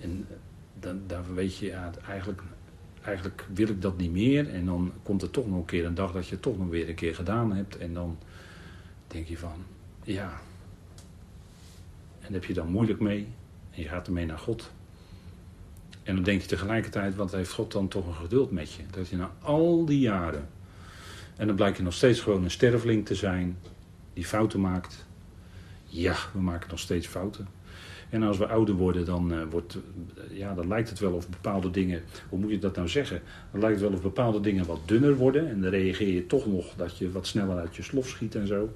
En 0.00 0.26
dan, 0.80 1.00
dan 1.06 1.34
weet 1.34 1.56
je, 1.56 1.70
eigenlijk, 2.08 2.42
eigenlijk 3.02 3.46
wil 3.54 3.68
ik 3.68 3.82
dat 3.82 3.96
niet 3.96 4.10
meer. 4.10 4.50
En 4.50 4.64
dan 4.64 4.92
komt 5.02 5.22
er 5.22 5.30
toch 5.30 5.46
nog 5.46 5.58
een 5.58 5.64
keer 5.64 5.84
een 5.84 5.94
dag 5.94 6.12
dat 6.12 6.26
je 6.26 6.32
het 6.32 6.42
toch 6.42 6.58
nog 6.58 6.68
weer 6.68 6.88
een 6.88 6.94
keer 6.94 7.14
gedaan 7.14 7.52
hebt. 7.52 7.78
En 7.78 7.94
dan 7.94 8.18
denk 9.06 9.26
je 9.26 9.38
van, 9.38 9.64
ja. 10.02 10.40
En 12.20 12.32
heb 12.32 12.44
je 12.44 12.54
dan 12.54 12.70
moeilijk 12.70 13.00
mee. 13.00 13.28
En 13.70 13.82
je 13.82 13.88
gaat 13.88 14.06
ermee 14.06 14.26
naar 14.26 14.38
God. 14.38 14.70
En 16.02 16.14
dan 16.14 16.24
denk 16.24 16.40
je 16.40 16.46
tegelijkertijd, 16.46 17.14
wat 17.14 17.32
heeft 17.32 17.52
God 17.52 17.72
dan 17.72 17.88
toch 17.88 18.06
een 18.06 18.14
geduld 18.14 18.50
met 18.50 18.72
je? 18.72 18.82
Dat 18.90 19.08
je 19.08 19.16
na 19.16 19.30
al 19.40 19.84
die 19.84 20.00
jaren 20.00 20.48
en 21.36 21.46
dan 21.46 21.56
blijkt 21.56 21.76
je 21.76 21.82
nog 21.82 21.94
steeds 21.94 22.20
gewoon 22.20 22.44
een 22.44 22.50
sterveling 22.50 23.06
te 23.06 23.14
zijn 23.14 23.58
die 24.12 24.24
fouten 24.24 24.60
maakt. 24.60 25.06
Ja, 25.84 26.16
we 26.32 26.40
maken 26.40 26.70
nog 26.70 26.78
steeds 26.78 27.06
fouten. 27.06 27.48
En 28.10 28.22
als 28.22 28.38
we 28.38 28.46
ouder 28.46 28.74
worden, 28.74 29.04
dan, 29.04 29.32
uh, 29.32 29.42
wordt, 29.50 29.78
ja, 30.30 30.54
dan 30.54 30.68
lijkt 30.68 30.88
het 30.88 30.98
wel 30.98 31.12
of 31.12 31.28
bepaalde 31.28 31.70
dingen, 31.70 32.02
hoe 32.28 32.38
moet 32.38 32.50
je 32.50 32.58
dat 32.58 32.76
nou 32.76 32.88
zeggen? 32.88 33.20
Dan 33.50 33.60
lijkt 33.60 33.80
het 33.80 33.88
wel 33.88 33.98
of 33.98 34.02
bepaalde 34.02 34.40
dingen 34.40 34.66
wat 34.66 34.80
dunner 34.84 35.16
worden. 35.16 35.48
En 35.48 35.60
dan 35.60 35.70
reageer 35.70 36.14
je 36.14 36.26
toch 36.26 36.46
nog 36.46 36.74
dat 36.76 36.98
je 36.98 37.10
wat 37.10 37.26
sneller 37.26 37.58
uit 37.58 37.76
je 37.76 37.82
slof 37.82 38.08
schiet 38.08 38.34
en 38.34 38.46
zo. 38.46 38.68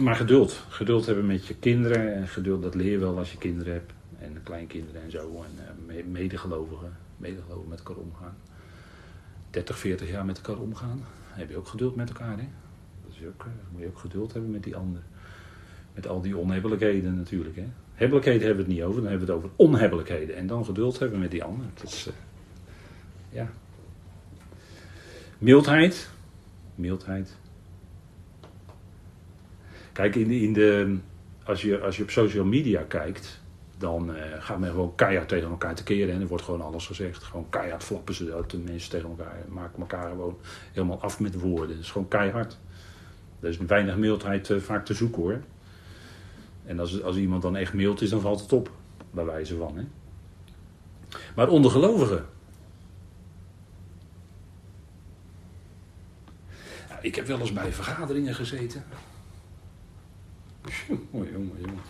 Maar 0.00 0.16
geduld. 0.16 0.64
Geduld 0.68 1.06
hebben 1.06 1.26
met 1.26 1.46
je 1.46 1.54
kinderen. 1.54 2.14
En 2.14 2.28
geduld, 2.28 2.62
dat 2.62 2.74
leer 2.74 2.90
je 2.90 2.98
wel 2.98 3.18
als 3.18 3.32
je 3.32 3.38
kinderen 3.38 3.72
hebt. 3.72 3.92
En 4.18 4.42
kleinkinderen 4.42 5.02
en 5.02 5.10
zo. 5.10 5.44
En 5.44 5.94
uh, 5.96 6.04
medegelovigen. 6.04 6.96
Medegelovigen 7.16 7.68
met 7.68 7.78
elkaar 7.78 7.96
omgaan. 7.96 8.36
30, 9.50 9.78
40 9.78 10.10
jaar 10.10 10.24
met 10.24 10.36
elkaar 10.36 10.62
omgaan. 10.62 10.98
Dan 11.28 11.38
heb 11.38 11.50
je 11.50 11.56
ook 11.56 11.68
geduld 11.68 11.96
met 11.96 12.08
elkaar. 12.08 12.38
Hè? 12.38 12.48
Dat 13.04 13.14
is 13.20 13.26
ook, 13.26 13.46
moet 13.72 13.80
je 13.80 13.86
ook 13.86 13.98
geduld 13.98 14.32
hebben 14.32 14.50
met 14.50 14.62
die 14.62 14.76
ander. 14.76 15.02
Met 15.94 16.08
al 16.08 16.20
die 16.20 16.36
onhebbelijkheden 16.36 17.16
natuurlijk. 17.16 17.56
Hè? 17.56 17.66
Hebbelijkheden 17.94 18.46
hebben 18.46 18.64
we 18.64 18.70
het 18.70 18.80
niet 18.80 18.88
over. 18.88 19.00
Dan 19.00 19.10
hebben 19.10 19.26
we 19.26 19.32
het 19.32 19.42
over 19.42 19.56
onhebbelijkheden. 19.56 20.36
En 20.36 20.46
dan 20.46 20.64
geduld 20.64 20.98
hebben 20.98 21.18
met 21.18 21.30
die 21.30 21.44
ander. 21.44 21.66
Dat 21.74 21.84
is, 21.84 22.06
uh, 22.06 22.14
ja. 23.28 23.48
Mildheid. 25.38 26.10
Mildheid. 26.74 27.36
Kijk, 29.92 30.14
in 30.14 30.28
de, 30.28 30.40
in 30.40 30.52
de, 30.52 30.96
als, 31.44 31.62
je, 31.62 31.80
als 31.80 31.96
je 31.96 32.02
op 32.02 32.10
social 32.10 32.44
media 32.44 32.82
kijkt, 32.82 33.40
dan 33.78 34.10
uh, 34.10 34.22
gaat 34.38 34.58
men 34.58 34.70
gewoon 34.70 34.94
keihard 34.94 35.28
tegen 35.28 35.48
elkaar 35.48 35.74
te 35.74 35.82
keren. 35.82 36.14
En 36.14 36.20
er 36.20 36.26
wordt 36.26 36.44
gewoon 36.44 36.60
alles 36.60 36.86
gezegd. 36.86 37.22
Gewoon 37.22 37.48
keihard 37.50 37.84
flappen 37.84 38.14
ze 38.14 38.24
dat. 38.24 38.50
De 38.50 38.58
mensen 38.58 38.90
tegen 38.90 39.08
elkaar 39.08 39.36
maken 39.48 39.80
elkaar 39.80 40.10
gewoon 40.10 40.38
helemaal 40.72 41.00
af 41.00 41.20
met 41.20 41.40
woorden. 41.40 41.76
Het 41.76 41.84
is 41.84 41.90
gewoon 41.90 42.08
keihard. 42.08 42.58
Er 43.40 43.48
is 43.48 43.56
weinig 43.56 43.96
mildheid 43.96 44.48
uh, 44.48 44.60
vaak 44.60 44.84
te 44.84 44.94
zoeken 44.94 45.22
hoor. 45.22 45.40
En 46.64 46.80
als, 46.80 47.02
als 47.02 47.16
iemand 47.16 47.42
dan 47.42 47.56
echt 47.56 47.72
mild 47.72 48.00
is, 48.00 48.10
dan 48.10 48.20
valt 48.20 48.40
het 48.40 48.52
op. 48.52 48.70
Bij 49.10 49.24
wijze 49.24 49.56
van. 49.56 49.76
Hè. 49.76 49.84
Maar 51.34 51.48
onder 51.48 51.70
gelovigen. 51.70 52.26
Ik 57.00 57.14
heb 57.14 57.26
wel 57.26 57.40
eens 57.40 57.52
bij 57.52 57.72
vergaderingen 57.72 58.34
gezeten. 58.34 58.84
Mooi 61.10 61.30
jongen, 61.32 61.60
jongen. 61.60 61.82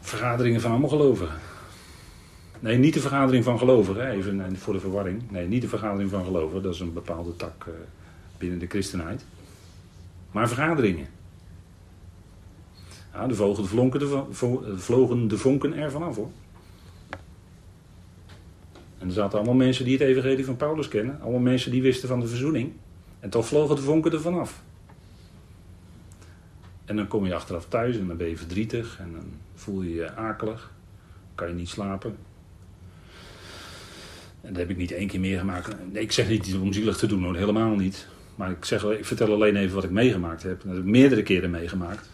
Vergaderingen 0.00 0.60
van 0.60 0.70
allemaal. 0.70 1.28
Nee, 2.60 2.78
niet 2.78 2.94
de 2.94 3.00
vergadering 3.00 3.44
van 3.44 3.58
gelovigen, 3.58 4.10
even 4.10 4.56
voor 4.56 4.72
de 4.72 4.80
verwarring. 4.80 5.30
Nee, 5.30 5.46
niet 5.46 5.62
de 5.62 5.68
vergadering 5.68 6.10
van 6.10 6.24
gelovigen, 6.24 6.62
dat 6.62 6.74
is 6.74 6.80
een 6.80 6.92
bepaalde 6.92 7.36
tak 7.36 7.64
uh, 7.68 7.74
binnen 8.38 8.58
de 8.58 8.66
christenheid. 8.66 9.24
Maar 10.30 10.48
vergaderingen. 10.48 11.06
Ja, 13.12 13.26
de 13.26 13.34
vogel, 13.34 13.90
de, 13.90 13.98
de, 13.98 14.78
vlogen 14.78 15.28
de 15.28 15.38
vonken 15.38 15.74
er 15.74 15.90
vanaf 15.90 16.16
hoor. 16.16 16.30
En 18.98 19.06
er 19.06 19.12
zaten 19.12 19.38
allemaal 19.38 19.56
mensen 19.56 19.84
die 19.84 19.98
het 19.98 20.02
evangelie 20.02 20.44
van 20.44 20.56
Paulus 20.56 20.88
kennen. 20.88 21.20
Allemaal 21.20 21.40
mensen 21.40 21.70
die 21.70 21.82
wisten 21.82 22.08
van 22.08 22.20
de 22.20 22.26
verzoening. 22.26 22.72
En 23.20 23.30
toch 23.30 23.46
vlogen 23.46 23.76
de 23.76 23.82
vonken 23.82 24.12
er 24.12 24.20
vanaf. 24.20 24.62
En 26.84 26.96
dan 26.96 27.08
kom 27.08 27.26
je 27.26 27.34
achteraf 27.34 27.66
thuis 27.68 27.96
en 27.96 28.06
dan 28.06 28.16
ben 28.16 28.28
je 28.28 28.36
verdrietig 28.36 28.98
en 29.00 29.12
dan 29.12 29.24
voel 29.54 29.82
je 29.82 29.94
je 29.94 30.14
akelig. 30.14 30.72
Kan 31.34 31.48
je 31.48 31.54
niet 31.54 31.68
slapen. 31.68 32.16
En 34.40 34.48
dat 34.48 34.56
heb 34.56 34.70
ik 34.70 34.76
niet 34.76 34.92
één 34.92 35.08
keer 35.08 35.20
meegemaakt. 35.20 35.76
Ik 35.92 36.12
zeg 36.12 36.28
niet 36.28 36.56
om 36.60 36.72
zielig 36.72 36.96
te 36.96 37.06
doen, 37.06 37.24
hoor, 37.24 37.36
helemaal 37.36 37.74
niet. 37.74 38.08
Maar 38.34 38.50
ik, 38.50 38.64
zeg, 38.64 38.84
ik 38.84 39.04
vertel 39.04 39.32
alleen 39.32 39.56
even 39.56 39.74
wat 39.74 39.84
ik 39.84 39.90
meegemaakt 39.90 40.42
heb. 40.42 40.62
Dat 40.62 40.72
heb 40.72 40.80
ik 40.80 40.90
meerdere 40.90 41.22
keren 41.22 41.50
meegemaakt. 41.50 42.08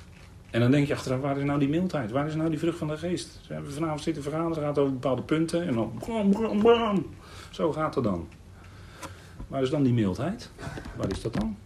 En 0.50 0.60
dan 0.60 0.70
denk 0.70 0.86
je 0.86 0.94
achteraf, 0.94 1.20
waar 1.20 1.38
is 1.38 1.44
nou 1.44 1.58
die 1.58 1.68
mildheid? 1.68 2.10
Waar 2.10 2.26
is 2.26 2.34
nou 2.34 2.50
die 2.50 2.58
vrucht 2.58 2.78
van 2.78 2.88
de 2.88 2.98
geest? 2.98 3.40
We 3.48 3.54
hebben 3.54 3.72
vanavond 3.72 4.02
zitten 4.02 4.22
vergaderen, 4.22 4.62
gaat 4.62 4.78
over 4.78 4.92
bepaalde 4.92 5.22
punten. 5.22 5.66
En 5.66 5.74
dan 5.74 5.92
bram, 5.98 6.30
bram, 6.30 6.58
bram. 6.58 7.06
Zo 7.50 7.72
gaat 7.72 7.94
het 7.94 8.04
dan. 8.04 8.28
Waar 9.48 9.62
is 9.62 9.70
dan 9.70 9.82
die 9.82 9.92
mildheid? 9.92 10.50
Waar 10.96 11.10
is 11.10 11.22
dat 11.22 11.34
dan? 11.34 11.56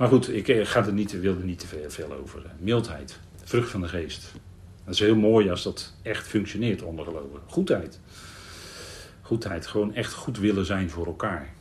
Maar 0.00 0.08
goed, 0.08 0.34
ik 0.34 0.48
eh, 0.48 0.66
ga 0.66 0.86
er 0.86 0.92
niet, 0.92 1.20
wil 1.20 1.36
er 1.36 1.44
niet 1.44 1.58
te 1.58 1.88
veel, 1.88 2.12
over. 2.12 2.42
Mildheid, 2.58 3.20
vrucht 3.44 3.70
van 3.70 3.80
de 3.80 3.88
geest. 3.88 4.32
Dat 4.84 4.94
is 4.94 5.00
heel 5.00 5.16
mooi 5.16 5.50
als 5.50 5.62
dat 5.62 5.94
echt 6.02 6.26
functioneert 6.26 6.82
onder 6.82 7.04
geloven. 7.04 7.40
Goedheid. 7.46 8.00
Goedheid, 9.22 9.66
gewoon 9.66 9.94
echt 9.94 10.12
goed 10.12 10.38
willen 10.38 10.66
zijn 10.66 10.90
voor 10.90 11.06
elkaar. 11.06 11.52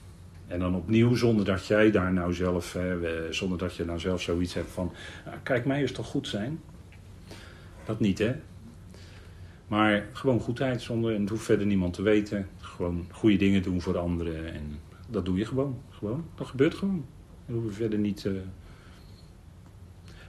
En 0.49 0.59
dan 0.59 0.75
opnieuw, 0.75 1.15
zonder 1.15 1.45
dat 1.45 1.65
jij 1.65 1.91
daar 1.91 2.13
nou 2.13 2.33
zelf, 2.33 2.77
zonder 3.29 3.57
dat 3.57 3.75
je 3.75 3.85
nou 3.85 3.99
zelf 3.99 4.21
zoiets 4.21 4.53
hebt 4.53 4.69
van, 4.69 4.91
nou, 5.25 5.38
kijk 5.43 5.65
mij 5.65 5.81
eens 5.81 5.91
toch 5.91 6.07
goed 6.07 6.27
zijn. 6.27 6.62
Dat 7.85 7.99
niet 7.99 8.17
hè. 8.17 8.35
Maar 9.67 10.05
gewoon 10.13 10.39
goedheid, 10.39 10.81
zonder, 10.81 11.15
en 11.15 11.21
het 11.21 11.29
hoeft 11.29 11.43
verder 11.43 11.65
niemand 11.65 11.93
te 11.93 12.01
weten. 12.01 12.47
Gewoon 12.57 13.07
goede 13.12 13.38
dingen 13.38 13.63
doen 13.63 13.81
voor 13.81 13.97
anderen 13.97 14.53
en 14.53 14.79
dat 15.07 15.25
doe 15.25 15.38
je 15.38 15.45
gewoon. 15.45 15.81
gewoon. 15.89 16.25
Dat 16.35 16.47
gebeurt 16.47 16.73
gewoon. 16.73 17.05
We 17.45 17.53
hoeven 17.53 17.73
verder 17.73 17.99
niet. 17.99 18.23
Uh... 18.25 18.39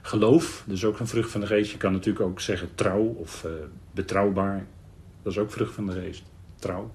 Geloof, 0.01 0.63
dat 0.67 0.75
is 0.75 0.85
ook 0.85 0.99
een 0.99 1.07
vrucht 1.07 1.31
van 1.31 1.41
de 1.41 1.47
geest. 1.47 1.71
Je 1.71 1.77
kan 1.77 1.91
natuurlijk 1.91 2.25
ook 2.25 2.39
zeggen 2.39 2.75
trouw 2.75 3.03
of 3.03 3.43
uh, 3.43 3.51
betrouwbaar. 3.91 4.65
Dat 5.21 5.31
is 5.31 5.37
ook 5.37 5.51
vrucht 5.51 5.73
van 5.73 5.85
de 5.85 5.91
geest. 5.91 6.23
Trouw. 6.55 6.91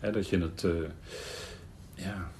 Hè, 0.00 0.10
dat 0.10 0.28
je 0.28 0.38
het. 0.38 0.62
Uh, 0.62 0.72
ja. 1.96 2.30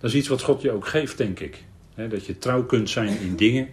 Dat 0.00 0.10
is 0.10 0.16
iets 0.16 0.28
wat 0.28 0.42
God 0.42 0.62
je 0.62 0.70
ook 0.70 0.86
geeft, 0.86 1.16
denk 1.16 1.40
ik. 1.40 1.64
Dat 1.94 2.26
je 2.26 2.38
trouw 2.38 2.64
kunt 2.64 2.90
zijn 2.90 3.20
in 3.20 3.36
dingen. 3.36 3.68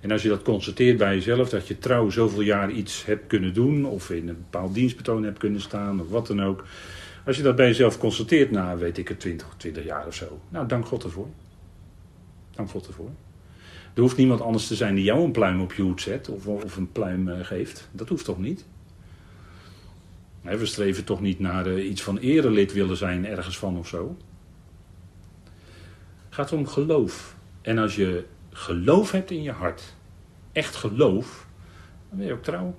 En 0.00 0.10
als 0.10 0.22
je 0.22 0.28
dat 0.28 0.42
constateert 0.42 0.96
bij 0.96 1.14
jezelf, 1.14 1.48
dat 1.48 1.68
je 1.68 1.78
trouw 1.78 2.10
zoveel 2.10 2.40
jaar 2.40 2.70
iets 2.70 3.04
hebt 3.04 3.26
kunnen 3.26 3.54
doen, 3.54 3.84
of 3.84 4.10
in 4.10 4.28
een 4.28 4.36
bepaald 4.50 4.74
dienstbetoon 4.74 5.22
hebt 5.22 5.38
kunnen 5.38 5.60
staan, 5.60 6.00
of 6.00 6.08
wat 6.08 6.26
dan 6.26 6.42
ook. 6.42 6.64
Als 7.26 7.36
je 7.36 7.42
dat 7.42 7.56
bij 7.56 7.66
jezelf 7.66 7.98
constateert 7.98 8.50
na, 8.50 8.76
weet 8.76 8.98
ik 8.98 9.08
het, 9.08 9.20
20, 9.20 9.54
20 9.56 9.84
jaar 9.84 10.06
of 10.06 10.14
zo. 10.14 10.40
Nou, 10.48 10.68
dank 10.68 10.86
God 10.86 11.04
ervoor. 11.04 11.28
Dank 12.54 12.70
God 12.70 12.86
ervoor. 12.86 13.10
Er 13.94 14.00
hoeft 14.00 14.16
niemand 14.16 14.40
anders 14.40 14.66
te 14.66 14.74
zijn 14.74 14.94
die 14.94 15.04
jou 15.04 15.24
een 15.24 15.30
pluim 15.30 15.60
op 15.60 15.72
je 15.72 15.82
hoed 15.82 16.00
zet 16.00 16.28
of, 16.28 16.46
of 16.46 16.76
een 16.76 16.92
pluim 16.92 17.28
uh, 17.28 17.34
geeft. 17.42 17.88
Dat 17.92 18.08
hoeft 18.08 18.24
toch 18.24 18.38
niet? 18.38 18.64
We 20.56 20.66
streven 20.66 21.04
toch 21.04 21.20
niet 21.20 21.38
naar 21.38 21.66
uh, 21.66 21.90
iets 21.90 22.02
van 22.02 22.18
erelid 22.18 22.72
willen 22.72 22.96
zijn 22.96 23.26
ergens 23.26 23.58
van 23.58 23.78
of 23.78 23.88
zo. 23.88 24.16
Het 26.24 26.34
gaat 26.34 26.52
om 26.52 26.66
geloof. 26.66 27.36
En 27.62 27.78
als 27.78 27.96
je 27.96 28.24
geloof 28.50 29.10
hebt 29.10 29.30
in 29.30 29.42
je 29.42 29.52
hart, 29.52 29.94
echt 30.52 30.76
geloof, 30.76 31.46
dan 32.08 32.18
ben 32.18 32.26
je 32.26 32.32
ook 32.32 32.42
trouw. 32.42 32.74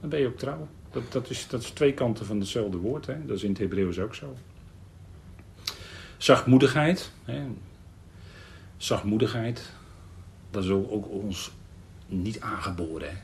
Dan 0.00 0.10
ben 0.10 0.20
je 0.20 0.26
ook 0.26 0.38
trouw. 0.38 0.68
Dat, 0.90 1.12
dat, 1.12 1.30
is, 1.30 1.48
dat 1.48 1.62
is 1.62 1.70
twee 1.70 1.94
kanten 1.94 2.26
van 2.26 2.38
hetzelfde 2.38 2.76
woord. 2.76 3.06
Hè? 3.06 3.26
Dat 3.26 3.36
is 3.36 3.42
in 3.42 3.50
het 3.50 3.58
Hebreeuws 3.58 3.98
ook 3.98 4.14
zo. 4.14 4.36
Zachtmoedigheid. 6.16 7.12
Hè? 7.24 7.42
Zachtmoedigheid. 8.76 9.72
Dat 10.50 10.64
is 10.64 10.70
ook 10.70 11.10
ons 11.10 11.50
niet 12.06 12.40
aangeboren. 12.40 13.08
Hè? 13.08 13.16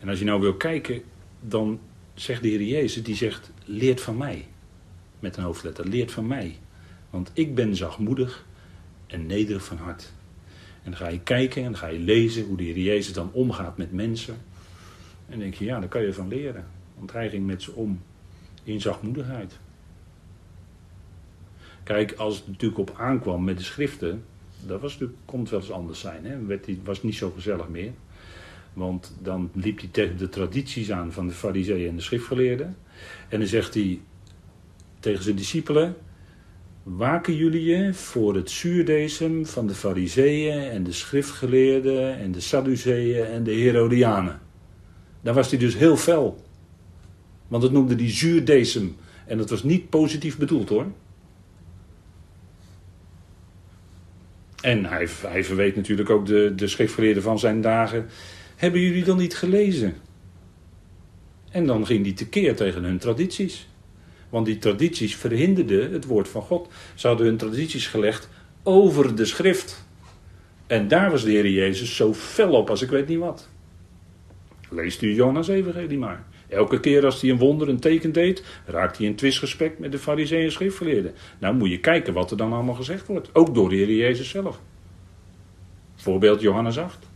En 0.00 0.08
als 0.08 0.18
je 0.18 0.24
nou 0.24 0.40
wil 0.40 0.54
kijken, 0.54 1.02
dan 1.40 1.80
zegt 2.14 2.42
de 2.42 2.48
Heer 2.48 2.62
Jezus, 2.62 3.02
die 3.02 3.16
zegt, 3.16 3.50
leert 3.64 4.00
van 4.00 4.16
mij. 4.16 4.46
Met 5.18 5.36
een 5.36 5.42
hoofdletter, 5.42 5.88
leert 5.88 6.12
van 6.12 6.26
mij. 6.26 6.58
Want 7.10 7.30
ik 7.32 7.54
ben 7.54 7.76
zachtmoedig 7.76 8.46
en 9.06 9.26
nederig 9.26 9.64
van 9.64 9.76
hart. 9.76 10.12
En 10.82 10.90
dan 10.90 10.96
ga 10.96 11.08
je 11.08 11.20
kijken 11.20 11.64
en 11.64 11.70
dan 11.70 11.80
ga 11.80 11.86
je 11.86 11.98
lezen 11.98 12.44
hoe 12.44 12.56
de 12.56 12.62
Heer 12.62 12.78
Jezus 12.78 13.12
dan 13.12 13.32
omgaat 13.32 13.76
met 13.76 13.92
mensen. 13.92 14.36
En 15.28 15.38
denk 15.38 15.54
je, 15.54 15.64
ja, 15.64 15.80
daar 15.80 15.88
kan 15.88 16.02
je 16.02 16.12
van 16.12 16.28
leren. 16.28 16.66
Want 16.98 17.12
hij 17.12 17.30
ging 17.30 17.46
met 17.46 17.62
ze 17.62 17.72
om 17.72 18.02
in 18.62 18.80
zachtmoedigheid. 18.80 19.58
Kijk, 21.82 22.12
als 22.12 22.36
het 22.36 22.46
natuurlijk 22.46 22.80
op 22.80 22.94
aankwam 22.98 23.44
met 23.44 23.58
de 23.58 23.64
schriften, 23.64 24.24
dat 24.66 24.80
was 24.80 24.92
natuurlijk, 24.92 25.18
kon 25.24 25.40
het 25.40 25.50
wel 25.50 25.60
eens 25.60 25.70
anders 25.70 26.00
zijn. 26.00 26.46
Die, 26.64 26.80
was 26.84 27.02
niet 27.02 27.14
zo 27.14 27.30
gezellig 27.30 27.68
meer. 27.68 27.92
Want 28.72 29.16
dan 29.22 29.50
liep 29.54 29.78
hij 29.80 29.88
tegen 29.92 30.16
de 30.16 30.28
tradities 30.28 30.92
aan 30.92 31.12
van 31.12 31.26
de 31.26 31.32
fariseeën 31.32 31.88
en 31.88 31.96
de 31.96 32.02
schriftgeleerden. 32.02 32.76
En 33.28 33.38
dan 33.38 33.48
zegt 33.48 33.74
hij 33.74 34.00
tegen 35.00 35.22
zijn 35.22 35.36
discipelen... 35.36 35.96
Waken 36.82 37.36
jullie 37.36 37.64
je 37.64 37.94
voor 37.94 38.34
het 38.34 38.50
zuurdesem 38.50 39.46
van 39.46 39.66
de 39.66 39.74
fariseeën 39.74 40.70
en 40.70 40.82
de 40.82 40.92
schriftgeleerden 40.92 42.18
en 42.18 42.32
de 42.32 42.40
Sadduceeën 42.40 43.24
en 43.24 43.42
de 43.42 43.52
Herodianen. 43.52 44.40
Daar 45.20 45.34
was 45.34 45.50
hij 45.50 45.58
dus 45.58 45.76
heel 45.76 45.96
fel. 45.96 46.44
Want 47.48 47.62
het 47.62 47.72
noemde 47.72 47.94
die 47.94 48.10
zuurdesem. 48.10 48.96
En 49.26 49.38
dat 49.38 49.50
was 49.50 49.62
niet 49.62 49.90
positief 49.90 50.38
bedoeld 50.38 50.68
hoor. 50.68 50.86
En 54.60 54.84
hij, 54.84 55.08
hij 55.26 55.44
verweet 55.44 55.76
natuurlijk 55.76 56.10
ook 56.10 56.26
de, 56.26 56.52
de 56.56 56.66
schriftgeleerden 56.66 57.22
van 57.22 57.38
zijn 57.38 57.60
dagen. 57.60 58.08
Hebben 58.60 58.80
jullie 58.80 59.04
dan 59.04 59.18
niet 59.18 59.36
gelezen? 59.36 59.94
En 61.50 61.66
dan 61.66 61.86
ging 61.86 62.04
hij 62.04 62.14
tekeer 62.14 62.56
tegen 62.56 62.84
hun 62.84 62.98
tradities. 62.98 63.68
Want 64.28 64.46
die 64.46 64.58
tradities 64.58 65.16
verhinderden 65.16 65.92
het 65.92 66.04
woord 66.04 66.28
van 66.28 66.42
God. 66.42 66.68
Ze 66.94 67.06
hadden 67.06 67.26
hun 67.26 67.36
tradities 67.36 67.86
gelegd 67.86 68.28
over 68.62 69.14
de 69.14 69.24
schrift. 69.24 69.86
En 70.66 70.88
daar 70.88 71.10
was 71.10 71.24
de 71.24 71.30
Heer 71.30 71.48
Jezus 71.48 71.96
zo 71.96 72.14
fel 72.14 72.52
op 72.52 72.70
als 72.70 72.82
ik 72.82 72.90
weet 72.90 73.08
niet 73.08 73.18
wat. 73.18 73.48
Leest 74.70 75.02
u 75.02 75.14
Jonas 75.14 75.48
Evangelie 75.48 75.98
maar. 75.98 76.24
Elke 76.48 76.80
keer 76.80 77.04
als 77.04 77.20
hij 77.20 77.30
een 77.30 77.38
wonder, 77.38 77.68
een 77.68 77.80
teken 77.80 78.12
deed, 78.12 78.44
raakt 78.66 78.96
hij 78.96 79.06
in 79.06 79.14
twistgesprek 79.14 79.78
met 79.78 79.92
de 79.92 79.98
fariseeën 79.98 80.44
en 80.44 80.52
schriftgeleerden. 80.52 81.14
Nou 81.38 81.54
moet 81.54 81.70
je 81.70 81.80
kijken 81.80 82.12
wat 82.12 82.30
er 82.30 82.36
dan 82.36 82.52
allemaal 82.52 82.74
gezegd 82.74 83.06
wordt. 83.06 83.30
Ook 83.32 83.54
door 83.54 83.68
de 83.68 83.76
Heer 83.76 83.94
Jezus 83.94 84.28
zelf. 84.28 84.60
Voorbeeld 85.94 86.40
Johannes 86.40 86.78
8. 86.78 87.09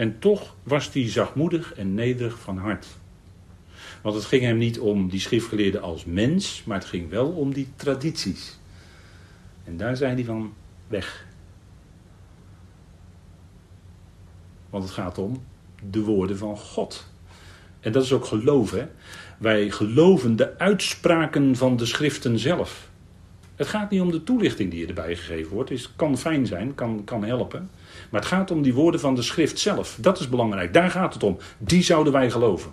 En 0.00 0.18
toch 0.18 0.54
was 0.62 0.92
hij 0.92 1.10
zachtmoedig 1.10 1.74
en 1.74 1.94
nederig 1.94 2.38
van 2.38 2.58
hart. 2.58 2.86
Want 4.02 4.14
het 4.14 4.24
ging 4.24 4.42
hem 4.42 4.58
niet 4.58 4.78
om 4.78 5.08
die 5.08 5.20
schriftgeleerden 5.20 5.82
als 5.82 6.04
mens, 6.04 6.64
maar 6.64 6.78
het 6.78 6.88
ging 6.88 7.10
wel 7.10 7.28
om 7.28 7.52
die 7.52 7.68
tradities. 7.76 8.58
En 9.64 9.76
daar 9.76 9.96
zijn 9.96 10.16
die 10.16 10.24
van 10.24 10.52
weg. 10.88 11.26
Want 14.70 14.84
het 14.84 14.92
gaat 14.92 15.18
om 15.18 15.42
de 15.90 16.00
woorden 16.00 16.38
van 16.38 16.56
God. 16.56 17.06
En 17.80 17.92
dat 17.92 18.02
is 18.02 18.12
ook 18.12 18.24
geloven. 18.24 18.90
Wij 19.38 19.70
geloven 19.70 20.36
de 20.36 20.58
uitspraken 20.58 21.56
van 21.56 21.76
de 21.76 21.86
schriften 21.86 22.38
zelf. 22.38 22.89
Het 23.60 23.68
gaat 23.68 23.90
niet 23.90 24.00
om 24.00 24.10
de 24.10 24.24
toelichting 24.24 24.70
die 24.70 24.86
erbij 24.86 25.16
gegeven 25.16 25.52
wordt. 25.52 25.70
Het 25.70 25.90
kan 25.96 26.18
fijn 26.18 26.46
zijn, 26.46 26.74
kan, 26.74 27.04
kan 27.04 27.24
helpen. 27.24 27.70
Maar 28.10 28.20
het 28.20 28.28
gaat 28.30 28.50
om 28.50 28.62
die 28.62 28.74
woorden 28.74 29.00
van 29.00 29.14
de 29.14 29.22
schrift 29.22 29.58
zelf. 29.58 29.98
Dat 30.00 30.20
is 30.20 30.28
belangrijk. 30.28 30.72
Daar 30.72 30.90
gaat 30.90 31.14
het 31.14 31.22
om. 31.22 31.38
Die 31.58 31.82
zouden 31.82 32.12
wij 32.12 32.30
geloven. 32.30 32.70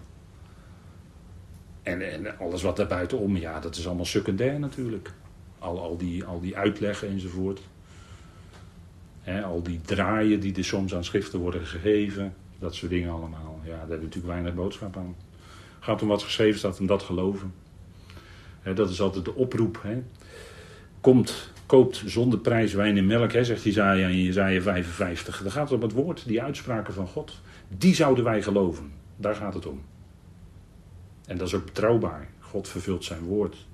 En, 1.83 2.11
en 2.11 2.39
alles 2.39 2.61
wat 2.61 2.75
daar 2.75 2.87
buitenom, 2.87 3.37
ja, 3.37 3.59
dat 3.59 3.75
is 3.75 3.87
allemaal 3.87 4.05
secundair 4.05 4.59
natuurlijk. 4.59 5.11
Al, 5.59 5.81
al, 5.81 5.97
die, 5.97 6.25
al 6.25 6.39
die 6.39 6.57
uitleggen 6.57 7.09
enzovoort. 7.09 7.59
al 9.43 9.63
die 9.63 9.81
draaien 9.81 10.39
die 10.39 10.55
er 10.55 10.65
soms 10.65 10.95
aan 10.95 11.03
schriften 11.03 11.39
worden 11.39 11.65
gegeven. 11.65 12.33
Dat 12.59 12.75
soort 12.75 12.91
dingen 12.91 13.11
allemaal. 13.11 13.59
Ja, 13.63 13.69
daar 13.69 13.79
hebben 13.79 13.99
natuurlijk 13.99 14.33
weinig 14.33 14.53
boodschap 14.53 14.97
aan. 14.97 15.15
Het 15.75 15.85
gaat 15.85 16.01
om 16.01 16.07
wat 16.07 16.23
geschreven 16.23 16.59
staat 16.59 16.79
en 16.79 16.85
dat 16.85 17.03
geloven. 17.03 17.53
dat 18.63 18.89
is 18.89 19.01
altijd 19.01 19.25
de 19.25 19.35
oproep. 19.35 19.83
Komt, 21.07 21.51
koopt 21.65 22.03
zonder 22.05 22.39
prijs 22.39 22.73
wijn 22.73 22.97
en 22.97 23.05
melk, 23.05 23.31
zegt 23.31 23.65
Isaiah 23.65 24.09
in 24.09 24.17
Isaiah 24.17 24.61
55. 24.61 25.41
Dan 25.41 25.51
gaat 25.51 25.69
het 25.69 25.77
om 25.77 25.81
het 25.81 25.91
woord, 25.91 26.27
die 26.27 26.41
uitspraken 26.41 26.93
van 26.93 27.07
God. 27.07 27.41
Die 27.67 27.95
zouden 27.95 28.23
wij 28.23 28.41
geloven. 28.41 28.91
Daar 29.15 29.35
gaat 29.35 29.53
het 29.53 29.65
om. 29.65 29.81
En 31.25 31.37
dat 31.37 31.47
is 31.47 31.53
ook 31.53 31.65
betrouwbaar. 31.65 32.29
God 32.39 32.67
vervult 32.67 33.03
zijn 33.03 33.21
woord. 33.21 33.67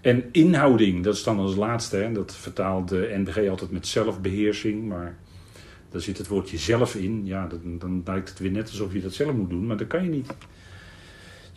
En 0.00 0.24
inhouding, 0.32 1.04
dat 1.04 1.14
is 1.14 1.22
dan 1.22 1.38
als 1.38 1.56
laatste. 1.56 1.96
Hè, 1.96 2.12
dat 2.12 2.34
vertaalt 2.34 2.88
de 2.88 3.14
NBG 3.16 3.48
altijd 3.48 3.70
met 3.70 3.86
zelfbeheersing. 3.86 4.88
Maar 4.88 5.18
daar 5.90 6.00
zit 6.00 6.18
het 6.18 6.28
woordje 6.28 6.58
zelf 6.58 6.94
in. 6.94 7.26
Ja, 7.26 7.46
dan, 7.46 7.78
dan 7.78 8.02
lijkt 8.04 8.28
het 8.28 8.38
weer 8.38 8.50
net 8.50 8.68
alsof 8.68 8.92
je 8.92 9.00
dat 9.00 9.12
zelf 9.12 9.32
moet 9.32 9.50
doen. 9.50 9.66
Maar 9.66 9.76
dat 9.76 9.86
kan 9.86 10.04
je 10.04 10.10
niet. 10.10 10.34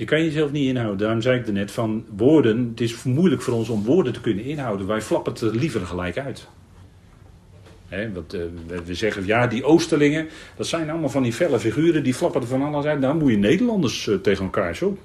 Je 0.01 0.07
kan 0.07 0.23
jezelf 0.23 0.51
niet 0.51 0.67
inhouden. 0.67 0.97
Daarom 0.97 1.21
zei 1.21 1.39
ik 1.39 1.47
er 1.47 1.53
net 1.53 1.71
van 1.71 2.05
woorden. 2.15 2.67
Het 2.69 2.81
is 2.81 3.03
moeilijk 3.03 3.41
voor 3.41 3.53
ons 3.53 3.69
om 3.69 3.83
woorden 3.83 4.13
te 4.13 4.21
kunnen 4.21 4.43
inhouden. 4.43 4.87
Wij 4.87 5.01
flappen 5.01 5.33
het 5.33 5.41
er 5.41 5.55
liever 5.55 5.85
gelijk 5.85 6.17
uit. 6.17 6.47
wat, 8.13 8.33
uh, 8.33 8.41
we 8.85 8.95
zeggen, 8.95 9.25
ja, 9.25 9.47
die 9.47 9.63
Oosterlingen, 9.63 10.27
dat 10.55 10.67
zijn 10.67 10.89
allemaal 10.89 11.09
van 11.09 11.23
die 11.23 11.33
felle 11.33 11.59
figuren, 11.59 12.03
die 12.03 12.13
flappen 12.13 12.41
er 12.41 12.47
van 12.47 12.61
alles 12.61 12.85
uit. 12.85 13.01
Dan 13.01 13.17
moet 13.17 13.31
je 13.31 13.37
Nederlanders 13.37 14.07
uh, 14.07 14.15
tegen 14.15 14.43
elkaar 14.43 14.75
zo. 14.75 14.97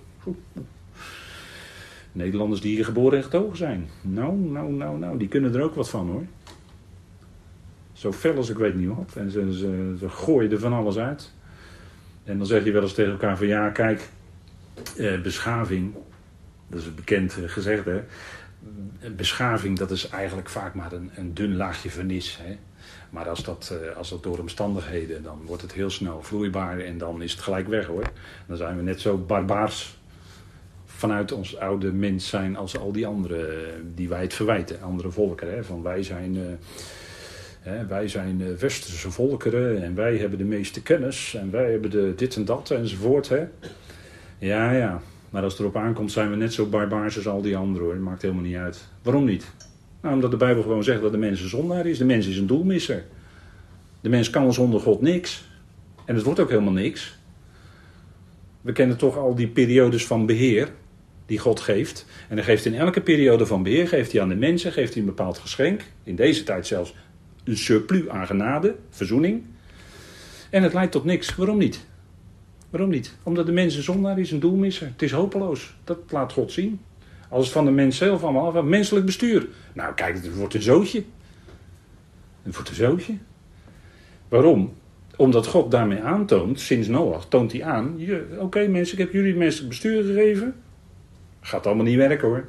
Nederlanders 2.13 2.61
die 2.61 2.75
hier 2.75 2.85
geboren 2.85 3.19
en 3.19 3.25
getogen 3.25 3.57
zijn. 3.57 3.89
Nou, 4.03 4.37
nou, 4.37 4.73
nou, 4.73 4.99
nou, 4.99 5.19
die 5.19 5.29
kunnen 5.29 5.55
er 5.55 5.63
ook 5.63 5.75
wat 5.75 5.91
van 5.91 6.09
hoor. 6.09 6.25
Zo 7.93 8.13
fel 8.13 8.37
als 8.37 8.51
ik 8.51 8.59
weet 8.59 8.75
niet 8.75 8.89
wat. 8.89 9.13
En 9.17 9.31
ze, 9.31 9.57
ze 9.99 10.09
gooien 10.09 10.51
er 10.51 10.59
van 10.59 10.73
alles 10.73 10.97
uit. 10.97 11.33
En 12.25 12.39
dan 12.39 12.47
zeg 12.47 12.65
je 12.65 12.73
wel 12.73 12.83
eens 12.83 12.95
tegen 12.95 13.13
elkaar 13.13 13.37
van 13.37 13.47
ja, 13.47 13.71
kijk, 13.71 14.11
eh, 14.97 15.21
beschaving, 15.21 15.95
dat 16.67 16.81
is 16.81 16.95
bekend 16.95 17.37
eh, 17.37 17.49
gezegd 17.49 17.85
hè. 17.85 18.03
Beschaving, 19.17 19.79
dat 19.79 19.91
is 19.91 20.09
eigenlijk 20.09 20.49
vaak 20.49 20.75
maar 20.75 20.93
een, 20.93 21.11
een 21.15 21.35
dun 21.35 21.57
laagje 21.57 21.91
vernis. 21.91 22.39
Hè? 22.43 22.57
Maar 23.11 23.29
als 23.29 23.45
dat, 23.45 23.79
eh, 23.83 23.97
als 23.97 24.11
dat 24.11 24.23
door 24.23 24.39
omstandigheden, 24.39 25.23
dan 25.23 25.43
wordt 25.45 25.63
het 25.63 25.73
heel 25.73 25.91
snel 25.91 26.23
vloeibaar 26.23 26.79
en 26.79 26.99
dan 26.99 27.23
is 27.23 27.33
het 27.33 27.41
gelijk 27.41 27.69
weg 27.69 27.87
hoor. 27.87 28.11
Dan 28.47 28.57
zijn 28.57 28.77
we 28.77 28.83
net 28.83 29.01
zo 29.01 29.17
barbaars 29.19 29.99
vanuit 30.85 31.33
ons 31.33 31.59
oude 31.59 31.93
mens 31.93 32.29
zijn 32.29 32.57
als 32.57 32.79
al 32.79 32.93
die 32.93 33.07
anderen 33.07 33.47
die 33.95 34.09
wij 34.09 34.23
het 34.23 34.35
verwijten, 34.35 34.83
andere 34.83 35.11
volkeren. 35.11 35.55
Hè? 35.55 35.65
Van 35.65 35.83
wij 35.83 36.03
zijn. 36.03 36.59
Hè, 37.61 37.87
wij 37.87 38.09
zijn 38.09 38.59
westerse 38.59 39.11
volkeren 39.11 39.83
en 39.83 39.95
wij 39.95 40.17
hebben 40.17 40.39
de 40.39 40.45
meeste 40.45 40.83
kennis 40.83 41.35
en 41.35 41.51
wij 41.51 41.71
hebben 41.71 41.91
de 41.91 42.13
dit 42.17 42.37
en 42.37 42.45
dat 42.45 42.71
enzovoort. 42.71 43.29
Hè. 43.29 43.47
Ja, 44.39 44.73
ja. 44.73 45.01
Maar 45.31 45.43
als 45.43 45.53
het 45.53 45.61
erop 45.61 45.77
aankomt 45.77 46.13
zijn 46.13 46.31
we 46.31 46.37
net 46.37 46.53
zo 46.53 46.67
barbaars 46.67 47.17
als 47.17 47.29
al 47.29 47.43
die 47.43 47.57
anderen 47.57 47.87
hoor. 47.87 47.97
Maakt 47.97 48.23
helemaal 48.23 48.43
niet 48.43 48.57
uit. 48.57 48.89
Waarom 49.03 49.25
niet? 49.25 49.53
Nou, 50.01 50.15
omdat 50.15 50.31
de 50.31 50.37
Bijbel 50.37 50.63
gewoon 50.63 50.85
zegt 50.85 51.03
dat 51.03 51.13
de 51.13 51.19
mens 51.19 51.41
een 51.41 51.49
zondaar 51.49 51.87
is. 51.87 51.99
De 51.99 52.05
mens 52.05 52.27
is 52.27 52.37
een 52.37 52.47
doelmisser. 52.47 53.05
De 54.01 54.09
mens 54.09 54.31
kan 54.31 54.53
zonder 54.53 54.81
God 54.81 55.01
niks. 55.01 55.49
En 56.05 56.15
het 56.15 56.25
wordt 56.25 56.41
ook 56.41 56.51
helemaal 56.51 56.73
niks. 56.73 57.19
We 58.61 58.73
kennen 58.73 58.97
toch 58.97 59.17
al 59.17 59.35
die 59.35 59.49
periodes 59.49 60.07
van 60.07 60.27
beheer 60.27 60.69
die 61.27 61.39
God 61.39 61.61
geeft. 61.61 62.07
En 62.29 62.37
hij 62.37 62.45
geeft 62.45 62.65
in 62.65 62.75
elke 62.75 63.01
periode 63.01 63.47
van 63.47 63.63
beheer 63.63 63.89
geeft 63.89 64.13
hij 64.13 64.21
aan 64.21 64.29
de 64.29 64.35
mensen 64.35 64.73
geeft 64.73 64.93
hij 64.93 65.03
een 65.03 65.09
bepaald 65.09 65.39
geschenk. 65.39 65.83
In 66.03 66.17
deze 66.17 66.43
tijd 66.43 66.67
zelfs 66.67 66.95
een 67.45 67.57
surplus 67.57 68.09
aan 68.09 68.27
genade, 68.27 68.75
verzoening. 68.91 69.43
En 70.51 70.63
het 70.63 70.73
leidt 70.73 70.93
tot 70.93 71.05
niks. 71.05 71.37
Waarom 71.37 71.59
niet? 71.59 71.87
Waarom 72.71 72.91
niet? 72.91 73.17
Omdat 73.23 73.47
de 73.47 73.53
mens 73.53 73.75
een 73.77 73.83
zondaar 73.83 74.19
is, 74.19 74.31
een 74.31 74.41
doelmisser. 74.41 74.87
Het 74.87 75.03
is 75.03 75.13
hopeloos. 75.13 75.75
Dat 75.85 75.99
laat 76.09 76.33
God 76.33 76.53
zien. 76.53 76.81
Als 77.29 77.45
het 77.45 77.53
van 77.53 77.65
de 77.65 77.71
mens 77.71 77.97
zelf 77.97 78.23
allemaal 78.23 78.57
af, 78.57 78.63
menselijk 78.63 79.07
bestuur. 79.07 79.49
Nou, 79.73 79.95
kijk, 79.95 80.15
het 80.15 80.37
wordt 80.37 80.55
een 80.55 80.63
zootje. 80.63 81.03
Het 82.43 82.55
wordt 82.55 82.69
een 82.69 82.75
zootje. 82.75 83.15
Waarom? 84.29 84.73
Omdat 85.17 85.47
God 85.47 85.71
daarmee 85.71 86.01
aantoont, 86.01 86.61
sinds 86.61 86.89
Noach, 86.89 87.29
toont 87.29 87.53
hij 87.53 87.65
aan: 87.65 88.01
oké 88.39 88.67
mensen, 88.67 88.99
ik 88.99 89.05
heb 89.05 89.13
jullie 89.13 89.35
menselijk 89.35 89.69
bestuur 89.69 90.05
gegeven. 90.05 90.55
Gaat 91.41 91.67
allemaal 91.67 91.85
niet 91.85 91.97
werken 91.97 92.29
hoor. 92.29 92.49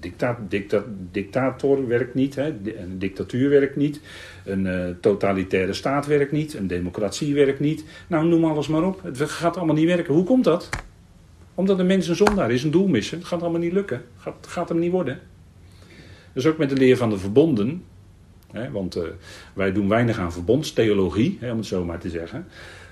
Dicta, 0.00 0.38
dicta, 0.48 0.82
dictator 1.10 1.86
werkt 1.86 2.14
niet, 2.14 2.34
hè? 2.34 2.46
een 2.64 2.98
dictatuur 2.98 3.50
werkt 3.50 3.76
niet, 3.76 4.00
een 4.44 4.64
uh, 4.64 4.86
totalitaire 5.00 5.72
staat 5.72 6.06
werkt 6.06 6.32
niet, 6.32 6.54
een 6.54 6.66
democratie 6.66 7.34
werkt 7.34 7.60
niet. 7.60 7.84
Nou, 8.06 8.26
noem 8.26 8.44
alles 8.44 8.68
maar 8.68 8.84
op. 8.84 9.02
Het 9.02 9.20
gaat 9.20 9.56
allemaal 9.56 9.74
niet 9.74 9.86
werken. 9.86 10.14
Hoe 10.14 10.24
komt 10.24 10.44
dat? 10.44 10.68
Omdat 11.54 11.76
de 11.76 11.84
mens 11.84 12.08
een 12.08 12.16
zondaar 12.16 12.50
is, 12.50 12.64
een 12.64 12.70
doelmisser. 12.70 13.18
Het 13.18 13.26
gaat 13.26 13.42
allemaal 13.42 13.60
niet 13.60 13.72
lukken. 13.72 14.02
Het 14.22 14.46
gaat, 14.46 14.68
hem 14.68 14.78
niet 14.78 14.90
worden. 14.90 15.18
Dus 16.32 16.46
ook 16.46 16.58
met 16.58 16.68
de 16.68 16.76
leer 16.76 16.96
van 16.96 17.10
de 17.10 17.18
verbonden. 17.18 17.82
Hè, 18.52 18.70
want 18.70 18.96
uh, 18.96 19.02
wij 19.54 19.72
doen 19.72 19.88
weinig 19.88 20.18
aan 20.18 20.32
verbondstheologie, 20.32 21.38
hè, 21.40 21.50
om 21.50 21.56
het 21.56 21.66
zo 21.66 21.84
maar 21.84 21.98
te 21.98 22.10
zeggen. 22.10 22.46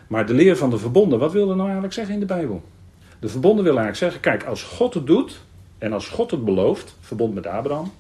Maar 0.07 0.27
de 0.27 0.35
leer 0.35 0.57
van 0.57 0.71
de 0.71 0.79
verbonden, 0.79 1.19
wat 1.19 1.33
wil 1.33 1.49
er 1.49 1.57
nou 1.57 1.63
eigenlijk 1.63 1.95
zeggen 1.95 2.15
in 2.15 2.21
de 2.21 2.27
Bijbel? 2.27 2.63
De 3.19 3.29
verbonden 3.29 3.65
wil 3.65 3.79
eigenlijk 3.79 4.03
zeggen, 4.03 4.21
kijk, 4.21 4.45
als 4.45 4.63
God 4.63 4.95
het 4.95 5.07
doet, 5.07 5.41
en 5.85 5.93
als 5.93 6.09
God 6.09 6.31
het 6.31 6.45
belooft, 6.45 6.97
verbond 7.01 7.35
met 7.35 7.47
Abraham, 7.47 7.93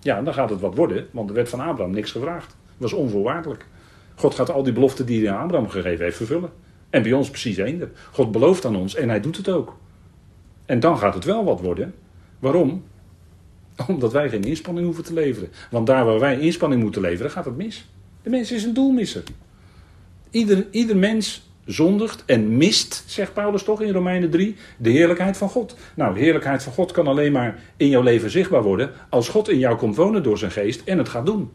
ja, 0.00 0.22
dan 0.22 0.34
gaat 0.34 0.50
het 0.50 0.60
wat 0.60 0.74
worden, 0.74 1.06
want 1.10 1.28
er 1.28 1.34
werd 1.34 1.48
van 1.48 1.60
Abraham 1.60 1.92
niks 1.92 2.10
gevraagd. 2.10 2.46
Het 2.46 2.76
was 2.76 2.92
onvoorwaardelijk. 2.92 3.66
God 4.14 4.34
gaat 4.34 4.50
al 4.50 4.62
die 4.62 4.72
beloften 4.72 5.06
die 5.06 5.26
hij 5.26 5.36
aan 5.36 5.42
Abraham 5.42 5.68
gegeven 5.68 6.04
heeft 6.04 6.16
vervullen. 6.16 6.50
En 6.90 7.02
bij 7.02 7.12
ons 7.12 7.30
precies 7.30 7.56
eender. 7.56 7.90
God 8.12 8.32
belooft 8.32 8.64
aan 8.64 8.76
ons 8.76 8.94
en 8.94 9.08
hij 9.08 9.20
doet 9.20 9.36
het 9.36 9.48
ook. 9.48 9.76
En 10.64 10.80
dan 10.80 10.98
gaat 10.98 11.14
het 11.14 11.24
wel 11.24 11.44
wat 11.44 11.60
worden. 11.60 11.94
Waarom? 12.38 12.84
Omdat 13.88 14.12
wij 14.12 14.28
geen 14.28 14.44
inspanning 14.44 14.86
hoeven 14.86 15.04
te 15.04 15.12
leveren. 15.12 15.48
Want 15.70 15.86
daar 15.86 16.04
waar 16.04 16.20
wij 16.20 16.38
inspanning 16.38 16.82
moeten 16.82 17.00
leveren, 17.00 17.30
gaat 17.30 17.44
het 17.44 17.56
mis. 17.56 17.88
De 18.22 18.30
mens 18.30 18.52
is 18.52 18.64
een 18.64 18.74
doelmisser. 18.74 19.22
Ieder, 20.30 20.66
ieder 20.70 20.96
mens 20.96 21.50
zondigt 21.66 22.24
en 22.24 22.56
mist, 22.56 23.04
zegt 23.06 23.32
Paulus 23.32 23.62
toch 23.62 23.82
in 23.82 23.92
Romeinen 23.92 24.30
3, 24.30 24.56
de 24.76 24.90
heerlijkheid 24.90 25.36
van 25.36 25.48
God. 25.48 25.76
Nou, 25.94 26.14
de 26.14 26.20
heerlijkheid 26.20 26.62
van 26.62 26.72
God 26.72 26.92
kan 26.92 27.06
alleen 27.06 27.32
maar 27.32 27.62
in 27.76 27.88
jouw 27.88 28.02
leven 28.02 28.30
zichtbaar 28.30 28.62
worden 28.62 28.90
als 29.08 29.28
God 29.28 29.48
in 29.48 29.58
jou 29.58 29.76
komt 29.76 29.96
wonen 29.96 30.22
door 30.22 30.38
zijn 30.38 30.50
geest 30.50 30.82
en 30.84 30.98
het 30.98 31.08
gaat 31.08 31.26
doen. 31.26 31.50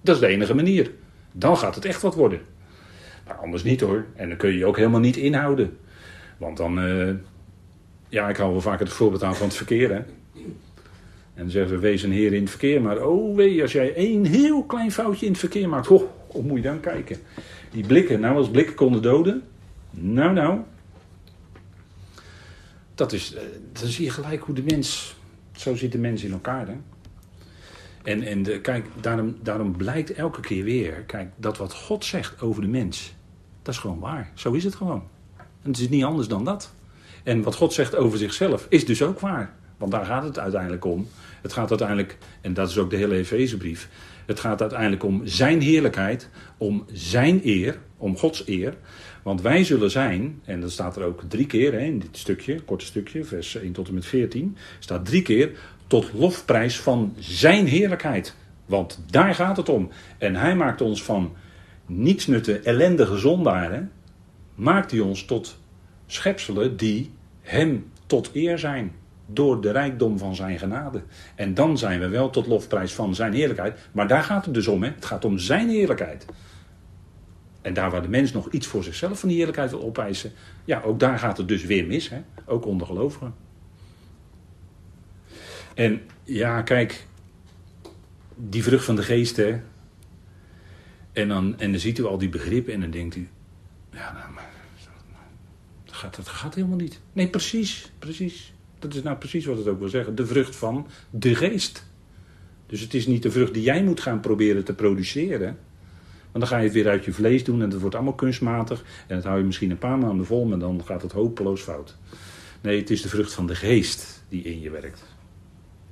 Dat 0.00 0.14
is 0.14 0.20
de 0.20 0.26
enige 0.26 0.54
manier. 0.54 0.90
Dan 1.32 1.56
gaat 1.56 1.74
het 1.74 1.84
echt 1.84 2.02
wat 2.02 2.14
worden. 2.14 2.40
Maar 3.26 3.36
anders 3.36 3.62
niet 3.62 3.80
hoor. 3.80 4.04
En 4.14 4.28
dan 4.28 4.38
kun 4.38 4.50
je 4.50 4.58
je 4.58 4.66
ook 4.66 4.76
helemaal 4.76 5.00
niet 5.00 5.16
inhouden. 5.16 5.76
Want 6.36 6.56
dan, 6.56 6.84
uh, 6.84 7.14
ja, 8.08 8.28
ik 8.28 8.36
hou 8.36 8.52
wel 8.52 8.60
vaak 8.60 8.78
het 8.78 8.88
voorbeeld 8.88 9.22
aan 9.22 9.36
van 9.36 9.46
het 9.46 9.56
verkeer. 9.56 9.90
Hè? 9.90 10.00
En 11.34 11.42
dan 11.42 11.50
zeggen 11.50 11.74
we, 11.74 11.78
wees 11.78 12.02
een 12.02 12.12
heer 12.12 12.32
in 12.32 12.40
het 12.40 12.50
verkeer. 12.50 12.82
Maar 12.82 13.06
oh 13.06 13.36
wee, 13.36 13.62
als 13.62 13.72
jij 13.72 13.94
één 13.94 14.24
heel 14.24 14.64
klein 14.64 14.92
foutje 14.92 15.26
in 15.26 15.32
het 15.32 15.40
verkeer 15.40 15.68
maakt, 15.68 15.86
hoe 15.86 16.08
moet 16.42 16.56
je 16.56 16.62
dan 16.62 16.80
kijken? 16.80 17.16
Die 17.70 17.86
blikken, 17.86 18.20
nou 18.20 18.36
als 18.36 18.50
blikken 18.50 18.74
konden 18.74 19.02
doden, 19.02 19.42
Nou, 19.90 20.32
nou. 20.32 20.60
Dat 22.94 23.12
is, 23.12 23.34
eh, 23.34 23.42
dan 23.72 23.88
zie 23.88 24.04
je 24.04 24.10
gelijk 24.10 24.42
hoe 24.42 24.54
de 24.54 24.62
mens, 24.62 25.16
zo 25.52 25.74
zit 25.74 25.92
de 25.92 25.98
mens 25.98 26.24
in 26.24 26.32
elkaar. 26.32 26.66
Hè? 26.66 26.76
En, 28.02 28.22
en 28.22 28.42
de, 28.42 28.60
kijk, 28.60 28.86
daarom, 29.00 29.36
daarom 29.42 29.76
blijkt 29.76 30.12
elke 30.12 30.40
keer 30.40 30.64
weer, 30.64 30.92
kijk, 30.92 31.28
dat 31.36 31.56
wat 31.56 31.74
God 31.74 32.04
zegt 32.04 32.42
over 32.42 32.62
de 32.62 32.68
mens, 32.68 33.14
dat 33.62 33.74
is 33.74 33.80
gewoon 33.80 33.98
waar. 33.98 34.30
Zo 34.34 34.52
is 34.52 34.64
het 34.64 34.74
gewoon. 34.74 35.02
En 35.36 35.70
het 35.70 35.78
is 35.78 35.88
niet 35.88 36.04
anders 36.04 36.28
dan 36.28 36.44
dat. 36.44 36.72
En 37.22 37.42
wat 37.42 37.54
God 37.54 37.72
zegt 37.72 37.96
over 37.96 38.18
zichzelf 38.18 38.66
is 38.68 38.86
dus 38.86 39.02
ook 39.02 39.20
waar. 39.20 39.54
Want 39.76 39.92
daar 39.92 40.04
gaat 40.04 40.24
het 40.24 40.38
uiteindelijk 40.38 40.84
om. 40.84 41.08
Het 41.42 41.52
gaat 41.52 41.68
uiteindelijk, 41.68 42.18
en 42.40 42.54
dat 42.54 42.68
is 42.68 42.78
ook 42.78 42.90
de 42.90 42.96
hele 42.96 43.14
Efezebrief, 43.14 43.88
het 44.26 44.40
gaat 44.40 44.60
uiteindelijk 44.60 45.04
om 45.04 45.20
zijn 45.24 45.60
heerlijkheid, 45.60 46.28
om 46.56 46.84
zijn 46.92 47.40
eer, 47.44 47.78
om 47.96 48.16
Gods 48.16 48.46
eer. 48.46 48.74
Want 49.22 49.42
wij 49.42 49.64
zullen 49.64 49.90
zijn, 49.90 50.40
en 50.44 50.60
dat 50.60 50.70
staat 50.70 50.96
er 50.96 51.04
ook 51.04 51.22
drie 51.28 51.46
keer 51.46 51.72
hè, 51.72 51.78
in 51.78 51.98
dit 51.98 52.16
stukje, 52.16 52.60
korte 52.60 52.84
stukje, 52.84 53.24
vers 53.24 53.56
1 53.56 53.72
tot 53.72 53.88
en 53.88 53.94
met 53.94 54.06
14, 54.06 54.56
staat 54.78 55.06
drie 55.06 55.22
keer 55.22 55.50
tot 55.86 56.12
lofprijs 56.12 56.80
van 56.80 57.14
zijn 57.18 57.66
heerlijkheid. 57.66 58.34
Want 58.66 59.02
daar 59.10 59.34
gaat 59.34 59.56
het 59.56 59.68
om. 59.68 59.90
En 60.18 60.34
hij 60.34 60.56
maakt 60.56 60.80
ons 60.80 61.02
van 61.02 61.34
nietsnutte, 61.86 62.58
ellendige 62.58 63.18
zondaren, 63.18 63.92
maakt 64.54 64.90
hij 64.90 65.00
ons 65.00 65.24
tot 65.24 65.58
schepselen 66.06 66.76
die 66.76 67.10
hem 67.40 67.90
tot 68.06 68.30
eer 68.32 68.58
zijn. 68.58 68.92
Door 69.26 69.60
de 69.60 69.70
rijkdom 69.70 70.18
van 70.18 70.34
zijn 70.34 70.58
genade. 70.58 71.02
En 71.34 71.54
dan 71.54 71.78
zijn 71.78 72.00
we 72.00 72.08
wel 72.08 72.30
tot 72.30 72.46
lofprijs 72.46 72.92
van 72.92 73.14
zijn 73.14 73.32
heerlijkheid. 73.32 73.88
Maar 73.92 74.08
daar 74.08 74.22
gaat 74.22 74.44
het 74.44 74.54
dus 74.54 74.66
om. 74.66 74.82
Hè? 74.82 74.90
Het 74.90 75.04
gaat 75.04 75.24
om 75.24 75.38
zijn 75.38 75.68
heerlijkheid. 75.68 76.26
En 77.62 77.74
daar 77.74 77.90
waar 77.90 78.02
de 78.02 78.08
mens 78.08 78.32
nog 78.32 78.50
iets 78.50 78.66
voor 78.66 78.84
zichzelf 78.84 79.20
van 79.20 79.28
die 79.28 79.36
heerlijkheid 79.36 79.70
wil 79.70 79.82
opeisen. 79.82 80.32
Ja, 80.64 80.80
ook 80.80 81.00
daar 81.00 81.18
gaat 81.18 81.36
het 81.36 81.48
dus 81.48 81.64
weer 81.64 81.86
mis. 81.86 82.08
Hè? 82.08 82.22
Ook 82.44 82.66
onder 82.66 82.86
gelovigen. 82.86 83.34
En 85.74 86.00
ja, 86.24 86.62
kijk. 86.62 87.06
Die 88.34 88.62
vrucht 88.62 88.84
van 88.84 88.96
de 88.96 89.02
geest, 89.02 89.36
hè. 89.36 89.60
En 91.12 91.28
dan, 91.28 91.58
en 91.58 91.70
dan 91.70 91.80
ziet 91.80 91.98
u 91.98 92.04
al 92.04 92.18
die 92.18 92.28
begrippen 92.28 92.72
en 92.72 92.80
dan 92.80 92.90
denkt 92.90 93.16
u. 93.16 93.28
Ja, 93.92 94.12
nou, 94.12 94.32
maar. 94.32 94.54
Dat 95.84 95.94
gaat, 95.94 96.16
dat 96.16 96.28
gaat 96.28 96.54
helemaal 96.54 96.76
niet. 96.76 97.00
Nee, 97.12 97.28
precies. 97.28 97.92
Precies. 97.98 98.54
Dat 98.86 98.96
is 98.96 99.02
nou 99.02 99.16
precies 99.16 99.44
wat 99.44 99.58
het 99.58 99.68
ook 99.68 99.78
wil 99.78 99.88
zeggen. 99.88 100.14
De 100.14 100.26
vrucht 100.26 100.56
van 100.56 100.86
de 101.10 101.34
geest. 101.34 101.86
Dus 102.66 102.80
het 102.80 102.94
is 102.94 103.06
niet 103.06 103.22
de 103.22 103.30
vrucht 103.30 103.54
die 103.54 103.62
jij 103.62 103.82
moet 103.82 104.00
gaan 104.00 104.20
proberen 104.20 104.64
te 104.64 104.74
produceren. 104.74 105.58
Want 106.32 106.44
dan 106.44 106.46
ga 106.46 106.56
je 106.56 106.64
het 106.64 106.72
weer 106.72 106.88
uit 106.88 107.04
je 107.04 107.12
vlees 107.12 107.44
doen 107.44 107.62
en 107.62 107.68
dat 107.68 107.80
wordt 107.80 107.94
allemaal 107.94 108.14
kunstmatig. 108.14 108.84
En 109.06 109.14
dat 109.16 109.24
hou 109.24 109.38
je 109.38 109.44
misschien 109.44 109.70
een 109.70 109.78
paar 109.78 109.98
maanden 109.98 110.26
vol, 110.26 110.44
maar 110.44 110.58
dan 110.58 110.84
gaat 110.84 111.02
het 111.02 111.12
hopeloos 111.12 111.60
fout. 111.60 111.96
Nee, 112.60 112.80
het 112.80 112.90
is 112.90 113.02
de 113.02 113.08
vrucht 113.08 113.32
van 113.32 113.46
de 113.46 113.54
geest 113.54 114.24
die 114.28 114.42
in 114.42 114.60
je 114.60 114.70
werkt. 114.70 115.04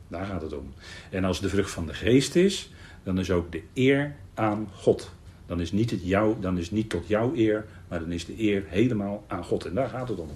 Daar 0.08 0.26
gaat 0.26 0.42
het 0.42 0.52
om. 0.52 0.72
En 1.10 1.24
als 1.24 1.40
de 1.40 1.48
vrucht 1.48 1.70
van 1.70 1.86
de 1.86 1.94
geest 1.94 2.36
is, 2.36 2.72
dan 3.02 3.18
is 3.18 3.30
ook 3.30 3.52
de 3.52 3.62
eer 3.74 4.16
aan 4.34 4.68
God. 4.72 5.10
Dan 5.46 5.60
is 5.60 5.72
niet, 5.72 5.90
het 5.90 6.06
jou, 6.06 6.40
dan 6.40 6.58
is 6.58 6.70
niet 6.70 6.90
tot 6.90 7.08
jouw 7.08 7.34
eer, 7.34 7.66
maar 7.88 8.00
dan 8.00 8.12
is 8.12 8.24
de 8.24 8.42
eer 8.42 8.64
helemaal 8.66 9.24
aan 9.26 9.44
God. 9.44 9.64
En 9.64 9.74
daar 9.74 9.88
gaat 9.88 10.08
het 10.08 10.18
om. 10.18 10.28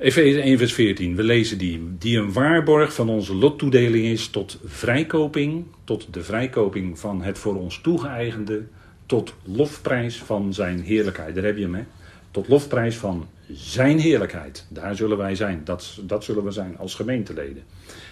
Efeze 0.00 0.40
1 0.40 0.58
vers 0.58 0.72
14, 0.72 1.16
we 1.16 1.22
lezen 1.22 1.58
die. 1.58 1.80
Die 1.98 2.18
een 2.18 2.32
waarborg 2.32 2.94
van 2.94 3.08
onze 3.08 3.34
lottoedeling 3.34 4.04
is 4.04 4.28
tot 4.28 4.58
vrijkoping, 4.64 5.64
tot 5.84 6.06
de 6.14 6.22
vrijkoping 6.22 6.98
van 6.98 7.22
het 7.22 7.38
voor 7.38 7.56
ons 7.56 7.80
toegeëigende, 7.80 8.62
tot 9.06 9.34
lofprijs 9.44 10.16
van 10.16 10.54
zijn 10.54 10.80
heerlijkheid. 10.80 11.34
Daar 11.34 11.44
heb 11.44 11.56
je 11.56 11.62
hem, 11.62 11.74
hè? 11.74 11.84
Tot 12.30 12.48
lofprijs 12.48 12.96
van 12.96 13.28
zijn 13.52 13.98
heerlijkheid. 13.98 14.66
Daar 14.68 14.96
zullen 14.96 15.16
wij 15.16 15.34
zijn. 15.34 15.60
Dat, 15.64 15.98
dat 16.02 16.24
zullen 16.24 16.44
we 16.44 16.50
zijn 16.50 16.78
als 16.78 16.94
gemeenteleden. 16.94 17.62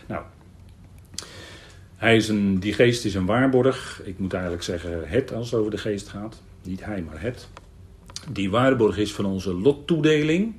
Nou, 0.06 0.22
hij 1.96 2.16
is 2.16 2.28
een, 2.28 2.58
die 2.60 2.72
geest 2.72 3.04
is 3.04 3.14
een 3.14 3.26
waarborg. 3.26 4.02
Ik 4.04 4.18
moet 4.18 4.32
eigenlijk 4.32 4.62
zeggen 4.64 5.08
het 5.08 5.32
als 5.32 5.50
het 5.50 5.60
over 5.60 5.70
de 5.70 5.78
geest 5.78 6.08
gaat. 6.08 6.42
Niet 6.62 6.84
hij, 6.84 7.02
maar 7.02 7.20
het. 7.20 7.48
Die 8.30 8.50
waarborg 8.50 8.98
is 8.98 9.12
van 9.12 9.24
onze 9.24 9.54
lottoedeling. 9.54 10.54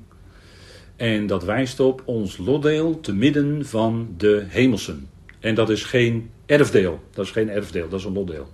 En 1.00 1.26
dat 1.26 1.44
wijst 1.44 1.80
op 1.80 2.02
ons 2.04 2.36
lotdeel 2.36 3.00
te 3.00 3.14
midden 3.14 3.66
van 3.66 4.14
de 4.16 4.44
hemelsen. 4.48 5.08
En 5.38 5.54
dat 5.54 5.70
is 5.70 5.84
geen 5.84 6.30
erfdeel. 6.46 7.00
Dat 7.10 7.24
is 7.24 7.30
geen 7.30 7.50
erfdeel, 7.50 7.88
dat 7.88 7.98
is 7.98 8.04
een 8.04 8.12
lotdeel. 8.12 8.48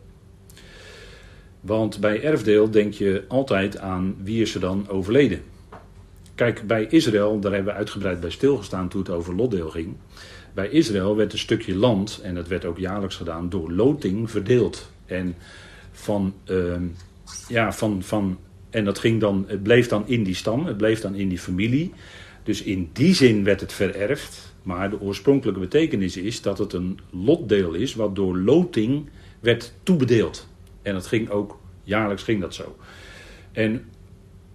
Want 1.60 2.00
bij 2.00 2.22
erfdeel 2.22 2.70
denk 2.70 2.92
je 2.92 3.24
altijd 3.28 3.78
aan 3.78 4.16
wie 4.22 4.42
is 4.42 4.54
er 4.54 4.60
dan 4.60 4.88
overleden. 4.88 5.42
Kijk, 6.34 6.66
bij 6.66 6.86
Israël, 6.86 7.40
daar 7.40 7.52
hebben 7.52 7.72
we 7.72 7.78
uitgebreid 7.78 8.20
bij 8.20 8.30
stilgestaan 8.30 8.88
toen 8.88 9.00
het 9.00 9.10
over 9.10 9.34
lotdeel 9.34 9.70
ging. 9.70 9.96
Bij 10.54 10.68
Israël 10.68 11.16
werd 11.16 11.32
een 11.32 11.38
stukje 11.38 11.74
land, 11.74 12.20
en 12.22 12.34
dat 12.34 12.48
werd 12.48 12.64
ook 12.64 12.78
jaarlijks 12.78 13.16
gedaan, 13.16 13.48
door 13.48 13.72
loting 13.72 14.30
verdeeld. 14.30 14.90
En 15.06 15.34
van, 15.92 16.34
uh, 16.50 16.74
ja, 17.48 17.72
van, 17.72 18.02
van, 18.02 18.38
en 18.70 18.84
dat 18.84 18.98
ging 18.98 19.20
dan, 19.20 19.44
het 19.48 19.62
bleef 19.62 19.88
dan 19.88 20.08
in 20.08 20.22
die 20.22 20.34
stam, 20.34 20.66
het 20.66 20.76
bleef 20.76 21.00
dan 21.00 21.14
in 21.14 21.28
die 21.28 21.38
familie. 21.38 21.92
Dus 22.46 22.62
in 22.62 22.90
die 22.92 23.14
zin 23.14 23.44
werd 23.44 23.60
het 23.60 23.72
vererfd. 23.72 24.54
Maar 24.62 24.90
de 24.90 25.00
oorspronkelijke 25.00 25.60
betekenis 25.60 26.16
is 26.16 26.42
dat 26.42 26.58
het 26.58 26.72
een 26.72 26.98
lotdeel 27.10 27.74
is 27.74 27.94
wat 27.94 28.16
door 28.16 28.36
loting 28.38 29.08
werd 29.40 29.74
toebedeeld. 29.82 30.48
En 30.82 30.94
dat 30.94 31.06
ging 31.06 31.30
ook, 31.30 31.58
jaarlijks 31.82 32.22
ging 32.22 32.40
dat 32.40 32.54
zo. 32.54 32.76
En 33.52 33.84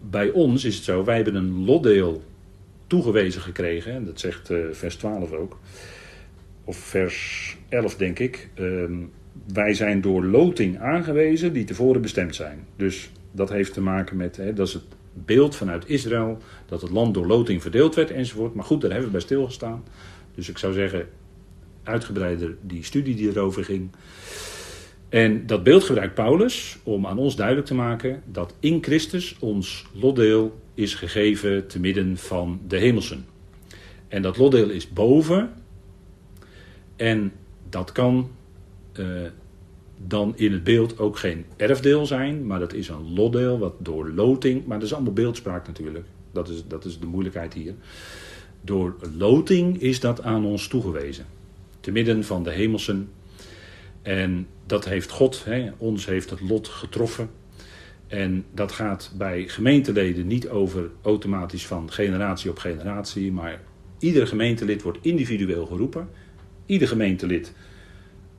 bij 0.10 0.30
ons 0.30 0.64
is 0.64 0.76
het 0.76 0.84
zo, 0.84 1.04
wij 1.04 1.16
hebben 1.16 1.36
een 1.36 1.66
lotdeel 1.66 2.24
toegewezen 2.88 3.42
gekregen. 3.42 3.94
En 3.94 4.06
dat 4.06 4.20
zegt 4.20 4.52
uh, 4.52 4.66
vers 4.72 4.96
12 4.96 5.32
ook. 5.32 5.60
Of 6.64 6.78
vers 6.78 7.58
11 7.70 7.96
denk 7.96 8.20
ik. 8.20 8.50
Uh, 8.60 8.84
wij 9.54 9.74
zijn 9.74 10.02
door 10.02 10.26
loting 10.26 10.80
aangewezen 10.80 11.54
die 11.54 11.64
tevoren 11.64 12.02
bestemd 12.02 12.36
zijn. 12.36 12.66
Dus 12.76 13.12
dat 13.32 13.50
heeft 13.50 13.74
te 13.74 13.82
maken 13.82 14.18
met, 14.18 14.42
dat 14.56 14.68
is 14.68 14.74
het 14.74 14.84
beeld 15.14 15.56
vanuit 15.56 15.90
Israël, 15.90 16.38
dat 16.66 16.82
het 16.82 16.92
land 16.92 17.14
door 17.14 17.28
loting 17.28 17.62
verdeeld 17.62 17.96
werd 17.96 18.12
enzovoort. 18.12 18.54
Maar 18.54 18.66
goed, 18.66 18.82
daar 18.82 18.90
hebben 18.90 19.08
we 19.08 19.14
bij 19.18 19.26
stilgestaan. 19.26 19.84
Dus 20.36 20.50
ik 20.50 20.58
zou 20.58 20.74
zeggen, 20.74 21.08
uitgebreider 21.84 22.56
die 22.62 22.84
studie 22.84 23.16
die 23.16 23.30
erover 23.30 23.64
ging. 23.64 23.90
En 25.10 25.46
dat 25.46 25.64
beeld 25.64 25.84
gebruikt 25.84 26.14
Paulus 26.14 26.78
om 26.84 27.08
aan 27.08 27.18
ons 27.18 27.36
duidelijk 27.36 27.68
te 27.68 27.74
maken 27.74 28.24
dat 28.26 28.54
in 28.60 28.84
Christus 28.84 29.36
ons 29.40 29.86
lotdeel 29.94 30.60
is 30.74 30.96
gegeven 30.96 31.68
te 31.68 31.80
midden 31.80 32.18
van 32.18 32.62
de 32.68 32.78
hemelsen. 32.78 33.26
En 34.08 34.22
dat 34.22 34.38
lotdeel 34.38 34.70
is 34.70 34.90
boven. 34.90 35.54
En 36.96 37.32
dat 37.70 37.92
kan 37.92 38.30
uh, 39.00 39.06
dan 40.08 40.34
in 40.36 40.52
het 40.52 40.64
beeld 40.64 41.00
ook 41.00 41.18
geen 41.18 41.46
erfdeel 41.58 42.06
zijn, 42.06 42.46
maar 42.46 42.60
dat 42.60 42.74
is 42.74 42.88
een 42.88 43.14
lotdeel 43.14 43.60
wat 43.60 43.74
door 43.78 44.10
loting, 44.10 44.66
maar 44.66 44.80
dat 44.80 44.88
is 44.88 44.94
allemaal 44.94 45.14
beeldspraak 45.14 45.68
natuurlijk. 45.68 46.06
Dat 46.32 46.50
is, 46.50 46.64
dat 46.68 46.86
is 46.86 47.00
de 47.00 47.06
moeilijkheid 47.06 47.54
hier. 47.54 47.74
Door 48.62 48.96
loting 49.18 49.82
is 49.82 50.00
dat 50.00 50.24
aan 50.24 50.46
ons 50.46 50.68
toegewezen. 50.68 51.26
Te 51.80 51.92
midden 51.92 52.24
van 52.24 52.44
de 52.44 52.52
hemelsen. 52.52 53.10
En 54.02 54.48
dat 54.66 54.86
heeft 54.86 55.10
God, 55.10 55.44
hè, 55.46 55.70
ons 55.78 56.06
heeft 56.06 56.30
het 56.30 56.42
lot 56.42 56.68
getroffen. 56.68 57.30
En 58.08 58.46
dat 58.54 58.72
gaat 58.72 59.14
bij 59.18 59.48
gemeenteleden 59.48 60.28
niet 60.28 60.50
over 60.50 60.90
automatisch 61.02 61.68
van 61.68 61.92
generatie 61.92 62.50
op 62.50 62.58
generatie, 62.58 63.32
maar 63.32 63.62
ieder 64.00 64.28
gemeentelid 64.28 64.82
wordt 64.82 64.98
individueel 65.02 65.66
geroepen. 65.66 66.10
Ieder 66.66 66.88
gemeentelid 66.88 67.54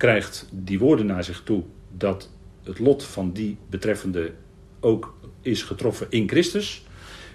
krijgt 0.03 0.49
die 0.51 0.79
woorden 0.79 1.07
naar 1.07 1.25
zich 1.25 1.43
toe 1.43 1.63
dat 1.97 2.31
het 2.63 2.79
lot 2.79 3.05
van 3.05 3.33
die 3.33 3.57
betreffende 3.71 4.33
ook 4.81 5.15
is 5.41 5.63
getroffen 5.63 6.07
in 6.11 6.29
Christus. 6.29 6.85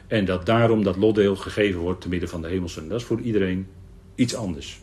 En 0.08 0.26
dat 0.26 0.46
daarom 0.46 0.84
dat 0.84 0.96
lotdeel 0.96 1.36
gegeven 1.36 1.80
wordt 1.80 2.02
te 2.02 2.10
midden 2.10 2.30
van 2.30 2.42
de 2.42 2.48
hemelsen. 2.48 2.90
Dat 2.90 3.00
is 3.00 3.06
voor 3.06 3.22
iedereen 3.22 3.68
iets 4.16 4.36
anders. 4.36 4.80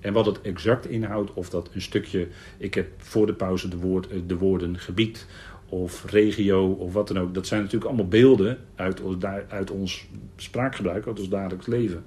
En 0.00 0.12
wat 0.12 0.26
het 0.26 0.40
exact 0.40 0.86
inhoudt, 0.86 1.34
of 1.34 1.50
dat 1.50 1.70
een 1.72 1.80
stukje, 1.80 2.28
ik 2.58 2.74
heb 2.74 2.88
voor 2.96 3.26
de 3.26 3.34
pauze 3.34 3.68
de, 3.68 3.76
woord, 3.76 4.08
de 4.26 4.36
woorden 4.36 4.78
gebied 4.78 5.26
of 5.68 6.10
regio 6.10 6.70
of 6.70 6.92
wat 6.92 7.08
dan 7.08 7.18
ook. 7.18 7.34
Dat 7.34 7.46
zijn 7.46 7.60
natuurlijk 7.60 7.90
allemaal 7.90 8.08
beelden 8.08 8.58
uit, 8.74 9.02
uit 9.48 9.70
ons 9.70 10.06
spraakgebruik, 10.36 11.06
uit 11.06 11.18
ons 11.18 11.28
dagelijks 11.28 11.66
leven. 11.66 12.04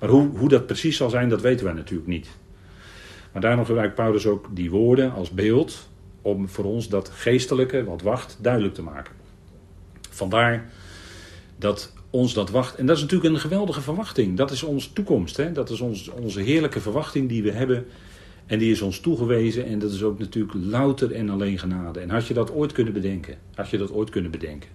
Maar 0.00 0.08
hoe, 0.08 0.38
hoe 0.38 0.48
dat 0.48 0.66
precies 0.66 0.96
zal 0.96 1.10
zijn, 1.10 1.28
dat 1.28 1.40
weten 1.40 1.64
wij 1.64 1.74
natuurlijk 1.74 2.08
niet. 2.08 2.28
Maar 3.34 3.42
daarom 3.42 3.64
gebruikt 3.64 3.94
Paulus 3.94 4.26
ook 4.26 4.48
die 4.50 4.70
woorden 4.70 5.12
als 5.12 5.30
beeld 5.30 5.88
om 6.22 6.48
voor 6.48 6.64
ons 6.64 6.88
dat 6.88 7.08
geestelijke 7.08 7.84
wat 7.84 8.02
wacht 8.02 8.38
duidelijk 8.40 8.74
te 8.74 8.82
maken. 8.82 9.14
Vandaar 10.10 10.70
dat 11.56 11.92
ons 12.10 12.34
dat 12.34 12.50
wacht. 12.50 12.74
En 12.74 12.86
dat 12.86 12.96
is 12.96 13.02
natuurlijk 13.02 13.34
een 13.34 13.40
geweldige 13.40 13.80
verwachting. 13.80 14.36
Dat 14.36 14.50
is 14.50 14.62
onze 14.62 14.92
toekomst. 14.92 15.36
Hè? 15.36 15.52
Dat 15.52 15.70
is 15.70 15.80
ons, 15.80 16.08
onze 16.08 16.40
heerlijke 16.40 16.80
verwachting 16.80 17.28
die 17.28 17.42
we 17.42 17.50
hebben. 17.50 17.86
En 18.46 18.58
die 18.58 18.70
is 18.70 18.82
ons 18.82 19.00
toegewezen. 19.00 19.66
En 19.66 19.78
dat 19.78 19.92
is 19.92 20.02
ook 20.02 20.18
natuurlijk 20.18 20.54
louter 20.54 21.12
en 21.12 21.30
alleen 21.30 21.58
genade. 21.58 22.00
En 22.00 22.10
had 22.10 22.26
je 22.26 22.34
dat 22.34 22.52
ooit 22.52 22.72
kunnen 22.72 22.92
bedenken? 22.92 23.38
Had 23.54 23.70
je 23.70 23.78
dat 23.78 23.92
ooit 23.92 24.10
kunnen 24.10 24.30
bedenken? 24.30 24.70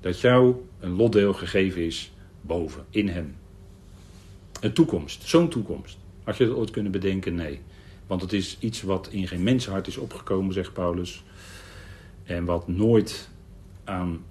Dat 0.00 0.20
jou 0.20 0.54
een 0.80 0.96
lotdeel 0.96 1.32
gegeven 1.32 1.82
is 1.82 2.12
boven, 2.40 2.84
in 2.90 3.08
hem. 3.08 3.34
Een 4.60 4.72
toekomst, 4.72 5.28
zo'n 5.28 5.48
toekomst. 5.48 5.98
Had 6.24 6.36
je 6.36 6.46
dat 6.46 6.56
ooit 6.56 6.70
kunnen 6.70 6.92
bedenken? 6.92 7.34
Nee. 7.34 7.60
Want 8.06 8.20
het 8.20 8.32
is 8.32 8.56
iets 8.60 8.82
wat 8.82 9.08
in 9.10 9.28
geen 9.28 9.42
mensenhart 9.42 9.86
is 9.86 9.96
opgekomen, 9.96 10.54
zegt 10.54 10.72
Paulus. 10.72 11.24
En 12.24 12.44
wat 12.44 12.68
nooit, 12.68 13.28
aan, 13.84 14.24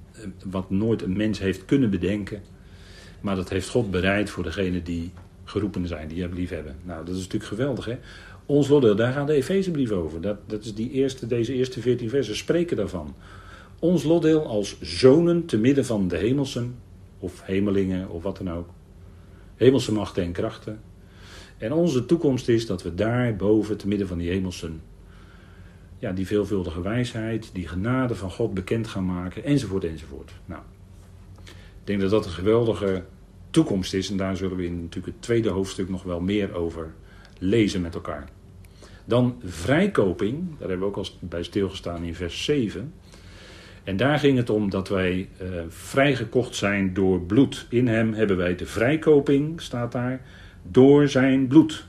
wat 0.46 0.70
nooit 0.70 1.02
een 1.02 1.18
mens 1.18 1.40
heeft 1.40 1.66
kunnen 1.66 1.90
bedenken. 1.90 2.42
Maar 3.22 3.36
dat 3.36 3.50
heeft 3.50 3.70
God 3.70 3.92
bereid 3.92 4.30
voor 4.30 4.44
degene 4.44 4.82
die 4.82 5.12
geroepen 5.44 5.88
zijn, 5.88 6.08
die 6.08 6.22
hem 6.22 6.34
lief 6.34 6.50
hebben. 6.50 6.76
Nou, 6.84 7.06
dat 7.06 7.16
is 7.16 7.22
natuurlijk 7.22 7.52
geweldig, 7.52 7.86
hè? 7.86 7.98
Ons 8.46 8.68
lotdeel, 8.68 8.96
daar 8.96 9.14
gaat 9.14 9.28
de 9.28 9.34
Efezebrief 9.34 9.92
over. 9.92 10.22
Dat, 10.22 10.38
dat 10.46 10.64
is 10.64 10.74
die 10.74 10.92
eerste, 10.92 11.28
deze 11.28 11.54
eerste 11.54 11.82
veertien 11.82 12.10
versen 12.10 12.36
spreken 12.36 12.78
daarvan. 12.78 13.16
Ons 13.80 14.04
lotdeel 14.04 14.46
als 14.46 14.82
zonen 14.82 15.46
te 15.46 15.58
midden 15.58 15.86
van 15.86 16.08
de 16.08 16.18
hemelsen, 16.18 16.76
of 17.20 17.42
hemelingen, 17.44 18.10
of 18.10 18.24
wat 18.24 18.38
dan 18.38 18.52
ook. 18.52 18.70
Hemelse 19.56 19.92
machten 19.92 20.24
en 20.24 20.32
krachten. 20.32 20.80
En 21.58 21.74
onze 21.74 22.06
toekomst 22.06 22.50
is 22.50 22.66
dat 22.66 22.84
we 22.84 22.96
daar 22.96 23.36
boven, 23.36 23.78
te 23.78 23.88
midden 23.88 24.08
van 24.08 24.18
die 24.18 24.30
hemelsen, 24.30 24.82
ja, 26.00 26.12
die 26.12 26.28
veelvuldige 26.28 26.82
wijsheid, 26.82 27.50
die 27.54 27.68
genade 27.68 28.16
van 28.16 28.32
God 28.32 28.54
bekend 28.54 28.88
gaan 28.88 29.06
maken, 29.06 29.44
enzovoort, 29.44 29.84
enzovoort. 29.84 30.32
Nou, 30.46 30.62
ik 31.46 31.84
denk 31.84 32.02
dat 32.02 32.10
dat 32.10 32.26
een 32.26 32.32
geweldige 32.32 33.04
toekomst 33.50 33.94
is 33.94 34.10
en 34.10 34.18
daar 34.18 34.38
zullen 34.38 34.58
we 34.58 34.66
in 34.66 34.82
natuurlijk 34.82 35.14
het 35.14 35.22
tweede 35.22 35.50
hoofdstuk 35.50 35.90
nog 35.90 36.04
wel 36.04 36.20
meer 36.20 36.54
over 36.54 36.94
lezen 37.40 37.82
met 37.82 37.96
elkaar. 37.96 38.30
Dan 39.06 39.42
vrijkoping, 39.44 40.50
daar 40.50 40.70
hebben 40.70 40.80
we 40.80 40.86
ook 40.86 40.98
al 40.98 41.06
bij 41.20 41.44
stilgestaan 41.44 42.04
in 42.04 42.16
vers 42.16 42.44
7. 42.44 42.94
En 43.84 43.98
daar 43.98 44.20
ging 44.20 44.38
het 44.38 44.50
om 44.50 44.70
dat 44.70 44.90
wij 44.90 45.30
uh, 45.42 45.48
vrijgekocht 45.68 46.56
zijn 46.56 46.94
door 46.94 47.22
bloed. 47.22 47.66
In 47.70 47.88
hem 47.88 48.14
hebben 48.14 48.38
wij 48.38 48.56
de 48.56 48.66
vrijkoping, 48.66 49.62
staat 49.62 49.92
daar, 49.92 50.22
door 50.64 51.08
zijn 51.08 51.48
bloed. 51.48 51.86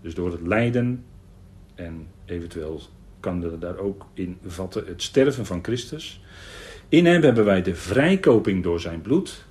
Dus 0.00 0.14
door 0.14 0.32
het 0.32 0.46
lijden 0.46 1.04
en 1.74 2.06
eventueel 2.24 2.80
kan 3.20 3.44
er 3.44 3.58
daar 3.58 3.78
ook 3.78 4.06
in 4.14 4.38
vatten 4.46 4.86
het 4.86 5.02
sterven 5.02 5.46
van 5.46 5.64
Christus. 5.64 6.20
In 6.88 7.06
hem 7.06 7.22
hebben 7.22 7.44
wij 7.44 7.62
de 7.62 7.74
vrijkoping 7.74 8.62
door 8.62 8.80
zijn 8.80 9.00
bloed. 9.00 9.44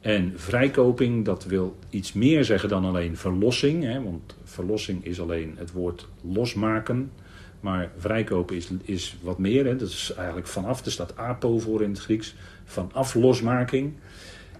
En 0.00 0.32
vrijkoping, 0.36 1.24
dat 1.24 1.44
wil 1.44 1.76
iets 1.90 2.12
meer 2.12 2.44
zeggen 2.44 2.68
dan 2.68 2.84
alleen 2.84 3.16
verlossing. 3.16 3.82
Hè, 3.84 4.02
want 4.02 4.36
verlossing 4.44 5.04
is 5.04 5.20
alleen 5.20 5.54
het 5.58 5.72
woord 5.72 6.08
losmaken. 6.20 7.10
Maar 7.60 7.90
vrijkopen 7.96 8.56
is, 8.56 8.70
is 8.82 9.16
wat 9.22 9.38
meer. 9.38 9.64
Hè, 9.66 9.76
dat 9.76 9.88
is 9.88 10.12
eigenlijk 10.16 10.46
vanaf, 10.46 10.84
er 10.84 10.92
staat 10.92 11.16
apo 11.16 11.58
voor 11.58 11.82
in 11.82 11.90
het 11.90 12.00
Grieks. 12.00 12.34
Vanaf 12.64 13.14
losmaking. 13.14 13.92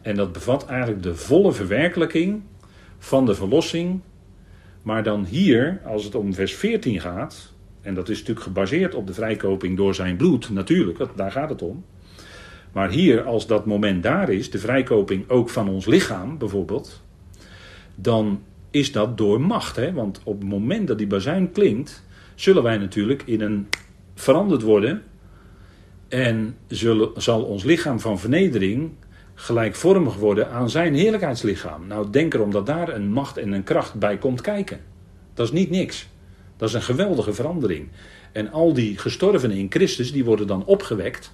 En 0.03 0.17
dat 0.17 0.33
bevat 0.33 0.67
eigenlijk 0.67 1.03
de 1.03 1.15
volle 1.15 1.53
verwerkelijking 1.53 2.43
van 2.99 3.27
de 3.27 3.35
verlossing. 3.35 4.01
Maar 4.83 5.03
dan 5.03 5.25
hier, 5.25 5.81
als 5.85 6.05
het 6.05 6.15
om 6.15 6.35
vers 6.35 6.55
14 6.55 7.01
gaat. 7.01 7.53
En 7.81 7.95
dat 7.95 8.09
is 8.09 8.19
natuurlijk 8.19 8.47
gebaseerd 8.47 8.95
op 8.95 9.07
de 9.07 9.15
vrijkoping 9.15 9.77
door 9.77 9.95
zijn 9.95 10.17
bloed, 10.17 10.51
natuurlijk, 10.51 10.99
daar 11.17 11.33
gaat 11.33 11.51
het 11.51 11.63
om. 11.63 11.85
Maar 12.73 12.91
hier, 12.91 13.23
als 13.23 13.47
dat 13.47 13.67
moment 13.67 14.03
daar 14.03 14.31
is, 14.31 14.51
de 14.51 14.59
vrijkoping 14.59 15.29
ook 15.29 15.49
van 15.49 15.69
ons 15.69 15.87
lichaam 15.87 16.39
bijvoorbeeld, 16.39 17.03
dan 17.95 18.43
is 18.71 18.93
dat 18.93 19.19
door 19.19 19.41
macht. 19.41 19.77
Hè? 19.77 19.93
Want 19.93 20.21
op 20.25 20.41
het 20.41 20.49
moment 20.49 20.89
dat 20.89 20.99
die 20.99 21.07
bazuin 21.07 21.53
klinkt, 21.53 22.05
zullen 22.35 22.63
wij 22.63 22.79
natuurlijk 22.79 23.23
in 23.27 23.41
een 23.41 23.69
veranderd 24.15 24.63
worden. 24.63 25.03
En 26.09 26.57
zullen, 26.67 27.23
zal 27.23 27.43
ons 27.43 27.65
lichaam 27.65 28.01
van 28.01 28.19
vernedering 28.19 28.91
gelijkvormig 29.41 30.15
worden 30.15 30.51
aan 30.51 30.71
zijn 30.71 30.95
heerlijkheidslichaam. 30.95 31.87
Nou, 31.87 32.11
denk 32.11 32.35
erom 32.35 32.51
dat 32.51 32.67
daar 32.67 32.89
een 32.89 33.13
macht 33.13 33.37
en 33.37 33.53
een 33.53 33.65
kracht 33.65 33.95
bij 33.95 34.19
komt 34.19 34.41
kijken. 34.41 34.81
Dat 35.35 35.47
is 35.47 35.53
niet 35.53 35.71
niks. 35.71 36.09
Dat 36.57 36.69
is 36.69 36.75
een 36.75 36.83
geweldige 36.83 37.33
verandering. 37.33 37.89
En 38.33 38.51
al 38.51 38.73
die 38.73 38.99
gestorvenen 38.99 39.57
in 39.57 39.71
Christus, 39.71 40.13
die 40.13 40.25
worden 40.25 40.47
dan 40.47 40.65
opgewekt 40.65 41.33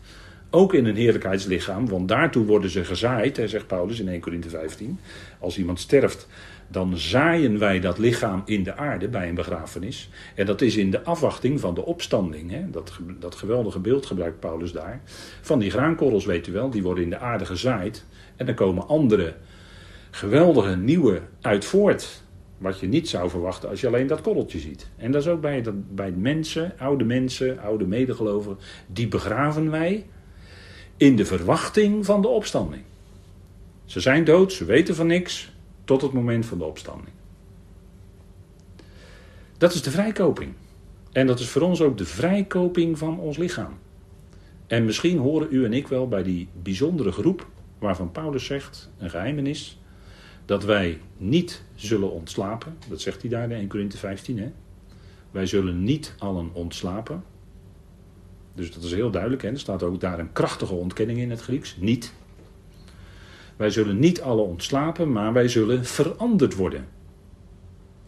ook 0.51 0.75
in 0.75 0.87
een 0.87 0.97
heerlijkheidslichaam, 0.97 1.89
want 1.89 2.09
daartoe 2.09 2.47
worden 2.47 2.71
ze 2.71 2.85
gezaaid, 2.85 3.41
zegt 3.45 3.67
Paulus 3.67 4.01
in 4.01 4.09
1 4.09 4.21
Corinthië 4.21 4.49
15. 4.49 4.99
Als 5.39 5.59
iemand 5.59 5.81
sterft, 5.81 6.29
dan 6.69 6.97
zaaien 6.97 7.59
wij 7.59 7.81
dat 7.81 7.99
lichaam 7.99 8.43
in 8.45 8.63
de 8.63 8.77
aarde 8.77 9.09
bij 9.09 9.29
een 9.29 9.35
begrafenis. 9.35 10.11
En 10.35 10.47
dat 10.47 10.61
is 10.61 10.77
in 10.77 10.91
de 10.91 11.03
afwachting 11.03 11.61
van 11.61 11.75
de 11.75 11.85
opstanding. 11.85 12.51
Hè? 12.51 12.71
Dat, 12.71 12.93
dat 13.21 13.35
geweldige 13.35 13.79
beeld 13.79 14.07
gebruikt 14.07 14.41
Paulus 14.41 14.73
daar. 14.73 15.01
Van 15.41 15.59
die 15.59 15.71
graankorrels, 15.71 16.25
weet 16.25 16.47
u 16.47 16.53
wel, 16.53 16.71
die 16.71 16.83
worden 16.83 17.05
in 17.05 17.11
de 17.11 17.19
aarde 17.19 17.47
gezaaid. 17.47 18.05
En 18.37 18.47
dan 18.47 18.55
komen 18.55 18.89
andere 18.89 19.35
geweldige 20.11 20.77
nieuwe 20.77 21.21
uit 21.41 21.65
voort. 21.65 22.25
Wat 22.59 22.81
je 22.81 22.87
niet 22.87 23.09
zou 23.09 23.31
verwachten 23.31 23.69
als 23.69 23.81
je 23.81 23.87
alleen 23.87 24.07
dat 24.07 24.21
korreltje 24.21 24.59
ziet. 24.59 24.89
En 24.97 25.11
dat 25.11 25.23
is 25.23 25.29
ook 25.29 25.41
bij, 25.41 25.63
dat, 25.63 25.95
bij 25.95 26.11
mensen, 26.11 26.73
oude 26.79 27.05
mensen, 27.05 27.59
oude 27.59 27.87
medegelovigen. 27.87 28.59
Die 28.87 29.09
begraven 29.09 29.71
wij 29.71 30.07
in 30.97 31.17
de 31.17 31.25
verwachting 31.25 32.05
van 32.05 32.23
de 32.23 32.29
opstanding. 32.29 32.83
Ze 33.85 34.01
zijn 34.01 34.25
dood, 34.25 34.53
ze 34.53 34.65
weten 34.65 34.95
van 34.95 35.07
niks, 35.07 35.56
tot 35.87 36.03
het 36.03 36.13
moment 36.13 36.47
van 36.47 36.59
de 36.59 36.65
opstanding. 36.65 37.15
Dat 39.59 39.75
is 39.75 39.83
de 39.83 39.91
vrijkoping. 39.91 40.53
En 41.13 41.27
dat 41.27 41.41
is 41.41 41.49
voor 41.49 41.63
ons 41.63 41.81
ook 41.81 41.99
de 41.99 42.05
vrijkoping 42.05 42.99
van 42.99 43.19
ons 43.19 43.37
lichaam. 43.37 43.73
En 44.67 44.85
misschien 44.85 45.19
horen 45.19 45.49
u 45.51 45.65
en 45.65 45.73
ik 45.73 45.89
wel 45.89 46.09
bij 46.09 46.23
die 46.23 46.49
bijzondere 46.63 47.13
groep 47.13 47.47
waarvan 47.79 48.13
Paulus 48.13 48.45
zegt, 48.45 48.91
een 48.99 49.11
geheimenis, 49.11 49.81
dat 50.45 50.65
wij 50.65 51.01
niet 51.17 51.63
zullen 51.75 52.11
ontslapen. 52.11 52.77
Dat 52.89 53.01
zegt 53.01 53.21
hij 53.21 53.31
daar 53.31 53.45
in 53.45 53.53
1 53.53 53.69
Corinthië 53.69 53.99
15. 53.99 54.39
Hè? 54.39 54.53
Wij 55.31 55.47
zullen 55.47 55.83
niet 55.83 56.15
allen 56.19 56.51
ontslapen. 56.53 57.25
Dus 58.55 58.73
dat 58.73 58.83
is 58.83 58.93
heel 58.93 59.11
duidelijk. 59.11 59.43
Hè? 59.43 59.49
Er 59.49 59.59
staat 59.59 59.83
ook 59.83 60.01
daar 60.01 60.19
een 60.19 60.33
krachtige 60.33 60.75
ontkenning 60.75 61.19
in 61.19 61.31
het 61.31 61.41
Grieks. 61.41 61.77
Niet. 61.81 62.15
Wij 63.57 63.71
zullen 63.71 63.99
niet 63.99 64.21
alle 64.21 64.43
ontslapen, 64.43 65.13
maar 65.13 65.33
wij 65.33 65.49
zullen 65.49 65.85
veranderd 65.85 66.55
worden. 66.55 66.89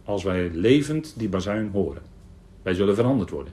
Als 0.05 0.23
wij 0.23 0.51
levend 0.51 1.15
die 1.17 1.29
bazuin 1.29 1.71
horen. 1.73 2.03
Wij 2.63 2.75
zullen 2.75 2.95
veranderd 2.95 3.31
worden. 3.31 3.53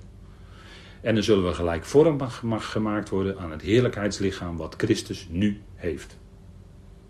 En 1.01 1.13
dan 1.13 1.23
zullen 1.23 1.45
we 1.45 1.53
gelijkvormig 1.53 2.41
gemaakt 2.71 3.09
worden 3.09 3.37
aan 3.37 3.51
het 3.51 3.61
heerlijkheidslichaam 3.61 4.57
wat 4.57 4.73
Christus 4.77 5.27
nu 5.29 5.61
heeft. 5.75 6.17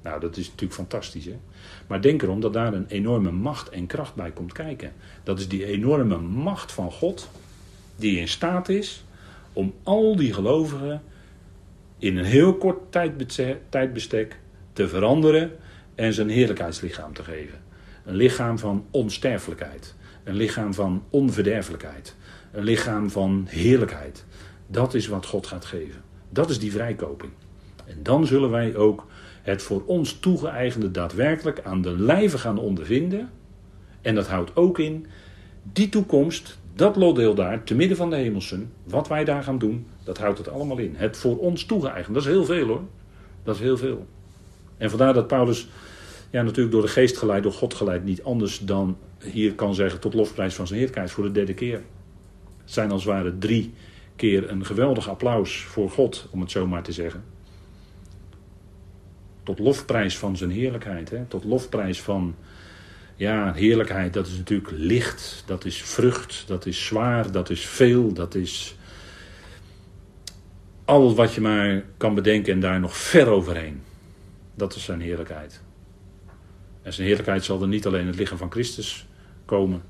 Nou, 0.01 0.19
dat 0.19 0.37
is 0.37 0.45
natuurlijk 0.45 0.73
fantastisch, 0.73 1.25
hè? 1.25 1.37
Maar 1.87 2.01
denk 2.01 2.21
erom 2.21 2.39
dat 2.39 2.53
daar 2.53 2.73
een 2.73 2.87
enorme 2.87 3.31
macht 3.31 3.69
en 3.69 3.87
kracht 3.87 4.15
bij 4.15 4.31
komt 4.31 4.53
kijken. 4.53 4.93
Dat 5.23 5.39
is 5.39 5.47
die 5.47 5.65
enorme 5.65 6.17
macht 6.17 6.71
van 6.71 6.91
God, 6.91 7.29
die 7.95 8.19
in 8.19 8.27
staat 8.27 8.69
is 8.69 9.05
om 9.53 9.73
al 9.83 10.15
die 10.15 10.33
gelovigen 10.33 11.01
in 11.97 12.17
een 12.17 12.25
heel 12.25 12.55
kort 12.57 12.77
tijdbestek 13.69 14.39
te 14.75 14.87
veranderen 14.87 15.51
en 15.95 16.13
zijn 16.13 16.29
heerlijkheidslichaam 16.29 17.13
te 17.13 17.23
geven. 17.23 17.59
Een 18.05 18.15
lichaam 18.15 18.59
van 18.59 18.85
onsterfelijkheid, 18.91 19.95
een 20.23 20.35
lichaam 20.35 20.73
van 20.73 21.03
onverderfelijkheid, 21.09 22.15
een 22.51 22.63
lichaam 22.63 23.09
van 23.09 23.45
heerlijkheid. 23.49 24.25
Dat 24.67 24.93
is 24.93 25.07
wat 25.07 25.25
God 25.25 25.47
gaat 25.47 25.65
geven. 25.65 26.01
Dat 26.29 26.49
is 26.49 26.59
die 26.59 26.71
vrijkoping. 26.71 27.31
En 27.85 27.97
dan 28.03 28.27
zullen 28.27 28.49
wij 28.49 28.75
ook 28.75 29.07
het 29.41 29.61
voor 29.61 29.83
ons 29.85 30.19
toegeëigende 30.19 30.91
daadwerkelijk 30.91 31.61
aan 31.63 31.81
de 31.81 31.97
lijve 31.97 32.37
gaan 32.37 32.57
ondervinden. 32.57 33.29
En 34.01 34.15
dat 34.15 34.27
houdt 34.27 34.55
ook 34.55 34.79
in 34.79 35.05
die 35.63 35.89
toekomst, 35.89 36.57
dat 36.73 36.95
lotdeel 36.95 37.35
daar, 37.35 37.63
te 37.63 37.75
midden 37.75 37.97
van 37.97 38.09
de 38.09 38.15
hemelsen, 38.15 38.71
wat 38.83 39.07
wij 39.07 39.23
daar 39.23 39.43
gaan 39.43 39.57
doen, 39.57 39.87
dat 40.03 40.17
houdt 40.17 40.37
het 40.37 40.49
allemaal 40.49 40.77
in. 40.77 40.95
Het 40.95 41.17
voor 41.17 41.37
ons 41.37 41.65
toegeëigend, 41.65 42.13
dat 42.13 42.23
is 42.23 42.29
heel 42.31 42.45
veel 42.45 42.67
hoor. 42.67 42.83
Dat 43.43 43.55
is 43.55 43.61
heel 43.61 43.77
veel. 43.77 44.05
En 44.77 44.89
vandaar 44.89 45.13
dat 45.13 45.27
Paulus, 45.27 45.67
ja 46.29 46.41
natuurlijk 46.41 46.71
door 46.71 46.81
de 46.81 46.87
geest 46.87 47.17
geleid, 47.17 47.43
door 47.43 47.51
God 47.51 47.73
geleid, 47.73 48.03
niet 48.03 48.23
anders 48.23 48.59
dan 48.59 48.97
hier 49.23 49.53
kan 49.53 49.75
zeggen 49.75 49.99
tot 49.99 50.13
lofprijs 50.13 50.55
van 50.55 50.67
zijn 50.67 50.79
heerlijkheid 50.79 51.11
voor 51.11 51.23
de 51.23 51.31
derde 51.31 51.53
keer. 51.53 51.81
Het 52.61 52.73
zijn 52.73 52.91
als 52.91 53.03
het 53.03 53.13
ware 53.13 53.37
drie 53.37 53.73
keer 54.15 54.49
een 54.49 54.65
geweldig 54.65 55.09
applaus 55.09 55.57
voor 55.57 55.89
God, 55.89 56.27
om 56.31 56.41
het 56.41 56.51
zo 56.51 56.67
maar 56.67 56.83
te 56.83 56.91
zeggen. 56.91 57.23
Tot 59.43 59.59
lofprijs 59.59 60.17
van 60.17 60.37
zijn 60.37 60.49
heerlijkheid, 60.49 61.09
hè? 61.09 61.25
tot 61.25 61.43
lofprijs 61.43 62.01
van 62.01 62.35
ja, 63.15 63.53
heerlijkheid, 63.53 64.13
dat 64.13 64.27
is 64.27 64.37
natuurlijk 64.37 64.69
licht, 64.71 65.43
dat 65.45 65.65
is 65.65 65.81
vrucht, 65.81 66.43
dat 66.47 66.65
is 66.65 66.85
zwaar, 66.85 67.31
dat 67.31 67.49
is 67.49 67.65
veel, 67.65 68.13
dat 68.13 68.35
is 68.35 68.75
alles 70.85 71.13
wat 71.13 71.33
je 71.33 71.41
maar 71.41 71.83
kan 71.97 72.15
bedenken 72.15 72.53
en 72.53 72.59
daar 72.59 72.79
nog 72.79 72.97
ver 72.97 73.27
overheen. 73.27 73.81
Dat 74.55 74.75
is 74.75 74.83
zijn 74.83 75.01
heerlijkheid. 75.01 75.61
En 76.81 76.93
zijn 76.93 77.07
heerlijkheid 77.07 77.43
zal 77.43 77.61
er 77.61 77.67
niet 77.67 77.85
alleen 77.85 78.07
het 78.07 78.15
lichaam 78.15 78.37
van 78.37 78.51
Christus 78.51 79.07
komen, 79.45 79.81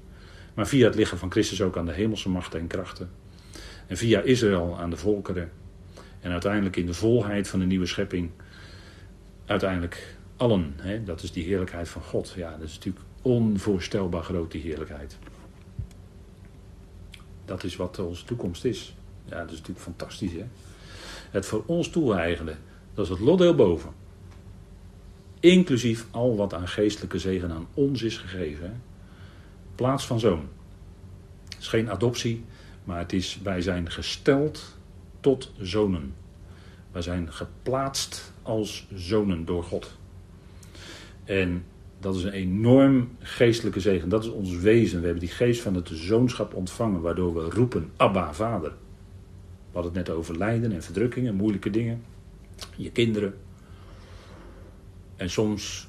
maar 0.54 0.68
via 0.68 0.86
het 0.86 0.96
lichaam 0.96 1.18
van 1.18 1.32
Christus 1.32 1.62
ook 1.62 1.78
aan 1.78 1.86
de 1.86 1.94
hemelse 1.94 2.30
machten 2.30 2.60
en 2.60 2.68
krachten. 2.68 3.10
En 3.88 3.98
via 3.98 4.22
Israël 4.22 4.78
aan 4.80 4.90
de 4.90 4.98
volkeren. 4.98 5.52
En 6.20 6.32
uiteindelijk 6.32 6.76
in 6.76 6.86
de 6.86 6.94
volheid 6.94 7.48
van 7.48 7.60
de 7.60 7.66
nieuwe 7.66 7.86
schepping, 7.86 8.30
uiteindelijk 9.46 10.18
allen. 10.38 10.74
Hè? 10.78 11.04
Dat 11.04 11.24
is 11.24 11.32
die 11.32 11.44
heerlijkheid 11.44 11.90
van 11.90 12.02
God. 12.02 12.34
Ja, 12.36 12.52
dat 12.52 12.68
is 12.68 12.74
natuurlijk 12.74 13.06
onvoorstelbaar 13.22 14.24
groot, 14.24 14.52
die 14.52 14.62
heerlijkheid. 14.62 15.18
Dat 17.46 17.64
is 17.64 17.76
wat 17.76 18.00
onze 18.00 18.26
toekomst 18.26 18.66
is. 18.66 18.96
Ja, 19.26 19.40
dat 19.40 19.52
is 19.52 19.58
natuurlijk 19.58 19.86
fantastisch, 19.86 20.32
hè? 20.32 20.46
Het 21.32 21.46
voor 21.46 21.64
ons 21.66 21.90
toe-eigenen, 21.90 22.58
dat 22.94 23.06
is 23.06 23.12
het 23.12 23.20
lotdeel 23.20 23.56
boven. 23.56 23.90
Inclusief 25.46 26.06
al 26.12 26.36
wat 26.36 26.54
aan 26.54 26.68
geestelijke 26.68 27.20
zegen 27.20 27.52
aan 27.52 27.68
ons 27.74 28.02
is 28.02 28.18
gegeven. 28.18 28.82
Plaats 29.76 30.06
van 30.06 30.20
zoon. 30.20 30.48
Het 31.50 31.60
is 31.60 31.68
geen 31.68 31.90
adoptie, 31.90 32.44
maar 32.84 33.00
het 33.00 33.14
is, 33.14 33.40
wij 33.44 33.62
zijn 33.62 33.92
gesteld 33.92 34.78
tot 35.20 35.52
zonen. 35.60 36.14
Wij 36.92 37.02
zijn 37.02 37.34
geplaatst 37.34 38.34
als 38.42 38.88
zonen 38.94 39.46
door 39.46 39.64
God. 39.64 39.98
En 41.24 41.66
dat 42.00 42.16
is 42.16 42.24
een 42.24 42.32
enorm 42.32 43.10
geestelijke 43.20 43.80
zegen. 43.80 44.10
Dat 44.10 44.24
is 44.24 44.30
ons 44.30 44.58
wezen. 44.58 45.00
We 45.00 45.06
hebben 45.06 45.24
die 45.26 45.36
geest 45.36 45.62
van 45.62 45.76
het 45.76 45.90
zoonschap 45.94 46.54
ontvangen, 46.54 47.02
waardoor 47.02 47.34
we 47.34 47.50
roepen: 47.50 47.92
Abba, 47.98 48.34
vader. 48.34 48.70
We 48.70 49.82
hadden 49.82 49.94
het 49.94 50.08
net 50.08 50.18
over 50.18 50.38
lijden 50.38 50.72
en 50.72 50.84
verdrukkingen, 50.84 51.36
moeilijke 51.36 51.70
dingen. 51.70 52.04
Je 52.76 52.92
kinderen. 52.92 53.34
En 55.16 55.30
soms 55.30 55.88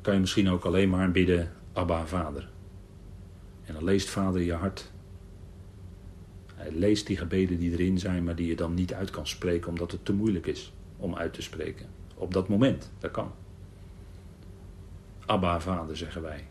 kan 0.00 0.14
je 0.14 0.20
misschien 0.20 0.50
ook 0.50 0.64
alleen 0.64 0.90
maar 0.90 1.10
bidden: 1.10 1.52
Abba, 1.72 2.06
vader. 2.06 2.48
En 3.64 3.74
dan 3.74 3.84
leest 3.84 4.10
vader 4.10 4.40
je 4.40 4.52
hart. 4.52 4.90
Hij 6.54 6.72
leest 6.72 7.06
die 7.06 7.16
gebeden 7.16 7.58
die 7.58 7.72
erin 7.72 7.98
zijn, 7.98 8.24
maar 8.24 8.34
die 8.34 8.46
je 8.46 8.56
dan 8.56 8.74
niet 8.74 8.94
uit 8.94 9.10
kan 9.10 9.26
spreken 9.26 9.68
omdat 9.68 9.92
het 9.92 10.04
te 10.04 10.12
moeilijk 10.12 10.46
is 10.46 10.72
om 10.96 11.14
uit 11.14 11.32
te 11.32 11.42
spreken. 11.42 11.86
Op 12.14 12.32
dat 12.32 12.48
moment, 12.48 12.90
dat 12.98 13.10
kan. 13.10 13.32
Abba, 15.26 15.60
vader, 15.60 15.96
zeggen 15.96 16.22
wij. 16.22 16.46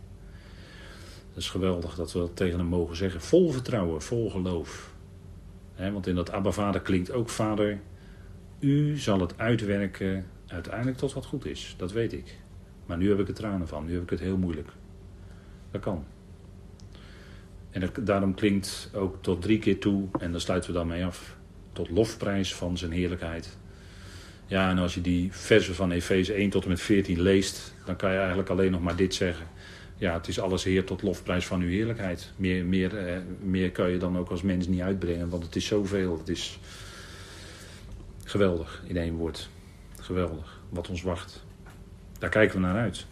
Dat 1.33 1.43
is 1.43 1.49
geweldig 1.49 1.95
dat 1.95 2.11
we 2.13 2.19
dat 2.19 2.35
tegen 2.35 2.57
hem 2.57 2.67
mogen 2.67 2.95
zeggen. 2.95 3.21
Vol 3.21 3.51
vertrouwen, 3.51 4.01
vol 4.01 4.29
geloof. 4.29 4.93
want 5.75 6.07
in 6.07 6.15
dat 6.15 6.31
Abba, 6.31 6.51
vader 6.51 6.81
klinkt 6.81 7.11
ook 7.11 7.29
vader. 7.29 7.79
U 8.59 8.97
zal 8.97 9.19
het 9.19 9.37
uitwerken 9.37 10.25
uiteindelijk 10.51 10.97
tot 10.97 11.13
wat 11.13 11.25
goed 11.25 11.45
is. 11.45 11.73
Dat 11.77 11.91
weet 11.91 12.13
ik. 12.13 12.37
Maar 12.85 12.97
nu 12.97 13.09
heb 13.09 13.19
ik 13.19 13.27
er 13.27 13.33
tranen 13.33 13.67
van. 13.67 13.85
Nu 13.85 13.93
heb 13.93 14.03
ik 14.03 14.09
het 14.09 14.19
heel 14.19 14.37
moeilijk. 14.37 14.69
Dat 15.71 15.81
kan. 15.81 16.05
En 17.71 17.89
daarom 18.01 18.33
klinkt 18.33 18.89
ook 18.93 19.17
tot 19.21 19.41
drie 19.41 19.59
keer 19.59 19.79
toe, 19.79 20.07
en 20.19 20.31
daar 20.31 20.41
sluiten 20.41 20.71
we 20.71 20.77
dan 20.77 20.87
mee 20.87 21.05
af, 21.05 21.35
tot 21.73 21.89
lofprijs 21.89 22.55
van 22.55 22.77
zijn 22.77 22.91
heerlijkheid. 22.91 23.57
Ja, 24.45 24.69
en 24.69 24.77
als 24.77 24.93
je 24.93 25.01
die 25.01 25.33
versen 25.33 25.75
van 25.75 25.91
Efeze 25.91 26.33
1 26.33 26.49
tot 26.49 26.63
en 26.63 26.69
met 26.69 26.81
14 26.81 27.21
leest, 27.21 27.73
dan 27.85 27.95
kan 27.95 28.11
je 28.11 28.17
eigenlijk 28.17 28.49
alleen 28.49 28.71
nog 28.71 28.81
maar 28.81 28.95
dit 28.95 29.13
zeggen. 29.13 29.47
Ja, 29.97 30.13
het 30.13 30.27
is 30.27 30.39
alles 30.39 30.63
Heer 30.63 30.83
tot 30.83 31.01
lofprijs 31.01 31.45
van 31.45 31.61
uw 31.61 31.69
heerlijkheid. 31.69 32.31
Meer, 32.35 32.65
meer, 32.65 32.97
eh, 32.97 33.17
meer 33.43 33.71
kan 33.71 33.89
je 33.89 33.97
dan 33.97 34.17
ook 34.17 34.29
als 34.29 34.41
mens 34.41 34.67
niet 34.67 34.81
uitbrengen, 34.81 35.29
want 35.29 35.43
het 35.43 35.55
is 35.55 35.65
zoveel. 35.65 36.17
Het 36.17 36.29
is 36.29 36.59
geweldig 38.23 38.83
in 38.87 38.97
één 38.97 39.15
woord. 39.15 39.49
Geweldig 40.01 40.59
wat 40.69 40.89
ons 40.89 41.01
wacht. 41.01 41.43
Daar 42.19 42.29
kijken 42.29 42.55
we 42.55 42.67
naar 42.67 42.77
uit. 42.77 43.05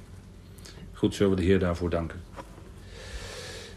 Goed, 0.94 1.16
zullen 1.16 1.36
we 1.36 1.42
de 1.42 1.48
Heer 1.48 1.60
daarvoor 1.60 1.90
danken. 1.90 2.22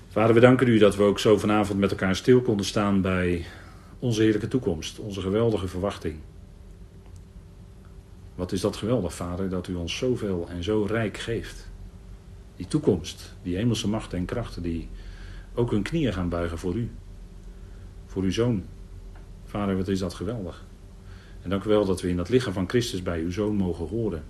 Vader, 0.09 0.35
we 0.35 0.41
danken 0.41 0.69
u 0.69 0.79
dat 0.79 0.97
we 0.97 1.03
ook 1.03 1.19
zo 1.19 1.39
vanavond 1.39 1.79
met 1.79 1.91
elkaar 1.91 2.17
stil 2.17 2.43
konden 2.43 2.67
staan 2.67 3.01
bij 3.01 3.47
onze 3.99 4.23
heerlijke 4.23 4.49
toekomst, 4.49 4.99
onze 4.99 5.21
geweldige 5.21 5.69
verwachting. 5.69 6.19
Wat 8.35 8.53
is 8.53 8.61
dat 8.61 8.77
geweldig, 8.77 9.15
Vader, 9.15 9.49
dat 9.49 9.69
u 9.69 9.75
ons 9.75 9.97
zoveel 9.97 10.49
en 10.49 10.63
zo 10.63 10.85
rijk 10.85 11.19
geeft. 11.19 11.69
Die 12.57 12.67
toekomst, 12.67 13.35
die 13.43 13.57
hemelse 13.57 13.89
machten 13.89 14.19
en 14.19 14.25
krachten 14.25 14.63
die 14.63 14.89
ook 15.55 15.71
hun 15.71 15.83
knieën 15.83 16.13
gaan 16.13 16.29
buigen 16.29 16.59
voor 16.59 16.75
u. 16.75 16.91
Voor 18.07 18.23
uw 18.23 18.33
zoon. 18.33 18.65
Vader, 19.45 19.77
wat 19.77 19.89
is 19.89 19.99
dat 19.99 20.15
geweldig. 20.15 20.65
En 21.43 21.51
dank 21.51 21.65
u 21.65 21.69
wel 21.69 21.85
dat 21.85 22.01
we 22.01 22.09
in 22.09 22.17
dat 22.17 22.29
lichaam 22.29 22.53
van 22.53 22.69
Christus 22.69 23.03
bij 23.03 23.21
uw 23.21 23.31
zoon 23.31 23.57
mogen 23.57 23.89
horen. 23.89 24.25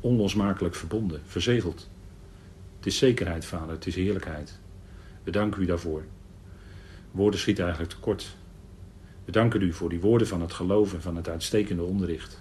Onlosmakelijk 0.00 0.74
verbonden, 0.74 1.20
verzegeld. 1.26 1.88
Het 2.76 2.86
is 2.86 2.98
zekerheid, 2.98 3.44
Vader, 3.44 3.74
het 3.74 3.86
is 3.86 3.94
heerlijkheid. 3.94 4.58
We 5.22 5.30
danken 5.30 5.62
u 5.62 5.66
daarvoor. 5.66 6.04
Woorden 7.10 7.40
schieten 7.40 7.64
eigenlijk 7.64 7.94
tekort. 7.94 8.36
We 9.24 9.32
danken 9.32 9.62
u 9.62 9.72
voor 9.72 9.88
die 9.88 10.00
woorden 10.00 10.26
van 10.26 10.40
het 10.40 10.52
geloven, 10.52 11.02
van 11.02 11.16
het 11.16 11.28
uitstekende 11.28 11.82
onderricht. 11.82 12.40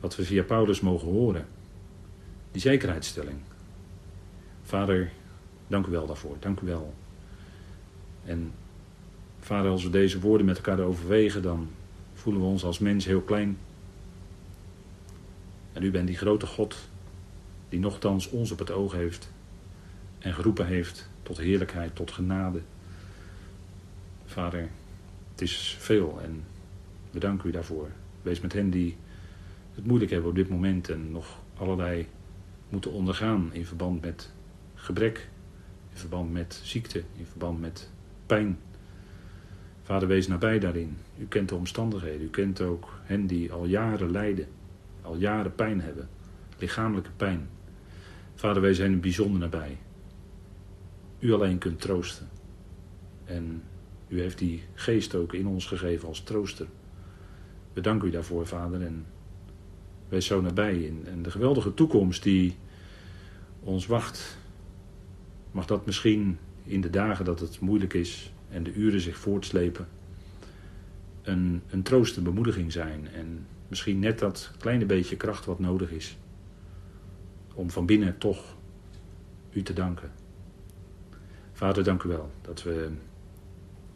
Wat 0.00 0.16
we 0.16 0.24
via 0.24 0.42
Paulus 0.42 0.80
mogen 0.80 1.08
horen. 1.08 1.46
Die 2.52 2.60
zekerheidsstelling. 2.60 3.38
Vader, 4.62 5.10
dank 5.66 5.86
u 5.86 5.90
wel 5.90 6.06
daarvoor. 6.06 6.36
Dank 6.40 6.60
u 6.60 6.66
wel. 6.66 6.94
En 8.24 8.52
vader, 9.40 9.70
als 9.70 9.84
we 9.84 9.90
deze 9.90 10.20
woorden 10.20 10.46
met 10.46 10.56
elkaar 10.56 10.80
overwegen, 10.80 11.42
dan 11.42 11.68
voelen 12.22 12.42
we 12.42 12.48
ons 12.48 12.64
als 12.64 12.78
mens 12.78 13.04
heel 13.04 13.20
klein. 13.20 13.58
En 15.72 15.82
u 15.82 15.90
bent 15.90 16.06
die 16.06 16.16
grote 16.16 16.46
God 16.46 16.76
die 17.68 17.80
nogthans 17.80 18.28
ons 18.28 18.50
op 18.50 18.58
het 18.58 18.70
oog 18.70 18.92
heeft 18.92 19.32
en 20.18 20.34
geroepen 20.34 20.66
heeft 20.66 21.08
tot 21.22 21.38
heerlijkheid, 21.38 21.94
tot 21.94 22.10
genade. 22.10 22.60
Vader, 24.24 24.68
het 25.30 25.40
is 25.40 25.76
veel 25.78 26.20
en 26.22 26.44
we 27.10 27.18
danken 27.18 27.48
u 27.48 27.52
daarvoor. 27.52 27.88
Wees 28.22 28.40
met 28.40 28.52
hen 28.52 28.70
die 28.70 28.96
het 29.74 29.86
moeilijk 29.86 30.10
hebben 30.10 30.30
op 30.30 30.36
dit 30.36 30.48
moment 30.48 30.88
en 30.88 31.10
nog 31.10 31.42
allerlei 31.56 32.06
moeten 32.68 32.92
ondergaan 32.92 33.50
in 33.52 33.66
verband 33.66 34.00
met 34.00 34.30
gebrek, 34.74 35.28
in 35.92 35.98
verband 35.98 36.32
met 36.32 36.60
ziekte, 36.62 36.98
in 37.16 37.26
verband 37.26 37.60
met 37.60 37.90
pijn. 38.26 38.58
Vader, 39.92 40.08
wees 40.08 40.28
nabij 40.28 40.58
daarin. 40.58 40.96
U 41.18 41.26
kent 41.26 41.48
de 41.48 41.54
omstandigheden. 41.54 42.22
U 42.22 42.30
kent 42.30 42.60
ook 42.60 42.88
hen 43.02 43.26
die 43.26 43.52
al 43.52 43.64
jaren 43.64 44.10
lijden, 44.10 44.46
al 45.02 45.16
jaren 45.16 45.54
pijn 45.54 45.80
hebben, 45.80 46.08
lichamelijke 46.58 47.10
pijn. 47.16 47.48
Vader, 48.34 48.62
wees 48.62 48.78
hen 48.78 49.00
bijzonder 49.00 49.40
nabij 49.40 49.78
u 51.22 51.32
alleen 51.32 51.58
kunt 51.58 51.80
troosten. 51.80 52.28
En 53.24 53.62
u 54.08 54.20
heeft 54.20 54.38
die 54.38 54.62
geest 54.74 55.14
ook 55.14 55.32
in 55.32 55.46
ons 55.46 55.66
gegeven 55.66 56.08
als 56.08 56.20
trooster. 56.20 56.66
We 57.72 57.80
danken 57.80 58.08
u 58.08 58.10
daarvoor, 58.10 58.46
Vader, 58.46 58.82
en 58.82 59.06
wees 60.08 60.26
zo 60.26 60.40
nabij. 60.40 60.78
in 60.78 61.06
en 61.06 61.22
de 61.22 61.30
geweldige 61.30 61.74
toekomst 61.74 62.22
die 62.22 62.56
ons 63.60 63.86
wacht, 63.86 64.38
mag 65.50 65.66
dat 65.66 65.86
misschien 65.86 66.38
in 66.64 66.80
de 66.80 66.90
dagen 66.90 67.24
dat 67.24 67.40
het 67.40 67.60
moeilijk 67.60 67.94
is 67.94 68.32
en 68.52 68.62
de 68.62 68.72
uren 68.72 69.00
zich 69.00 69.16
voortslepen, 69.16 69.88
een, 71.22 71.62
een 71.70 71.82
troost 71.82 72.16
en 72.16 72.22
bemoediging 72.22 72.72
zijn. 72.72 73.08
En 73.14 73.46
misschien 73.68 73.98
net 73.98 74.18
dat 74.18 74.50
kleine 74.58 74.86
beetje 74.86 75.16
kracht 75.16 75.44
wat 75.44 75.58
nodig 75.58 75.90
is 75.90 76.16
om 77.54 77.70
van 77.70 77.86
binnen 77.86 78.18
toch 78.18 78.56
u 79.50 79.62
te 79.62 79.72
danken. 79.72 80.10
Vader, 81.52 81.84
dank 81.84 82.02
u 82.02 82.08
wel 82.08 82.30
dat 82.40 82.62
we 82.62 82.90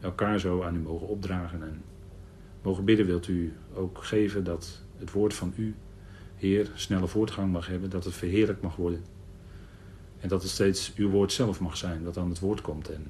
elkaar 0.00 0.38
zo 0.40 0.62
aan 0.62 0.76
u 0.76 0.78
mogen 0.78 1.08
opdragen 1.08 1.62
en 1.62 1.82
mogen 2.62 2.84
bidden. 2.84 3.06
Wilt 3.06 3.28
u 3.28 3.52
ook 3.74 4.04
geven 4.04 4.44
dat 4.44 4.82
het 4.98 5.12
woord 5.12 5.34
van 5.34 5.52
u, 5.56 5.74
Heer, 6.36 6.70
snelle 6.74 7.06
voortgang 7.06 7.52
mag 7.52 7.66
hebben, 7.66 7.90
dat 7.90 8.04
het 8.04 8.14
verheerlijk 8.14 8.60
mag 8.60 8.76
worden. 8.76 9.04
En 10.20 10.28
dat 10.28 10.42
het 10.42 10.50
steeds 10.50 10.94
uw 10.94 11.10
woord 11.10 11.32
zelf 11.32 11.60
mag 11.60 11.76
zijn 11.76 12.04
wat 12.04 12.16
aan 12.16 12.28
het 12.28 12.38
woord 12.38 12.60
komt 12.60 12.88
en 12.90 13.06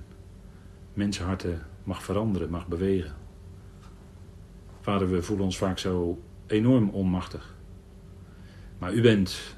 mensenharten 0.97 1.63
mag 1.85 2.03
veranderen, 2.03 2.51
mag 2.51 2.67
bewegen. 2.69 3.15
Vader, 4.81 5.11
we 5.11 5.23
voelen 5.23 5.45
ons 5.45 5.59
vaak 5.59 5.79
zo 5.79 6.23
enorm 6.47 6.89
onmachtig. 6.89 7.55
Maar 8.79 8.95
u 8.95 9.01
bent 9.01 9.57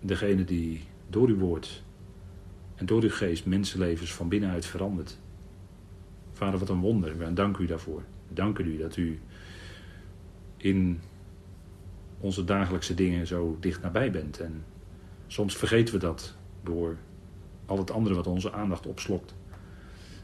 degene 0.00 0.44
die 0.44 0.82
door 1.08 1.28
uw 1.28 1.38
woord 1.38 1.82
en 2.74 2.86
door 2.86 3.02
uw 3.02 3.10
geest 3.10 3.46
mensenlevens 3.46 4.14
van 4.14 4.28
binnenuit 4.28 4.66
verandert. 4.66 5.18
Vader, 6.32 6.58
wat 6.58 6.68
een 6.68 6.80
wonder. 6.80 7.18
We 7.18 7.32
danken 7.32 7.64
u 7.64 7.66
daarvoor. 7.66 8.02
We 8.28 8.34
danken 8.34 8.66
u 8.66 8.76
dat 8.76 8.96
u 8.96 9.20
in 10.56 11.00
onze 12.20 12.44
dagelijkse 12.44 12.94
dingen 12.94 13.26
zo 13.26 13.56
dicht 13.60 13.82
nabij 13.82 14.10
bent. 14.10 14.40
En 14.40 14.64
soms 15.26 15.56
vergeten 15.56 15.94
we 15.94 16.00
dat 16.00 16.36
door 16.62 16.96
al 17.66 17.78
het 17.78 17.90
andere 17.90 18.14
wat 18.14 18.26
onze 18.26 18.52
aandacht 18.52 18.86
opslokt. 18.86 19.34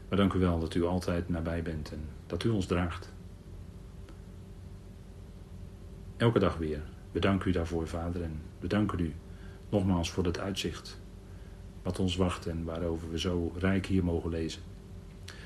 Maar 0.09 0.17
dank 0.17 0.33
u 0.33 0.39
wel 0.39 0.59
dat 0.59 0.75
u 0.75 0.83
altijd 0.83 1.29
nabij 1.29 1.61
bent 1.61 1.91
en 1.91 2.05
dat 2.27 2.43
u 2.43 2.49
ons 2.49 2.65
draagt. 2.65 3.13
Elke 6.17 6.39
dag 6.39 6.57
weer. 6.57 6.81
We 7.11 7.19
danken 7.19 7.49
u 7.49 7.51
daarvoor, 7.51 7.87
Vader, 7.87 8.23
en 8.23 8.41
we 8.59 8.67
danken 8.67 8.99
u 8.99 9.13
nogmaals 9.69 10.11
voor 10.11 10.25
het 10.25 10.39
uitzicht 10.39 10.99
wat 11.85 11.99
ons 11.99 12.15
wacht 12.15 12.45
en 12.45 12.63
waarover 12.63 13.11
we 13.11 13.19
zo 13.19 13.53
rijk 13.57 13.85
hier 13.85 14.03
mogen 14.03 14.29
lezen. 14.29 14.61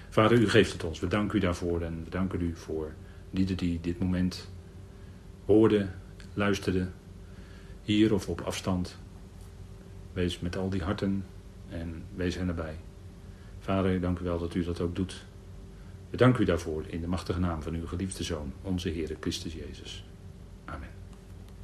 Vader, 0.09 0.39
u 0.39 0.49
geeft 0.49 0.71
het 0.71 0.83
ons. 0.83 0.99
We 0.99 1.07
danken 1.07 1.37
u 1.37 1.41
daarvoor 1.41 1.81
en 1.81 2.03
we 2.03 2.09
danken 2.09 2.41
u 2.41 2.55
voor 2.55 2.93
lieden 3.29 3.57
die 3.57 3.79
dit 3.81 3.99
moment 3.99 4.49
hoorde, 5.45 5.87
luisterde, 6.33 6.87
hier 7.81 8.13
of 8.13 8.29
op 8.29 8.41
afstand. 8.41 8.97
Wees 10.13 10.39
met 10.39 10.57
al 10.57 10.69
die 10.69 10.83
harten 10.83 11.25
en 11.69 12.03
wees 12.15 12.35
hen 12.35 12.47
erbij. 12.47 12.77
Vader, 13.69 14.01
dank 14.01 14.19
u 14.19 14.23
wel 14.23 14.39
dat 14.39 14.53
u 14.55 14.63
dat 14.63 14.81
ook 14.81 14.95
doet. 14.95 15.25
We 16.09 16.17
danken 16.17 16.41
u 16.41 16.45
daarvoor 16.45 16.83
in 16.87 17.01
de 17.01 17.07
machtige 17.07 17.39
naam 17.39 17.61
van 17.61 17.73
uw 17.73 17.87
geliefde 17.87 18.23
Zoon, 18.23 18.53
onze 18.61 18.89
Heer 18.89 19.17
Christus 19.19 19.53
Jezus. 19.53 20.03